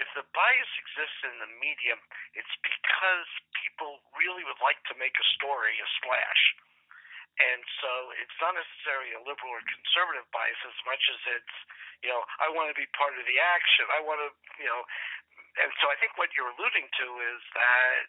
If 0.00 0.08
the 0.18 0.26
bias 0.34 0.72
exists 0.80 1.20
in 1.22 1.36
the 1.38 1.50
media, 1.62 1.94
it's 2.34 2.56
because 2.64 3.28
people 3.62 4.02
really 4.18 4.42
would 4.42 4.58
like 4.64 4.80
to 4.90 4.94
make 4.98 5.14
a 5.14 5.26
story 5.38 5.78
a 5.78 5.88
splash. 6.02 6.42
And 7.40 7.64
so 7.80 7.90
it's 8.20 8.38
not 8.44 8.52
necessarily 8.52 9.16
a 9.16 9.22
liberal 9.24 9.56
or 9.56 9.64
conservative 9.64 10.28
bias 10.36 10.60
as 10.68 10.78
much 10.84 11.00
as 11.08 11.20
it's, 11.40 11.56
you 12.04 12.10
know, 12.12 12.20
I 12.44 12.52
want 12.52 12.68
to 12.68 12.76
be 12.76 12.84
part 12.92 13.16
of 13.16 13.24
the 13.24 13.38
action. 13.40 13.88
I 13.88 14.04
want 14.04 14.20
to, 14.20 14.30
you 14.60 14.68
know, 14.68 14.84
and 15.64 15.72
so 15.80 15.88
I 15.88 15.96
think 15.96 16.16
what 16.20 16.32
you're 16.36 16.52
alluding 16.52 16.88
to 16.88 17.06
is 17.32 17.40
that, 17.56 18.04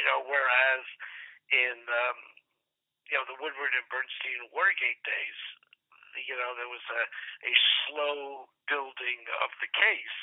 you 0.00 0.04
know, 0.08 0.24
whereas 0.24 0.84
in, 1.52 1.76
um, 1.84 2.18
you 3.12 3.20
know, 3.20 3.24
the 3.28 3.36
Woodward 3.36 3.72
and 3.76 3.86
Bernstein 3.92 4.48
Watergate 4.52 5.00
days, 5.04 5.40
you 6.24 6.36
know, 6.36 6.56
there 6.56 6.68
was 6.68 6.84
a, 6.92 7.02
a 7.48 7.52
slow 7.84 8.48
building 8.68 9.20
of 9.44 9.50
the 9.60 9.68
case. 9.72 10.18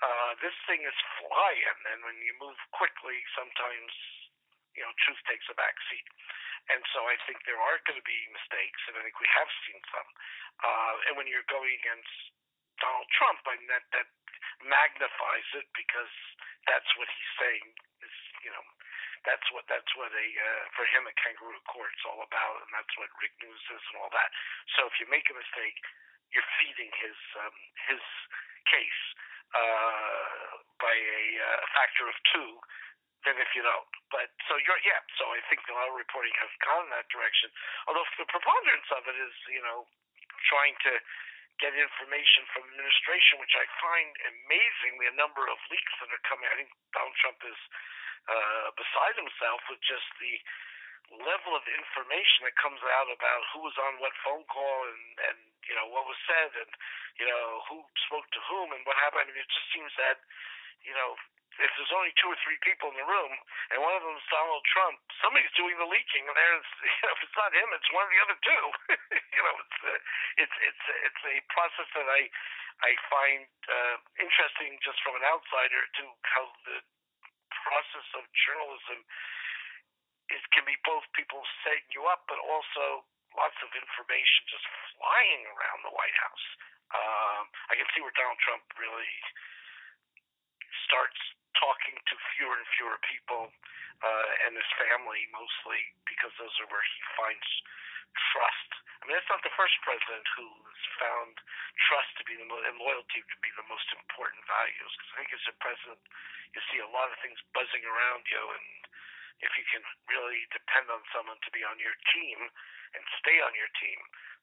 Uh, 0.00 0.36
this 0.40 0.56
thing 0.68 0.84
is 0.84 0.96
flying, 1.20 1.80
and 1.92 2.04
when 2.04 2.18
you 2.20 2.34
move 2.36 2.58
quickly, 2.76 3.20
sometimes, 3.32 3.92
you 4.76 4.82
know, 4.84 4.92
truth 5.00 5.20
takes 5.28 5.46
a 5.48 5.56
back 5.56 5.76
seat. 5.88 6.04
And 6.72 6.80
so 6.96 7.04
I 7.04 7.16
think 7.28 7.44
there 7.44 7.60
are 7.60 7.76
going 7.84 8.00
to 8.00 8.08
be 8.08 8.20
mistakes, 8.32 8.80
and 8.88 8.96
I 8.96 9.04
think 9.04 9.16
we 9.20 9.28
have 9.36 9.50
seen 9.68 9.80
some. 9.92 10.08
Uh, 10.64 10.94
and 11.08 11.12
when 11.20 11.28
you're 11.28 11.44
going 11.52 11.72
against 11.84 12.14
Donald 12.80 13.08
Trump, 13.12 13.44
I 13.44 13.60
mean, 13.60 13.68
that, 13.68 13.84
that 13.92 14.08
magnifies 14.64 15.48
it 15.60 15.68
because 15.76 16.14
that's 16.64 16.88
what 16.96 17.04
he's 17.04 17.32
saying 17.36 17.66
is, 18.00 18.14
you 18.48 18.52
know, 18.52 18.64
that's 19.24 19.44
what 19.56 19.64
that's 19.72 19.88
what 19.96 20.12
a 20.12 20.26
uh, 20.36 20.64
for 20.76 20.84
him 20.92 21.08
a 21.08 21.14
kangaroo 21.16 21.56
court's 21.72 22.04
all 22.04 22.20
about, 22.20 22.60
and 22.60 22.70
that's 22.76 22.92
what 23.00 23.08
Rick 23.24 23.32
News 23.40 23.64
is 23.72 23.84
and 23.92 23.96
all 24.04 24.12
that. 24.12 24.30
So 24.76 24.84
if 24.84 24.94
you 25.00 25.08
make 25.08 25.24
a 25.32 25.36
mistake, 25.36 25.80
you're 26.32 26.50
feeding 26.60 26.92
his 27.00 27.18
um, 27.40 27.56
his 27.88 28.04
case 28.68 29.02
uh, 29.56 30.60
by 30.76 30.92
a 30.92 31.24
uh, 31.40 31.60
factor 31.72 32.04
of 32.04 32.16
two 32.36 32.50
than 33.24 33.40
if 33.40 33.50
you 33.56 33.64
don't. 33.64 33.88
But 34.12 34.30
so 34.48 34.56
you're 34.60 34.80
yeah. 34.84 35.00
So 35.18 35.26
I 35.32 35.40
think 35.48 35.64
a 35.66 35.74
lot 35.74 35.90
of 35.90 35.96
reporting 35.96 36.32
has 36.38 36.52
gone 36.62 36.86
in 36.86 36.92
that 36.92 37.08
direction. 37.08 37.48
Although 37.88 38.06
the 38.20 38.28
preponderance 38.28 38.88
of 38.92 39.02
it 39.08 39.16
is 39.16 39.34
you 39.50 39.62
know 39.64 39.88
trying 40.48 40.76
to 40.84 40.92
get 41.62 41.72
information 41.74 42.42
from 42.50 42.66
administration, 42.66 43.38
which 43.38 43.54
I 43.54 43.64
find 43.78 44.10
amazingly 44.26 45.06
a 45.06 45.18
number 45.18 45.46
of 45.46 45.58
leaks 45.70 45.94
that 46.02 46.10
are 46.10 46.24
coming. 46.26 46.50
I 46.50 46.56
think 46.58 46.70
Donald 46.90 47.16
Trump 47.22 47.38
is 47.46 47.60
uh, 48.26 48.68
beside 48.74 49.14
himself 49.14 49.62
with 49.70 49.78
just 49.86 50.08
the 50.18 50.34
level 51.20 51.52
of 51.52 51.62
information 51.68 52.48
that 52.48 52.56
comes 52.56 52.80
out 52.96 53.08
about 53.12 53.40
who 53.52 53.60
was 53.62 53.76
on 53.76 54.00
what 54.00 54.16
phone 54.24 54.42
call 54.48 54.88
and 54.88 55.04
and 55.30 55.38
you 55.68 55.76
know 55.76 55.86
what 55.92 56.08
was 56.08 56.18
said 56.24 56.50
and 56.56 56.72
you 57.20 57.28
know 57.28 57.60
who 57.70 57.84
spoke 58.08 58.26
to 58.32 58.40
whom 58.50 58.72
and 58.72 58.82
what 58.88 58.96
happened. 58.98 59.28
I 59.28 59.32
mean, 59.32 59.38
it 59.38 59.52
just 59.52 59.70
seems 59.70 59.92
that 60.00 60.18
you 60.84 60.94
know 60.94 61.16
if 61.62 61.70
there's 61.78 61.94
only 61.94 62.10
two 62.18 62.26
or 62.26 62.38
three 62.42 62.58
people 62.66 62.90
in 62.90 62.98
the 62.98 63.06
room 63.06 63.32
and 63.70 63.78
one 63.78 63.94
of 63.94 64.02
them 64.02 64.18
is 64.18 64.26
Donald 64.26 64.64
Trump, 64.66 64.98
somebody's 65.22 65.54
doing 65.54 65.78
the 65.78 65.86
leaking, 65.86 66.26
and 66.26 66.34
there's 66.34 66.70
you 66.82 67.02
know 67.06 67.14
if 67.14 67.20
it's 67.22 67.38
not 67.38 67.54
him, 67.54 67.68
it's 67.74 67.90
one 67.94 68.04
of 68.06 68.12
the 68.12 68.22
other 68.22 68.38
two. 68.42 68.64
you 69.34 69.42
know, 69.42 69.54
it's 69.62 69.78
uh, 69.86 69.98
it's 70.40 70.56
it's 70.66 70.84
it's 71.10 71.22
a 71.30 71.36
process 71.54 71.88
that 71.94 72.08
I 72.10 72.22
I 72.82 72.90
find 73.06 73.46
uh, 73.70 73.96
interesting 74.18 74.78
just 74.82 74.98
from 75.06 75.14
an 75.14 75.24
outsider 75.24 75.82
to 76.00 76.04
how 76.26 76.50
the 76.66 76.78
process 77.70 78.08
of 78.18 78.26
journalism 78.34 79.06
is 80.32 80.42
can 80.50 80.64
be 80.66 80.76
both 80.82 81.04
people 81.14 81.44
setting 81.62 81.86
you 81.94 82.02
up, 82.10 82.26
but 82.26 82.40
also 82.40 83.06
lots 83.38 83.58
of 83.62 83.70
information 83.74 84.40
just 84.50 84.66
flying 84.94 85.42
around 85.54 85.80
the 85.86 85.94
White 85.94 86.16
House. 86.18 86.46
Um, 86.94 87.42
I 87.70 87.74
can 87.74 87.88
see 87.94 88.00
where 88.02 88.14
Donald 88.14 88.38
Trump 88.42 88.62
really 88.78 89.14
starts 90.84 91.18
talking 91.58 91.96
to 91.96 92.14
fewer 92.34 92.54
and 92.54 92.68
fewer 92.76 92.98
people 93.06 93.50
uh, 94.02 94.26
and 94.46 94.58
his 94.58 94.70
family 94.76 95.24
mostly 95.30 95.80
because 96.08 96.32
those 96.36 96.52
are 96.60 96.68
where 96.68 96.84
he 96.84 97.00
finds 97.16 97.48
trust. 98.34 98.70
I 99.02 99.08
mean, 99.08 99.16
that's 99.18 99.28
not 99.28 99.44
the 99.44 99.52
first 99.58 99.74
president 99.84 100.24
who 100.38 100.46
has 100.48 100.84
found 100.96 101.34
trust 101.88 102.10
to 102.20 102.24
be 102.24 102.38
the 102.40 102.46
mo- 102.48 102.64
and 102.64 102.78
loyalty 102.80 103.20
to 103.20 103.36
be 103.44 103.52
the 103.58 103.66
most 103.68 103.86
important 103.92 104.40
values. 104.48 104.90
Because 104.96 105.10
I 105.12 105.16
think 105.20 105.30
as 105.34 105.44
a 105.50 105.56
president, 105.60 106.00
you 106.56 106.60
see 106.72 106.80
a 106.80 106.88
lot 106.88 107.12
of 107.12 107.18
things 107.20 107.36
buzzing 107.52 107.84
around 107.84 108.24
you, 108.30 108.40
and 108.40 108.66
if 109.42 109.52
you 109.58 109.66
can 109.68 109.82
really 110.08 110.46
depend 110.54 110.88
on 110.88 111.02
someone 111.12 111.36
to 111.42 111.50
be 111.52 111.66
on 111.66 111.76
your 111.82 111.94
team 112.14 112.38
and 112.94 113.02
stay 113.20 113.42
on 113.42 113.52
your 113.58 113.68
team, 113.76 114.00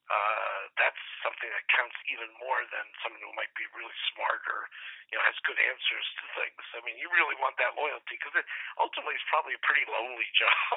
uh, 0.10 0.62
that's 0.80 1.04
something 1.22 1.50
that 1.52 1.66
counts 1.70 1.96
even 2.10 2.30
more 2.42 2.62
than 2.74 2.86
someone 3.06 3.22
who 3.22 3.32
might 3.38 3.52
be 3.54 3.66
really 3.78 3.98
smart 4.16 4.42
or 4.50 4.66
you 5.12 5.16
know 5.16 5.24
has 5.28 5.38
good 5.46 5.60
answers 5.60 6.08
to 6.20 6.24
things. 6.42 6.64
I 6.74 6.82
mean, 6.84 6.98
you 6.98 7.08
really 7.14 7.38
want 7.38 7.56
that 7.62 7.78
loyalty 7.78 8.18
because 8.18 8.34
it 8.36 8.48
ultimately 8.82 9.16
it's 9.16 9.30
probably 9.32 9.56
a 9.56 9.64
pretty 9.64 9.86
lonely 9.88 10.30
job. 10.42 10.76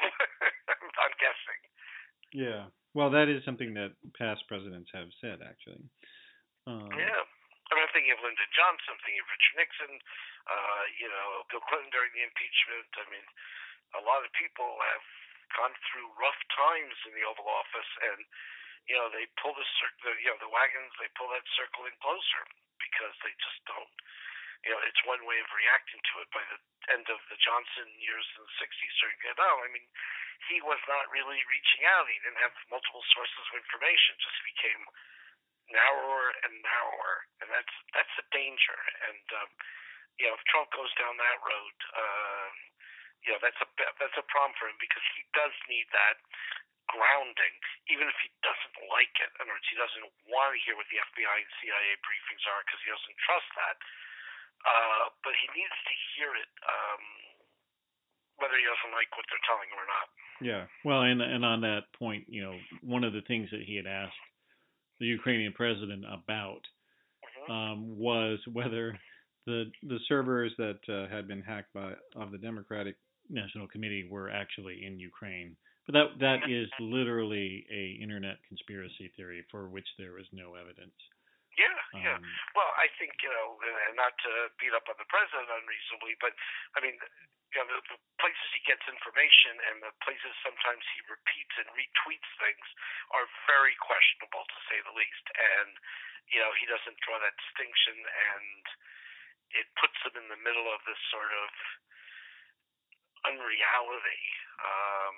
I'm 1.00 1.14
guessing. 1.18 1.60
Yeah. 2.34 2.62
Well, 2.94 3.10
that 3.14 3.30
is 3.30 3.42
something 3.46 3.74
that 3.74 3.94
past 4.14 4.46
presidents 4.46 4.90
have 4.94 5.10
said, 5.18 5.42
actually. 5.42 5.82
Um, 6.66 6.90
yeah. 6.94 7.22
I 7.70 7.70
mean, 7.74 7.84
I'm 7.86 7.94
thinking 7.96 8.14
of 8.14 8.22
Lyndon 8.22 8.52
Johnson, 8.54 8.94
I'm 8.94 9.02
thinking 9.02 9.24
of 9.24 9.30
Richard 9.34 9.56
Nixon, 9.56 9.92
uh, 10.46 10.82
you 11.00 11.08
know, 11.08 11.42
Bill 11.48 11.64
Clinton 11.64 11.90
during 11.90 12.12
the 12.12 12.22
impeachment. 12.22 12.86
I 13.00 13.06
mean, 13.08 13.26
a 13.98 14.02
lot 14.04 14.22
of 14.22 14.30
people 14.36 14.78
have 14.94 15.06
gone 15.56 15.74
through 15.88 16.06
rough 16.20 16.38
times 16.54 16.94
in 17.08 17.16
the 17.16 17.24
Oval 17.24 17.48
Office, 17.48 17.92
and 18.14 18.20
you 18.88 18.96
know, 18.96 19.08
they 19.12 19.24
pull 19.40 19.56
the, 19.56 19.66
the 20.04 20.12
you 20.20 20.28
know 20.28 20.38
the 20.40 20.52
wagons, 20.52 20.92
they 21.00 21.08
pull 21.16 21.30
that 21.32 21.44
circle 21.56 21.88
in 21.88 21.94
closer 22.04 22.44
because 22.80 23.14
they 23.24 23.32
just 23.40 23.60
don't. 23.68 23.94
You 24.64 24.72
know, 24.72 24.80
it's 24.88 25.02
one 25.04 25.20
way 25.28 25.36
of 25.40 25.48
reacting 25.52 26.00
to 26.00 26.14
it. 26.24 26.28
By 26.32 26.44
the 26.48 26.58
end 26.96 27.06
of 27.12 27.20
the 27.28 27.38
Johnson 27.40 27.88
years 28.00 28.24
in 28.36 28.44
the 28.44 28.54
'60s 28.60 28.94
during 29.00 29.18
Vietnam, 29.24 29.56
I 29.64 29.68
mean, 29.72 29.88
he 30.52 30.60
was 30.64 30.80
not 30.88 31.08
really 31.12 31.40
reaching 31.48 31.84
out. 31.88 32.08
He 32.08 32.20
didn't 32.24 32.40
have 32.44 32.56
multiple 32.68 33.04
sources 33.12 33.44
of 33.52 33.60
information. 33.60 34.20
Just 34.20 34.40
became 34.44 34.82
narrower 35.72 36.32
and 36.44 36.52
narrower, 36.60 37.14
and 37.40 37.48
that's 37.48 37.74
that's 37.96 38.16
a 38.20 38.26
danger. 38.32 38.78
And 39.08 39.24
um, 39.40 39.50
you 40.20 40.28
know, 40.28 40.36
if 40.36 40.44
Trump 40.52 40.68
goes 40.76 40.92
down 41.00 41.16
that 41.16 41.38
road, 41.40 41.76
uh, 41.96 42.48
you 43.24 43.32
know, 43.32 43.40
that's 43.40 43.58
a 43.60 43.68
that's 43.98 44.18
a 44.20 44.26
problem 44.28 44.52
for 44.60 44.68
him 44.68 44.76
because 44.76 45.04
he 45.16 45.24
does 45.32 45.52
need 45.66 45.88
that 45.96 46.20
grounding, 46.92 47.54
even 47.88 48.04
if 48.04 48.16
he 48.20 48.28
doesn't 48.44 48.76
like 48.92 49.14
it. 49.20 49.30
In 49.40 49.48
other 49.48 49.56
words, 49.56 49.68
he 49.68 49.76
doesn't 49.80 50.06
want 50.28 50.52
to 50.52 50.60
hear 50.62 50.76
what 50.76 50.84
the 50.92 51.00
FBI 51.00 51.36
and 51.40 51.52
CIA 51.60 51.96
briefings 52.04 52.44
are 52.44 52.60
because 52.68 52.80
he 52.84 52.92
doesn't 52.92 53.18
trust 53.24 53.50
that. 53.56 53.76
Uh, 54.64 55.04
but 55.24 55.32
he 55.36 55.46
needs 55.56 55.76
to 55.76 55.94
hear 56.16 56.30
it, 56.36 56.52
um, 56.64 57.04
whether 58.40 58.56
he 58.56 58.64
doesn't 58.64 58.92
like 58.96 59.12
what 59.12 59.24
they're 59.28 59.48
telling 59.48 59.68
him 59.68 59.80
or 59.80 59.88
not. 59.88 60.06
Yeah. 60.40 60.64
Well, 60.84 61.02
and 61.04 61.20
and 61.20 61.44
on 61.44 61.64
that 61.64 61.88
point, 61.96 62.28
you 62.28 62.44
know, 62.44 62.56
one 62.84 63.04
of 63.04 63.12
the 63.12 63.24
things 63.24 63.48
that 63.52 63.64
he 63.64 63.76
had 63.76 63.88
asked 63.88 64.20
the 65.00 65.06
Ukrainian 65.06 65.52
president 65.52 66.04
about 66.04 66.64
mm-hmm. 67.24 67.52
um, 67.52 67.76
was 67.96 68.38
whether 68.52 68.98
the 69.46 69.70
the 69.84 70.00
servers 70.08 70.52
that 70.56 70.80
uh, 70.88 71.08
had 71.12 71.28
been 71.28 71.42
hacked 71.42 71.72
by 71.72 71.92
of 72.16 72.32
the 72.32 72.38
Democratic 72.38 72.96
National 73.28 73.66
Committee 73.66 74.06
were 74.08 74.30
actually 74.30 74.84
in 74.84 74.98
Ukraine. 74.98 75.56
But 75.84 75.92
that 75.92 76.08
that 76.24 76.40
is 76.48 76.68
literally 76.80 77.68
a 77.68 78.00
internet 78.00 78.40
conspiracy 78.48 79.12
theory 79.16 79.44
for 79.52 79.68
which 79.68 79.88
there 80.00 80.16
is 80.16 80.24
no 80.32 80.56
evidence. 80.56 80.96
Yeah, 81.54 81.78
yeah. 81.94 82.18
Um, 82.18 82.24
well, 82.56 82.72
I 82.80 82.88
think 82.98 83.14
you 83.20 83.28
know, 83.30 83.60
and 83.60 83.94
not 83.94 84.16
to 84.24 84.32
beat 84.58 84.72
up 84.72 84.88
on 84.88 84.96
the 84.96 85.06
president 85.06 85.46
unreasonably, 85.52 86.16
but 86.18 86.32
I 86.74 86.80
mean, 86.80 86.96
you 87.52 87.58
know, 87.60 87.68
the, 87.68 87.78
the 87.94 87.98
places 88.18 88.48
he 88.56 88.64
gets 88.64 88.82
information 88.88 89.60
and 89.70 89.84
the 89.84 89.92
places 90.02 90.32
sometimes 90.42 90.82
he 90.96 91.04
repeats 91.06 91.54
and 91.60 91.68
retweets 91.76 92.30
things 92.40 92.66
are 93.14 93.28
very 93.46 93.76
questionable 93.78 94.42
to 94.42 94.58
say 94.66 94.80
the 94.82 94.96
least. 94.96 95.26
And 95.36 95.70
you 96.32 96.40
know, 96.40 96.50
he 96.56 96.64
doesn't 96.64 96.96
draw 97.04 97.20
that 97.20 97.36
distinction, 97.36 98.00
and 98.00 98.64
it 99.52 99.68
puts 99.76 100.00
him 100.00 100.16
in 100.16 100.26
the 100.32 100.40
middle 100.40 100.66
of 100.72 100.80
this 100.88 100.98
sort 101.12 101.28
of 101.28 101.52
unreality. 103.28 104.22
Um, 104.64 105.16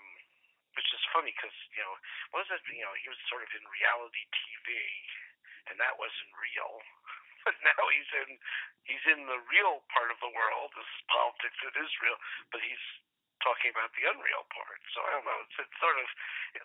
which 0.77 0.93
is 0.93 1.01
funny 1.11 1.33
because 1.33 1.57
you 1.73 1.81
know 1.81 1.97
was 2.37 2.47
it? 2.53 2.61
You 2.69 2.85
know, 2.85 2.95
he 3.01 3.09
was 3.09 3.19
sort 3.33 3.41
of 3.41 3.51
in 3.57 3.65
reality 3.65 4.23
TV, 4.29 4.69
and 5.73 5.81
that 5.81 5.97
wasn't 5.97 6.33
real. 6.39 6.73
But 7.47 7.55
now 7.63 7.79
he's 7.95 8.11
in 8.27 8.31
he's 8.91 9.07
in 9.07 9.23
the 9.23 9.39
real 9.55 9.79
part 9.95 10.11
of 10.11 10.19
the 10.19 10.35
world. 10.35 10.75
This 10.75 10.83
is 10.83 11.03
politics 11.07 11.55
in 11.63 11.79
Israel, 11.79 12.19
but 12.51 12.59
he's 12.59 12.87
talking 13.39 13.71
about 13.71 13.95
the 13.95 14.03
unreal 14.03 14.43
part. 14.51 14.83
So 14.91 14.99
I 15.07 15.15
don't 15.15 15.23
know. 15.23 15.39
It's, 15.47 15.55
it's 15.63 15.79
sort 15.79 15.95
of 15.95 16.07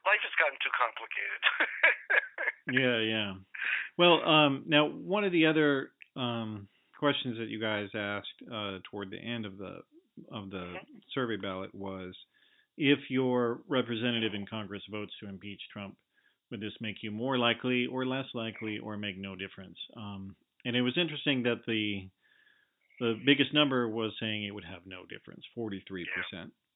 life 0.10 0.26
has 0.26 0.34
gotten 0.42 0.58
too 0.58 0.74
complicated. 0.74 1.42
yeah, 2.82 3.00
yeah. 3.06 3.32
Well, 4.02 4.26
um, 4.26 4.66
now 4.66 4.90
one 4.90 5.22
of 5.22 5.30
the 5.30 5.46
other 5.46 5.94
um, 6.18 6.66
questions 6.98 7.38
that 7.38 7.54
you 7.54 7.62
guys 7.62 7.94
asked 7.94 8.42
uh, 8.50 8.82
toward 8.90 9.14
the 9.14 9.22
end 9.22 9.46
of 9.46 9.62
the 9.62 9.86
of 10.32 10.50
the 10.50 10.58
mm-hmm. 10.58 10.98
survey 11.14 11.38
ballot 11.38 11.74
was 11.74 12.14
if 12.78 13.00
your 13.10 13.62
representative 13.68 14.34
in 14.34 14.46
Congress 14.46 14.84
votes 14.90 15.14
to 15.22 15.30
impeach 15.30 15.62
Trump, 15.72 15.96
would 16.50 16.62
this 16.62 16.76
make 16.82 16.98
you 17.02 17.12
more 17.12 17.38
likely 17.38 17.88
or 17.88 18.06
less 18.06 18.26
likely 18.34 18.80
or 18.80 18.98
make 18.98 19.18
no 19.18 19.36
difference? 19.36 19.78
Um, 19.96 20.36
and 20.66 20.76
it 20.76 20.82
was 20.82 20.98
interesting 20.98 21.44
that 21.44 21.64
the 21.66 22.10
the 23.02 23.18
biggest 23.26 23.50
number 23.50 23.90
was 23.90 24.14
saying 24.22 24.46
it 24.46 24.54
would 24.54 24.68
have 24.68 24.86
no 24.86 25.10
difference, 25.10 25.42
43%. 25.58 26.06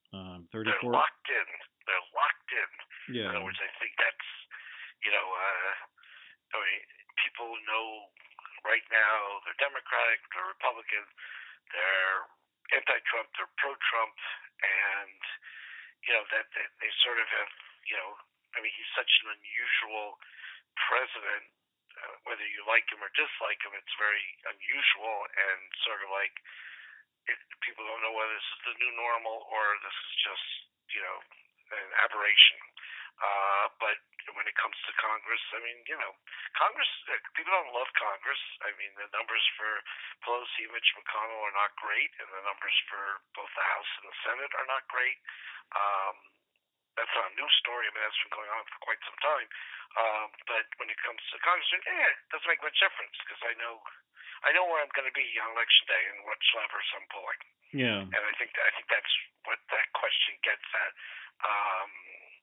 Um, 0.10 0.50
34. 0.50 0.74
They're 0.74 0.90
locked 0.90 1.30
in. 1.30 1.48
They're 1.86 2.10
locked 2.18 2.50
in. 2.50 2.70
Yeah. 3.14 3.30
In 3.30 3.38
other 3.38 3.46
words, 3.46 3.62
I 3.62 3.70
think 3.78 3.94
that's, 3.94 4.28
you 5.06 5.14
know, 5.14 5.22
uh, 5.22 5.74
I 6.50 6.66
mean, 6.66 6.82
people 7.22 7.46
know 7.70 8.10
right 8.66 8.82
now 8.90 9.38
they're 9.46 9.62
Democratic, 9.62 10.18
they're 10.34 10.50
Republican, 10.50 11.06
they're 11.70 12.26
anti-Trump, 12.74 13.30
they're 13.38 13.52
pro-Trump, 13.62 14.18
and 14.64 15.22
you 16.06 16.14
know 16.14 16.26
that 16.30 16.46
they, 16.54 16.66
they 16.82 16.92
sort 17.02 17.18
of 17.18 17.28
have 17.30 17.52
you 17.90 17.98
know 17.98 18.14
I 18.56 18.62
mean 18.62 18.72
he's 18.74 18.94
such 18.94 19.10
an 19.26 19.34
unusual 19.34 20.22
president 20.78 21.46
uh, 21.98 22.16
whether 22.30 22.46
you 22.46 22.62
like 22.70 22.86
him 22.94 23.02
or 23.02 23.12
dislike 23.18 23.60
him 23.66 23.74
it's 23.74 23.96
very 23.98 24.26
unusual 24.46 25.16
and 25.34 25.60
sort 25.82 26.02
of 26.06 26.10
like 26.14 26.36
it, 27.26 27.40
people 27.66 27.82
don't 27.90 28.06
know 28.06 28.14
whether 28.14 28.34
this 28.34 28.50
is 28.54 28.62
the 28.70 28.76
new 28.78 28.94
normal 28.94 29.50
or 29.50 29.64
this 29.82 29.98
is 29.98 30.14
just 30.22 30.48
you 30.94 31.02
know 31.02 31.18
an 31.74 31.90
aberration 32.06 32.62
uh, 33.22 33.66
but 33.80 33.98
when 34.36 34.50
it 34.50 34.58
comes 34.58 34.76
to 34.84 34.92
Congress, 35.00 35.44
I 35.56 35.60
mean, 35.64 35.80
you 35.88 35.96
know, 35.96 36.14
Congress, 36.58 36.90
uh, 37.08 37.16
people 37.38 37.54
don't 37.54 37.72
love 37.72 37.88
Congress. 37.96 38.42
I 38.66 38.74
mean, 38.76 38.92
the 38.98 39.08
numbers 39.16 39.44
for 39.56 39.70
Pelosi 40.26 40.66
and 40.68 40.74
Mitch 40.74 40.92
McConnell 40.98 41.46
are 41.46 41.56
not 41.56 41.78
great, 41.80 42.12
and 42.20 42.28
the 42.34 42.44
numbers 42.44 42.76
for 42.90 43.22
both 43.38 43.52
the 43.54 43.66
House 43.66 43.92
and 44.02 44.10
the 44.10 44.18
Senate 44.26 44.54
are 44.58 44.68
not 44.68 44.84
great. 44.92 45.18
Um, 45.78 46.16
that's 46.96 47.12
not 47.16 47.32
a 47.32 47.38
new 47.40 47.50
story. 47.64 47.88
I 47.88 47.92
mean, 47.92 48.04
that's 48.04 48.20
been 48.24 48.36
going 48.36 48.52
on 48.56 48.64
for 48.72 48.80
quite 48.88 49.02
some 49.04 49.20
time. 49.20 49.48
Um, 49.96 50.28
but 50.48 50.66
when 50.80 50.92
it 50.92 51.00
comes 51.04 51.20
to 51.32 51.40
Congress, 51.44 51.72
eh, 51.72 51.84
it 51.84 52.20
doesn't 52.32 52.52
make 52.52 52.64
much 52.64 52.76
difference 52.80 53.16
because 53.24 53.42
I 53.48 53.54
know, 53.60 53.80
I 54.44 54.52
know 54.56 54.68
where 54.68 54.84
I'm 54.84 54.92
going 54.96 55.08
to 55.08 55.16
be 55.16 55.28
on 55.40 55.56
election 55.56 55.86
day 55.88 56.04
and 56.12 56.24
what 56.28 56.40
levers 56.56 56.90
I'm 56.96 57.08
pulling. 57.12 57.42
Yeah. 57.76 58.02
And 58.08 58.24
I 58.24 58.34
think 58.40 58.56
I 58.56 58.72
think 58.76 58.88
that's 58.88 59.14
what 59.44 59.60
that 59.76 59.88
question 59.92 60.40
gets 60.40 60.64
at. 60.64 60.92
Um, 61.44 61.92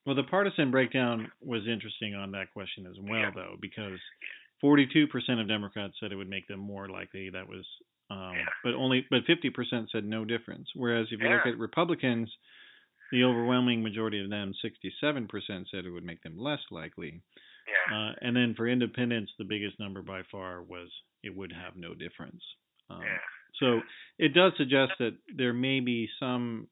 well, 0.06 0.14
the 0.16 0.24
partisan 0.24 0.70
breakdown 0.70 1.30
was 1.40 1.62
interesting 1.68 2.14
on 2.14 2.32
that 2.32 2.52
question 2.52 2.86
as 2.86 2.96
well, 3.00 3.20
yeah. 3.20 3.30
though, 3.34 3.56
because 3.60 3.98
42% 4.62 5.06
of 5.40 5.48
Democrats 5.48 5.94
said 6.00 6.12
it 6.12 6.16
would 6.16 6.30
make 6.30 6.46
them 6.48 6.60
more 6.60 6.88
likely. 6.88 7.30
That 7.30 7.48
was, 7.48 7.64
um, 8.10 8.34
Yeah. 8.34 8.44
but 8.64 8.74
only, 8.74 9.06
but 9.10 9.24
50% 9.26 9.90
said 9.90 10.04
no 10.04 10.24
difference. 10.24 10.68
Whereas 10.74 11.06
if 11.10 11.20
you 11.20 11.28
look 11.28 11.46
at 11.46 11.58
Republicans, 11.58 12.30
the 13.10 13.24
overwhelming 13.24 13.82
majority 13.82 14.22
of 14.22 14.30
them, 14.30 14.54
67%, 14.64 15.68
said 15.70 15.84
it 15.84 15.90
would 15.90 16.04
make 16.04 16.22
them 16.22 16.38
less 16.38 16.60
likely. 16.70 17.20
Yeah. 17.90 17.96
Uh, 17.96 18.12
and 18.22 18.34
then 18.36 18.54
for 18.56 18.66
independents, 18.68 19.32
the 19.38 19.44
biggest 19.44 19.78
number 19.78 20.02
by 20.02 20.22
far 20.30 20.62
was 20.62 20.88
it 21.22 21.34
would 21.34 21.52
have 21.52 21.76
no 21.76 21.94
difference. 21.94 22.42
Um, 22.90 23.02
yeah. 23.02 23.18
so 23.60 23.80
it 24.18 24.34
does 24.34 24.52
suggest 24.56 24.92
that 24.98 25.16
there 25.34 25.52
may 25.52 25.80
be 25.80 26.08
some 26.18 26.68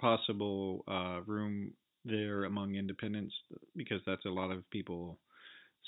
possible 0.00 0.84
uh, 0.88 1.20
room 1.26 1.72
there 2.08 2.44
among 2.44 2.74
independents 2.74 3.34
because 3.76 4.00
that's 4.08 4.24
a 4.24 4.32
lot 4.32 4.50
of 4.50 4.64
people 4.70 5.18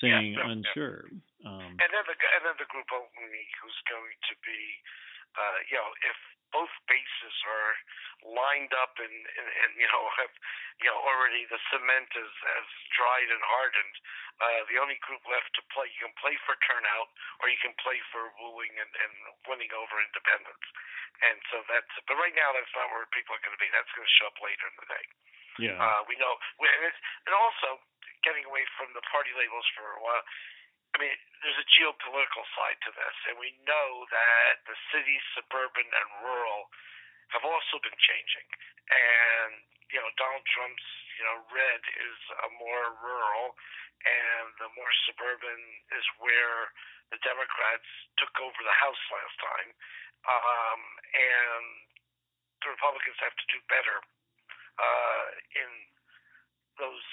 saying 0.01 0.37
Yeah, 0.37 0.41
yeah, 0.41 0.47
yeah. 0.47 0.53
unsure. 0.53 1.09
Um, 1.45 1.77
And 1.81 1.91
then 1.91 2.05
the 2.07 2.17
and 2.17 2.43
then 2.45 2.57
the 2.61 2.69
group 2.69 2.89
only 2.93 3.45
who's 3.61 3.81
going 3.89 4.17
to 4.29 4.35
be, 4.45 4.61
uh, 5.35 5.59
you 5.73 5.77
know, 5.81 5.91
if 6.05 6.19
both 6.51 6.71
bases 6.91 7.37
are 7.47 7.73
lined 8.27 8.75
up 8.75 8.99
and, 8.99 9.17
and, 9.39 9.49
and 9.65 9.71
you 9.79 9.87
know 9.87 10.03
have 10.21 10.35
you 10.83 10.89
know 10.91 10.99
already 10.99 11.47
the 11.49 11.61
cement 11.73 12.11
is 12.15 12.33
has 12.59 12.69
dried 12.95 13.31
and 13.33 13.43
hardened. 13.43 13.97
Uh, 14.41 14.65
the 14.73 14.81
only 14.81 14.97
group 15.05 15.21
left 15.29 15.53
to 15.53 15.61
play, 15.69 15.85
you 15.93 16.01
can 16.09 16.17
play 16.17 16.33
for 16.49 16.57
turnout 16.65 17.13
or 17.45 17.53
you 17.53 17.61
can 17.61 17.77
play 17.77 18.01
for 18.09 18.33
wooing 18.41 18.73
and, 18.81 18.89
and 18.89 19.13
winning 19.45 19.69
over 19.77 20.01
independents. 20.01 20.65
And 21.21 21.37
so 21.53 21.61
that's, 21.69 21.93
but 22.09 22.17
right 22.17 22.33
now 22.33 22.57
that's 22.57 22.73
not 22.73 22.89
where 22.89 23.05
people 23.13 23.37
are 23.37 23.43
going 23.45 23.53
to 23.53 23.61
be. 23.61 23.69
That's 23.69 23.93
going 23.93 24.09
to 24.09 24.17
show 24.17 24.33
up 24.33 24.41
later 24.41 24.65
in 24.65 24.77
the 24.81 24.89
day. 24.89 25.05
Yeah. 25.61 25.77
Uh, 25.77 26.03
we 26.09 26.17
know, 26.17 26.35
and, 26.59 26.93
and 27.29 27.35
also 27.37 27.79
getting 28.25 28.45
away 28.49 28.65
from 28.77 28.93
the 28.97 29.05
party 29.09 29.33
labels 29.37 29.65
for 29.77 29.85
a 29.97 30.01
while. 30.01 30.25
I 30.91 30.97
mean, 30.99 31.15
there's 31.45 31.61
a 31.61 31.69
geopolitical 31.79 32.45
side 32.59 32.81
to 32.83 32.91
this, 32.91 33.17
and 33.31 33.39
we 33.39 33.55
know 33.63 34.05
that 34.11 34.67
the 34.67 34.75
cities, 34.91 35.23
suburban, 35.39 35.87
and 35.87 36.09
rural 36.27 36.67
have 37.31 37.47
also 37.47 37.79
been 37.79 37.95
changing. 37.95 38.49
And 38.91 39.63
you 39.95 39.99
know, 40.03 40.11
Donald 40.19 40.43
Trump's 40.51 40.89
you 41.19 41.25
know 41.27 41.47
red 41.55 41.83
is 41.95 42.19
a 42.43 42.49
more 42.59 42.99
rural, 42.99 43.55
and 44.03 44.51
the 44.59 44.71
more 44.75 44.91
suburban 45.07 45.61
is 45.95 46.07
where 46.19 46.75
the 47.15 47.23
Democrats 47.23 47.87
took 48.19 48.35
over 48.43 48.61
the 48.63 48.79
House 48.83 49.03
last 49.15 49.37
time, 49.39 49.71
um, 50.27 50.81
and 51.15 51.65
the 52.67 52.71
Republicans 52.75 53.19
have 53.23 53.35
to 53.35 53.47
do 53.51 53.59
better 53.71 54.03
uh, 54.79 55.25
in 55.57 55.71
those 56.79 57.05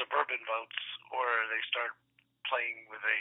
suburban 0.00 0.40
votes, 0.48 0.80
or 1.14 1.24
they 1.52 1.62
start 1.70 1.94
playing 2.50 2.86
with 2.90 3.02
a 3.02 3.20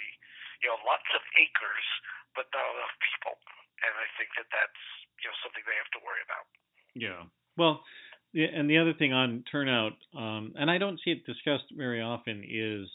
you 0.63 0.71
know 0.71 0.77
lots 0.85 1.07
of 1.13 1.21
acres 1.37 1.87
but 2.33 2.51
not 2.51 2.65
enough 2.75 2.95
people, 2.99 3.35
and 3.85 3.93
I 3.95 4.07
think 4.19 4.29
that 4.35 4.49
that's 4.51 4.81
you 5.23 5.27
know 5.31 5.37
something 5.41 5.63
they 5.63 5.79
have 5.79 5.93
to 5.95 6.01
worry 6.03 6.23
about. 6.25 6.45
Yeah. 6.95 7.21
Well, 7.55 7.83
and 8.35 8.69
the 8.69 8.77
other 8.77 8.93
thing 8.93 9.13
on 9.13 9.43
turnout, 9.47 9.95
um, 10.11 10.53
and 10.59 10.69
I 10.69 10.77
don't 10.77 10.99
see 10.99 11.11
it 11.11 11.25
discussed 11.25 11.71
very 11.71 12.01
often, 12.01 12.43
is 12.43 12.87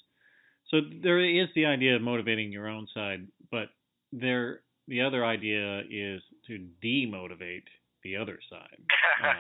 so 0.71 0.81
there 1.03 1.19
is 1.19 1.49
the 1.55 1.67
idea 1.67 1.97
of 1.97 2.03
motivating 2.03 2.53
your 2.53 2.69
own 2.69 2.87
side, 2.95 3.27
but 3.51 3.71
there 4.13 4.61
the 4.89 5.01
other 5.01 5.25
idea 5.25 5.81
is 5.91 6.23
to 6.47 6.67
demotivate 6.85 7.69
the 8.03 8.17
other 8.17 8.41
side. 8.49 8.81
Um, 9.21 9.37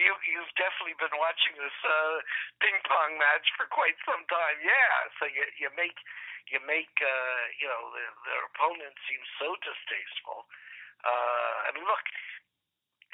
you 0.00 0.16
you've 0.24 0.54
definitely 0.56 0.96
been 0.96 1.12
watching 1.20 1.52
this 1.60 1.76
uh, 1.84 2.16
ping 2.64 2.78
pong 2.88 3.20
match 3.20 3.44
for 3.52 3.68
quite 3.68 3.92
some 4.08 4.24
time. 4.32 4.56
Yeah, 4.64 5.12
so 5.20 5.28
you 5.28 5.44
you 5.60 5.68
make 5.76 5.92
you 6.48 6.56
make 6.64 6.92
uh, 7.04 7.40
you 7.60 7.68
know 7.68 7.92
the, 7.92 8.04
their 8.24 8.42
opponent 8.48 8.96
seem 9.04 9.20
so 9.36 9.52
distasteful. 9.60 10.48
Uh, 11.04 11.68
I 11.68 11.76
mean, 11.76 11.84
look, 11.84 12.00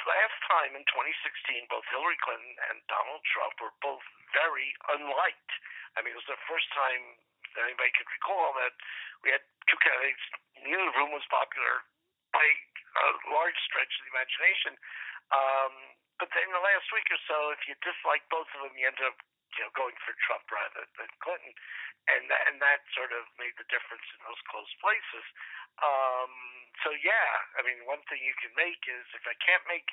last 0.06 0.38
time 0.46 0.78
in 0.78 0.86
2016, 0.86 1.66
both 1.66 1.84
Hillary 1.90 2.18
Clinton 2.22 2.54
and 2.70 2.78
Donald 2.86 3.26
Trump 3.26 3.58
were 3.58 3.74
both 3.82 4.04
very 4.30 4.70
unliked. 4.94 5.52
I 5.98 6.06
mean, 6.06 6.14
it 6.14 6.20
was 6.22 6.30
the 6.30 6.38
first 6.46 6.70
time 6.70 7.18
that 7.58 7.66
anybody 7.66 7.90
could 7.98 8.06
recall 8.14 8.54
that 8.62 8.74
we 9.26 9.34
had 9.34 9.42
two 9.66 9.78
candidates. 9.82 10.22
Neither 10.62 10.86
of 10.86 10.94
whom 10.94 11.10
was 11.10 11.26
popular 11.32 11.82
by 12.30 12.46
a 12.96 13.06
large 13.30 13.58
stretch 13.66 13.92
of 13.98 14.02
the 14.06 14.12
imagination. 14.14 14.72
Um, 15.30 15.74
but 16.18 16.28
in 16.36 16.50
the 16.52 16.60
last 16.60 16.86
week 16.92 17.08
or 17.08 17.20
so, 17.24 17.54
if 17.54 17.62
you 17.64 17.74
dislike 17.80 18.24
both 18.28 18.50
of 18.52 18.66
them, 18.66 18.76
you 18.76 18.84
ended 18.84 19.08
up 19.08 19.18
you 19.56 19.62
know 19.66 19.72
going 19.74 19.96
for 20.04 20.14
Trump 20.26 20.44
rather 20.50 20.84
than 20.98 21.10
Clinton, 21.24 21.54
and 22.12 22.28
that, 22.28 22.42
and 22.50 22.56
that 22.62 22.84
sort 22.94 23.10
of 23.14 23.24
made 23.40 23.54
the 23.56 23.66
difference 23.72 24.04
in 24.14 24.20
those 24.26 24.42
close 24.52 24.72
places. 24.78 25.24
Um, 25.80 26.32
so 26.84 26.92
yeah, 26.92 27.30
I 27.56 27.64
mean, 27.64 27.82
one 27.88 28.02
thing 28.10 28.20
you 28.20 28.36
can 28.38 28.52
make 28.54 28.82
is 28.84 29.04
if 29.16 29.24
I 29.24 29.34
can't 29.40 29.64
make 29.70 29.88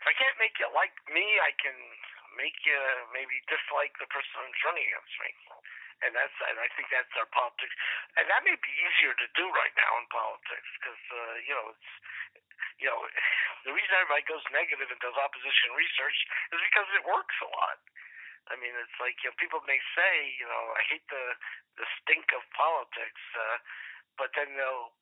if 0.00 0.04
I 0.06 0.14
can't 0.14 0.36
make 0.36 0.56
you 0.60 0.68
like 0.76 0.94
me, 1.08 1.24
I 1.40 1.56
can 1.56 1.76
make 2.36 2.56
you 2.68 2.78
maybe 3.16 3.40
dislike 3.48 3.96
the 3.96 4.08
person 4.12 4.44
who's 4.44 4.64
running 4.64 4.84
against 4.84 5.16
me. 5.24 5.30
And 6.04 6.12
that's 6.12 6.36
and 6.44 6.60
I 6.60 6.68
think 6.76 6.92
that's 6.92 7.08
our 7.16 7.28
politics, 7.32 7.72
and 8.20 8.28
that 8.28 8.44
may 8.44 8.52
be 8.52 8.72
easier 8.84 9.16
to 9.16 9.26
do 9.32 9.48
right 9.48 9.72
now 9.80 9.92
in 9.96 10.04
politics 10.12 10.68
because 10.76 11.02
uh, 11.08 11.34
you 11.48 11.54
know 11.56 11.72
it's 11.72 11.90
you 12.84 12.88
know 12.92 13.00
the 13.64 13.72
reason 13.72 13.90
everybody 13.96 14.20
goes 14.28 14.44
negative 14.52 14.92
and 14.92 15.00
does 15.00 15.16
opposition 15.16 15.72
research 15.72 16.18
is 16.52 16.60
because 16.68 16.88
it 16.92 17.04
works 17.08 17.36
a 17.40 17.48
lot. 17.48 17.80
I 18.52 18.54
mean, 18.60 18.76
it's 18.76 18.98
like 19.00 19.16
you 19.24 19.32
know, 19.32 19.36
people 19.40 19.58
may 19.64 19.80
say, 19.96 20.36
you 20.36 20.46
know, 20.46 20.62
I 20.76 20.82
hate 20.84 21.06
the 21.08 21.24
the 21.80 21.86
stink 22.02 22.28
of 22.36 22.44
politics, 22.52 23.24
uh, 23.32 23.56
but 24.20 24.32
then 24.36 24.52
they'll 24.56 24.92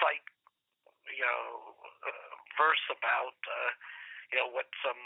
cite, 0.00 0.24
you 1.08 1.24
know, 1.24 1.74
a 2.04 2.12
verse 2.56 2.84
about, 2.90 3.36
uh, 3.44 3.70
you 4.32 4.36
know, 4.40 4.48
what 4.52 4.68
some 4.84 4.98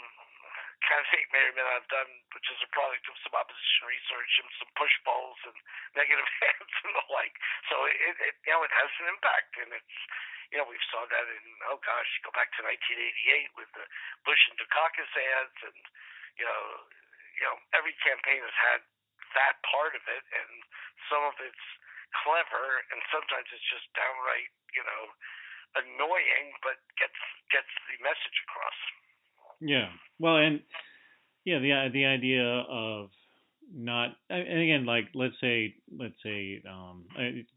may 1.33 1.43
or 1.49 1.53
may 1.57 1.65
not 1.65 1.81
have 1.81 1.89
done, 1.89 2.11
which 2.37 2.47
is 2.53 2.61
a 2.61 2.69
product 2.69 3.09
of 3.09 3.17
some 3.25 3.33
opposition 3.33 3.89
research 3.89 4.33
and 4.37 4.49
some 4.61 4.71
push 4.77 4.93
polls 5.01 5.39
and 5.49 5.57
negative 5.99 6.29
ads 6.45 6.75
and 6.85 6.93
the 6.93 7.05
like. 7.09 7.35
So 7.73 7.75
it, 7.89 7.97
it 7.97 8.35
you 8.45 8.53
know, 8.53 8.61
it 8.61 8.73
has 8.73 8.91
an 9.01 9.09
impact, 9.09 9.51
and 9.57 9.69
it's 9.73 9.97
you 10.53 10.61
know, 10.61 10.69
we 10.69 10.77
saw 10.93 11.01
that 11.09 11.25
in 11.25 11.45
oh 11.73 11.81
gosh, 11.81 12.11
go 12.21 12.29
back 12.37 12.53
to 12.55 12.61
1988 12.61 13.57
with 13.57 13.69
the 13.73 13.85
Bush 14.21 14.41
and 14.53 14.57
Dukakis 14.61 15.09
ads, 15.09 15.59
and 15.65 15.79
you 16.37 16.45
know, 16.45 16.61
you 17.41 17.45
know, 17.49 17.57
every 17.73 17.97
campaign 18.05 18.45
has 18.45 18.57
had 18.61 18.81
that 19.33 19.57
part 19.65 19.97
of 19.97 20.03
it, 20.05 20.25
and 20.29 20.51
some 21.09 21.25
of 21.25 21.33
it's 21.41 21.65
clever, 22.21 22.85
and 22.93 23.01
sometimes 23.09 23.49
it's 23.49 23.65
just 23.65 23.89
downright, 23.97 24.53
you 24.77 24.85
know, 24.85 25.03
annoying, 25.81 26.53
but 26.61 26.77
gets 27.01 27.17
gets 27.49 27.73
the 27.89 27.97
message 28.05 28.37
across. 28.45 28.77
Yeah. 29.63 29.87
Well, 30.19 30.37
and 30.37 30.59
yeah, 31.45 31.59
the 31.59 31.89
the 31.91 32.05
idea 32.05 32.43
of 32.43 33.09
not 33.73 34.15
and 34.29 34.59
again 34.59 34.85
like 34.85 35.05
let's 35.15 35.33
say 35.41 35.73
let's 35.97 36.15
say 36.21 36.61
um 36.69 37.05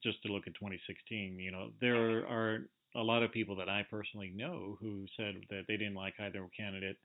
just 0.02 0.22
to 0.22 0.32
look 0.32 0.46
at 0.46 0.54
2016 0.54 1.38
you 1.38 1.50
know 1.50 1.68
there 1.80 2.24
are 2.24 2.64
a 2.94 3.02
lot 3.02 3.22
of 3.22 3.32
people 3.32 3.57
that 3.57 3.68
I 3.68 3.84
personally 3.90 4.32
know 4.34 4.78
who 4.80 5.04
said 5.16 5.34
that 5.50 5.64
they 5.68 5.76
didn't 5.76 5.98
like 5.98 6.14
either 6.20 6.46
candidate 6.57 6.96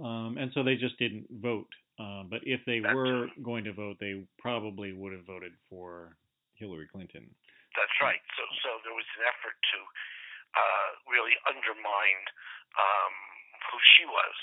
um 0.00 0.36
and 0.38 0.50
so 0.52 0.62
they 0.62 0.74
just 0.74 0.98
didn't 0.98 1.24
vote 1.40 1.70
um 1.98 2.28
but 2.28 2.40
if 2.44 2.60
they 2.66 2.80
That's 2.80 2.92
were 2.94 3.28
going 3.42 3.64
to 3.64 3.72
vote 3.72 3.96
they 4.00 4.20
probably 4.38 4.92
would 4.92 5.12
have 5.12 5.24
voted 5.24 5.52
for 5.70 6.16
Hillary 6.58 6.88
Clinton 6.92 7.24
That's 7.78 7.96
right. 8.02 8.20
So 8.36 8.42
so 8.60 8.68
there 8.84 8.92
was 8.92 9.06
an 9.16 9.24
effort 9.32 9.56
to 9.56 9.78
uh, 10.52 10.88
really 11.08 11.32
undermine 11.48 12.22
um, 12.76 13.14
who 13.72 13.80
she 13.96 14.04
was. 14.04 14.36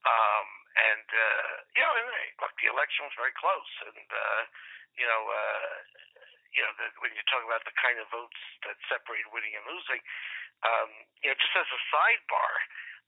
Um, 0.00 0.48
and 0.80 1.06
uh, 1.12 1.52
you 1.76 1.82
know, 1.84 1.92
look, 2.40 2.56
the 2.56 2.72
election 2.72 3.04
was 3.04 3.14
very 3.20 3.36
close, 3.36 3.72
and 3.84 4.08
uh, 4.08 4.42
you 4.96 5.04
know, 5.04 5.22
uh, 5.28 5.72
you 6.56 6.62
know, 6.64 6.72
the, 6.80 6.88
when 7.04 7.12
you 7.12 7.22
talk 7.28 7.44
about 7.44 7.62
the 7.68 7.76
kind 7.76 8.00
of 8.00 8.08
votes 8.08 8.40
that 8.64 8.80
separate 8.88 9.28
winning 9.30 9.54
and 9.54 9.64
losing, 9.68 10.00
um, 10.64 10.90
you 11.20 11.28
know, 11.28 11.36
just 11.36 11.52
as 11.52 11.68
a 11.68 11.80
sidebar, 11.92 12.52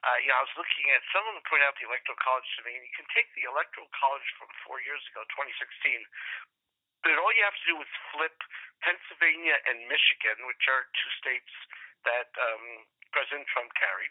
uh, 0.02 0.18
you 0.20 0.28
know, 0.28 0.36
I 0.36 0.44
was 0.44 0.56
looking 0.58 0.90
at 0.90 1.00
someone 1.14 1.38
pointed 1.46 1.64
out 1.64 1.78
the 1.78 1.86
electoral 1.86 2.18
college 2.18 2.46
to 2.58 2.66
me, 2.66 2.74
and 2.74 2.84
you 2.84 2.94
can 2.98 3.08
take 3.14 3.30
the 3.38 3.46
electoral 3.46 3.88
college 3.94 4.26
from 4.36 4.50
four 4.66 4.82
years 4.82 5.02
ago, 5.14 5.22
2016. 5.32 6.04
But 7.06 7.18
all 7.18 7.30
you 7.34 7.42
have 7.46 7.54
to 7.54 7.66
do 7.70 7.76
is 7.82 7.90
flip 8.14 8.34
Pennsylvania 8.82 9.58
and 9.70 9.86
Michigan, 9.86 10.42
which 10.46 10.66
are 10.66 10.90
two 10.90 11.12
states 11.22 11.52
that 12.02 12.30
um, 12.34 12.86
President 13.14 13.46
Trump 13.54 13.70
carried, 13.78 14.10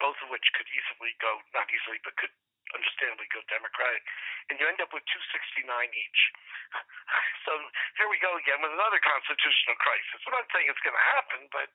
both 0.00 0.18
of 0.24 0.32
which 0.32 0.44
could 0.56 0.66
easily 0.72 1.12
go, 1.20 1.38
not 1.54 1.68
easily, 1.70 2.00
but 2.02 2.16
could 2.16 2.32
understandably 2.74 3.26
go 3.34 3.42
Democratic, 3.50 4.02
and 4.48 4.58
you 4.58 4.64
end 4.66 4.78
up 4.82 4.94
with 4.94 5.04
269 5.06 5.66
each. 5.94 6.20
So 7.48 7.56
here 7.98 8.06
we 8.06 8.20
go 8.22 8.36
again 8.36 8.62
with 8.62 8.70
another 8.70 9.00
constitutional 9.02 9.74
crisis. 9.80 10.22
I'm 10.22 10.36
not 10.36 10.46
saying 10.54 10.68
it's 10.70 10.84
going 10.86 10.94
to 10.94 11.08
happen, 11.16 11.40
but 11.50 11.72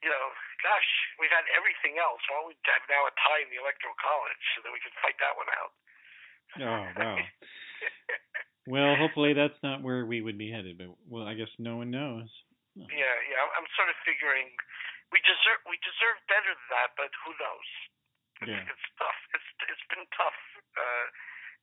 you 0.00 0.08
know, 0.08 0.26
gosh, 0.64 0.88
we've 1.20 1.34
had 1.34 1.44
everything 1.52 2.00
else. 2.00 2.22
Why 2.30 2.40
don't 2.40 2.48
we 2.48 2.56
have 2.64 2.86
now 2.88 3.04
a 3.04 3.12
tie 3.20 3.42
in 3.44 3.52
the 3.52 3.60
electoral 3.60 3.92
college 4.00 4.40
so 4.56 4.64
that 4.64 4.72
we 4.72 4.80
can 4.80 4.94
fight 5.02 5.18
that 5.20 5.34
one 5.36 5.50
out? 5.50 5.72
oh 6.62 6.84
wow 6.94 7.18
Well, 8.70 8.94
hopefully 8.94 9.32
that's 9.32 9.56
not 9.66 9.82
where 9.82 10.04
we 10.06 10.20
would 10.20 10.38
be 10.38 10.52
headed, 10.52 10.78
but 10.78 10.94
well, 11.08 11.26
I 11.26 11.34
guess 11.34 11.50
no 11.58 11.80
one 11.80 11.90
knows. 11.90 12.28
Yeah, 12.76 13.16
yeah. 13.26 13.40
I'm 13.58 13.66
sort 13.74 13.90
of 13.90 13.96
figuring 14.06 14.52
we 15.10 15.18
deserve 15.26 15.60
we 15.66 15.76
deserve 15.82 16.18
better 16.30 16.50
than 16.54 16.68
that, 16.74 16.90
but 16.94 17.10
who 17.26 17.34
knows? 17.38 17.68
Yeah. 18.46 18.64
It's 18.64 18.88
tough. 18.96 19.20
It's 19.36 19.48
it's 19.68 19.86
been 19.92 20.06
tough. 20.16 20.40
Uh, 20.74 21.06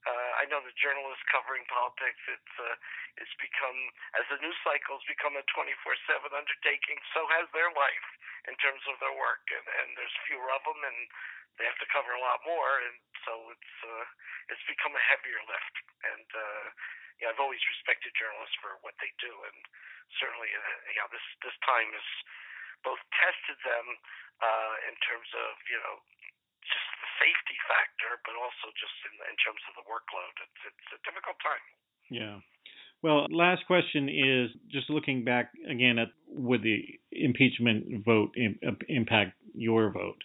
uh, 0.08 0.32
I 0.39 0.48
know 0.48 0.62
the 0.64 0.76
journalists 0.78 1.26
covering 1.28 1.66
politics. 1.68 2.22
It's 2.30 2.56
uh, 2.62 2.76
it's 3.18 3.34
become 3.41 3.80
as 4.20 4.26
the 4.30 4.39
news 4.39 4.56
cycle's 4.62 5.04
become 5.10 5.36
a 5.36 5.43
24/7 5.52 6.32
undertaking. 6.32 7.00
So 7.16 7.26
has 7.34 7.50
their 7.52 7.72
life 7.74 8.08
in 8.48 8.56
terms 8.62 8.84
of 8.88 9.00
their 9.02 9.16
work, 9.16 9.43
and 9.52 9.66
and 9.84 9.88
there's 9.98 10.14
fewer 10.30 10.48
of 10.54 10.64
them, 10.64 10.80
and 10.86 11.00
they 11.58 11.66
have 11.66 11.80
to 11.82 11.89
cover 11.89 12.14
a 12.14 12.22
lot 12.22 12.45
more, 12.45 12.72
and 12.86 12.98
so 13.26 13.52
it's 13.52 13.74
uh, 13.84 14.06
it's 14.54 14.64
become 14.70 14.93
a 14.93 15.08
heavier 15.08 15.41
lift. 15.50 15.76
And 16.06 16.30
uh, 16.30 16.66
yeah, 17.20 17.34
I've 17.34 17.41
always 17.41 17.64
respected 17.74 18.14
journalists 18.14 18.56
for 18.62 18.78
what 18.86 18.93
they 19.02 19.10
do, 19.18 19.34
and 19.34 19.60
certainly, 20.22 20.48
uh, 20.54 20.78
yeah, 20.93 21.10
this 21.10 21.26
this 21.41 21.58
time 21.66 21.89
has 21.91 22.10
both 22.84 23.02
tested 23.14 23.58
them 23.64 23.86
uh, 24.42 24.74
in 24.90 24.96
terms 25.06 25.30
of 25.34 25.50
you 25.70 25.80
know 25.82 25.96
just 26.66 26.88
the 27.02 27.10
safety 27.22 27.58
factor, 27.66 28.20
but 28.28 28.36
also 28.38 28.74
just 28.76 28.96
in, 29.08 29.16
in 29.30 29.36
terms 29.42 29.62
of 29.70 29.80
the 29.80 29.86
workload. 29.86 30.34
It's 30.44 30.62
it's 30.68 30.92
a 30.96 31.00
difficult 31.08 31.38
time. 31.42 31.66
Yeah. 32.10 32.38
Well, 33.04 33.28
last 33.30 33.62
question 33.68 34.10
is 34.10 34.50
just 34.72 34.90
looking 34.90 35.24
back 35.24 35.54
again 35.70 36.00
at 36.02 36.10
would 36.28 36.64
the 36.64 36.82
impeachment 37.12 38.04
vote 38.04 38.34
Im- 38.36 38.60
impact 38.90 39.38
your 39.54 39.92
vote? 39.92 40.18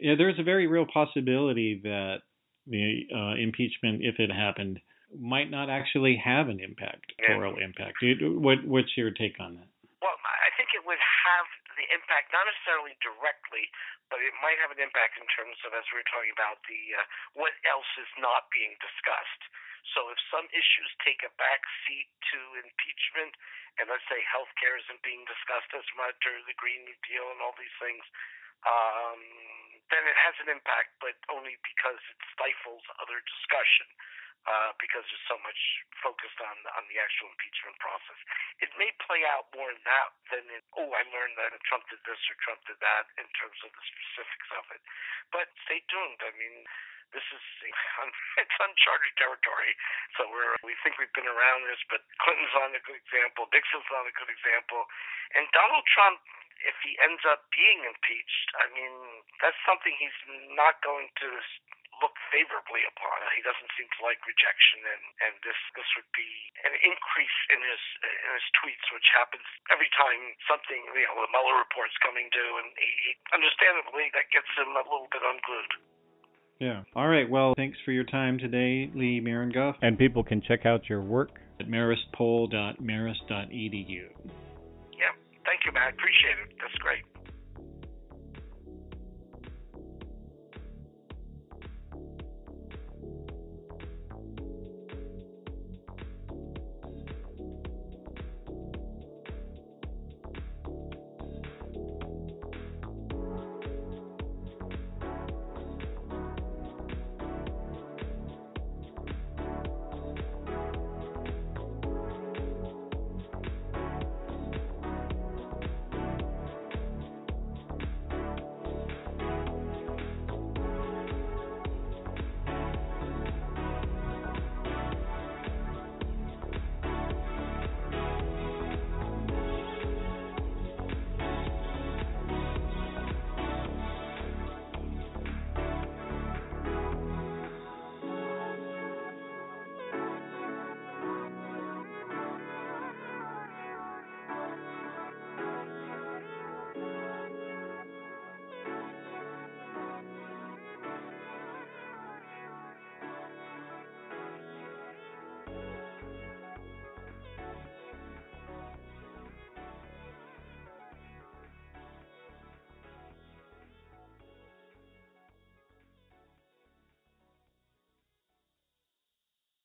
Yeah, 0.00 0.14
there's 0.18 0.38
a 0.38 0.42
very 0.42 0.66
real 0.66 0.86
possibility 0.86 1.80
that 1.84 2.26
the 2.66 3.06
uh, 3.14 3.34
impeachment, 3.40 4.02
if 4.02 4.18
it 4.18 4.30
happened, 4.30 4.80
might 5.18 5.50
not 5.50 5.70
actually 5.70 6.20
have 6.22 6.48
an 6.48 6.60
impact, 6.60 7.10
yeah. 7.18 7.34
impact. 7.34 7.98
What, 8.22 8.62
what's 8.66 8.94
your 8.96 9.10
take 9.10 9.40
on 9.40 9.58
that? 9.58 9.66
Well, 9.98 10.14
I 10.14 10.50
think 10.54 10.70
it 10.76 10.86
would 10.86 11.00
have 11.00 11.46
the 11.74 11.86
impact, 12.00 12.32
not 12.32 12.48
necessarily 12.48 12.96
directly, 13.04 13.68
but 14.08 14.24
it 14.24 14.32
might 14.40 14.56
have 14.64 14.72
an 14.72 14.80
impact 14.80 15.20
in 15.20 15.28
terms 15.28 15.60
of, 15.68 15.76
as 15.76 15.84
we 15.92 16.00
were 16.00 16.08
talking 16.08 16.32
about, 16.32 16.64
the 16.64 16.80
uh, 16.96 17.04
what 17.36 17.52
else 17.68 17.92
is 18.00 18.08
not 18.16 18.48
being 18.48 18.72
discussed. 18.80 19.42
So 19.92 20.08
if 20.08 20.18
some 20.32 20.48
issues 20.52 20.90
take 21.04 21.20
a 21.24 21.32
back 21.36 21.60
seat 21.84 22.08
to 22.32 22.38
impeachment, 22.60 23.36
and 23.80 23.88
let's 23.88 24.04
say 24.08 24.20
healthcare 24.28 24.80
isn't 24.80 25.04
being 25.04 25.24
discussed 25.28 25.72
as 25.76 25.86
much, 25.96 26.16
or 26.24 26.36
the 26.48 26.56
Green 26.56 26.84
New 26.88 26.98
Deal 27.04 27.28
and 27.32 27.40
all 27.44 27.56
these 27.56 27.78
things, 27.80 28.04
um, 28.64 29.20
then 29.88 30.04
it 30.06 30.18
has 30.20 30.36
an 30.44 30.48
impact, 30.52 30.94
but 31.02 31.16
only 31.32 31.58
because 31.64 32.00
it 32.00 32.20
stifles 32.32 32.84
other 33.02 33.18
discussion. 33.24 33.88
Uh, 34.48 34.72
because 34.80 35.04
there's 35.04 35.28
so 35.28 35.36
much 35.44 35.60
focused 36.00 36.40
on 36.40 36.56
on 36.72 36.88
the 36.88 36.96
actual 36.96 37.28
impeachment 37.28 37.76
process. 37.76 38.16
It 38.64 38.72
may 38.80 38.88
play 39.04 39.20
out 39.28 39.52
more 39.52 39.68
in 39.68 39.76
that 39.84 40.10
than 40.32 40.48
in 40.48 40.64
oh 40.80 40.88
I 40.96 41.04
learned 41.12 41.36
that 41.36 41.52
Trump 41.68 41.84
did 41.92 42.00
this 42.08 42.16
or 42.24 42.36
Trump 42.40 42.64
did 42.64 42.80
that 42.80 43.04
in 43.20 43.28
terms 43.36 43.60
of 43.60 43.68
the 43.68 43.84
specifics 43.84 44.50
of 44.56 44.64
it. 44.72 44.82
But 45.28 45.52
stay 45.68 45.84
tuned. 45.92 46.24
I 46.24 46.32
mean, 46.40 46.64
this 47.12 47.26
is 47.36 47.44
it's 48.40 48.56
uncharted 48.64 49.12
territory. 49.20 49.76
So 50.16 50.24
we're 50.32 50.56
we 50.64 50.72
think 50.80 50.96
we've 50.96 51.12
been 51.12 51.28
around 51.28 51.68
this, 51.68 51.84
but 51.92 52.00
Clinton's 52.24 52.56
not 52.56 52.72
a 52.72 52.80
good 52.80 52.96
example. 52.96 53.44
Nixon's 53.52 53.92
not 53.92 54.08
a 54.08 54.14
good 54.16 54.32
example, 54.32 54.88
and 55.36 55.44
Donald 55.52 55.84
Trump 55.84 56.24
if 56.64 56.76
he 56.84 56.92
ends 57.00 57.24
up 57.24 57.48
being 57.56 57.88
impeached, 57.88 58.48
I 58.60 58.68
mean, 58.76 58.92
that's 59.40 59.56
something 59.64 59.96
he's 59.96 60.20
not 60.52 60.76
going 60.84 61.08
to 61.08 61.28
look 62.00 62.16
favorably 62.32 62.84
upon. 62.88 63.16
He 63.36 63.42
doesn't 63.44 63.70
seem 63.76 63.88
to 63.88 64.00
like 64.04 64.20
rejection, 64.24 64.80
and 64.84 65.02
and 65.28 65.34
this 65.44 65.58
this 65.76 65.88
would 65.96 66.08
be 66.16 66.30
an 66.64 66.74
increase 66.84 67.38
in 67.52 67.60
his 67.60 67.82
in 68.04 68.30
his 68.36 68.46
tweets, 68.60 68.86
which 68.92 69.08
happens 69.14 69.44
every 69.72 69.90
time 69.96 70.20
something 70.48 70.80
you 70.96 71.06
know 71.08 71.20
the 71.24 71.30
Mueller 71.32 71.56
report's 71.60 71.96
coming 72.00 72.28
due, 72.32 72.52
and 72.60 72.68
he, 72.76 72.90
he 73.08 73.12
understandably 73.32 74.10
that 74.16 74.28
gets 74.32 74.48
him 74.56 74.72
a 74.76 74.84
little 74.84 75.08
bit 75.12 75.22
unglued. 75.24 75.72
Yeah. 76.60 76.84
All 76.94 77.08
right. 77.08 77.28
Well, 77.28 77.52
thanks 77.56 77.76
for 77.84 77.92
your 77.92 78.04
time 78.04 78.38
today, 78.38 78.90
Lee 78.94 79.20
Miringoff. 79.24 79.76
And 79.80 79.96
people 79.96 80.22
can 80.22 80.42
check 80.44 80.66
out 80.66 80.90
your 80.90 81.00
work 81.00 81.40
at 81.58 81.68
maristpoll.marist.edu. 81.68 84.04
Yeah. 84.92 85.16
Thank 85.48 85.64
you, 85.64 85.72
Matt. 85.72 85.94
Appreciate 85.94 86.36
it. 86.44 86.52
That's 86.60 86.76
great. 86.84 87.00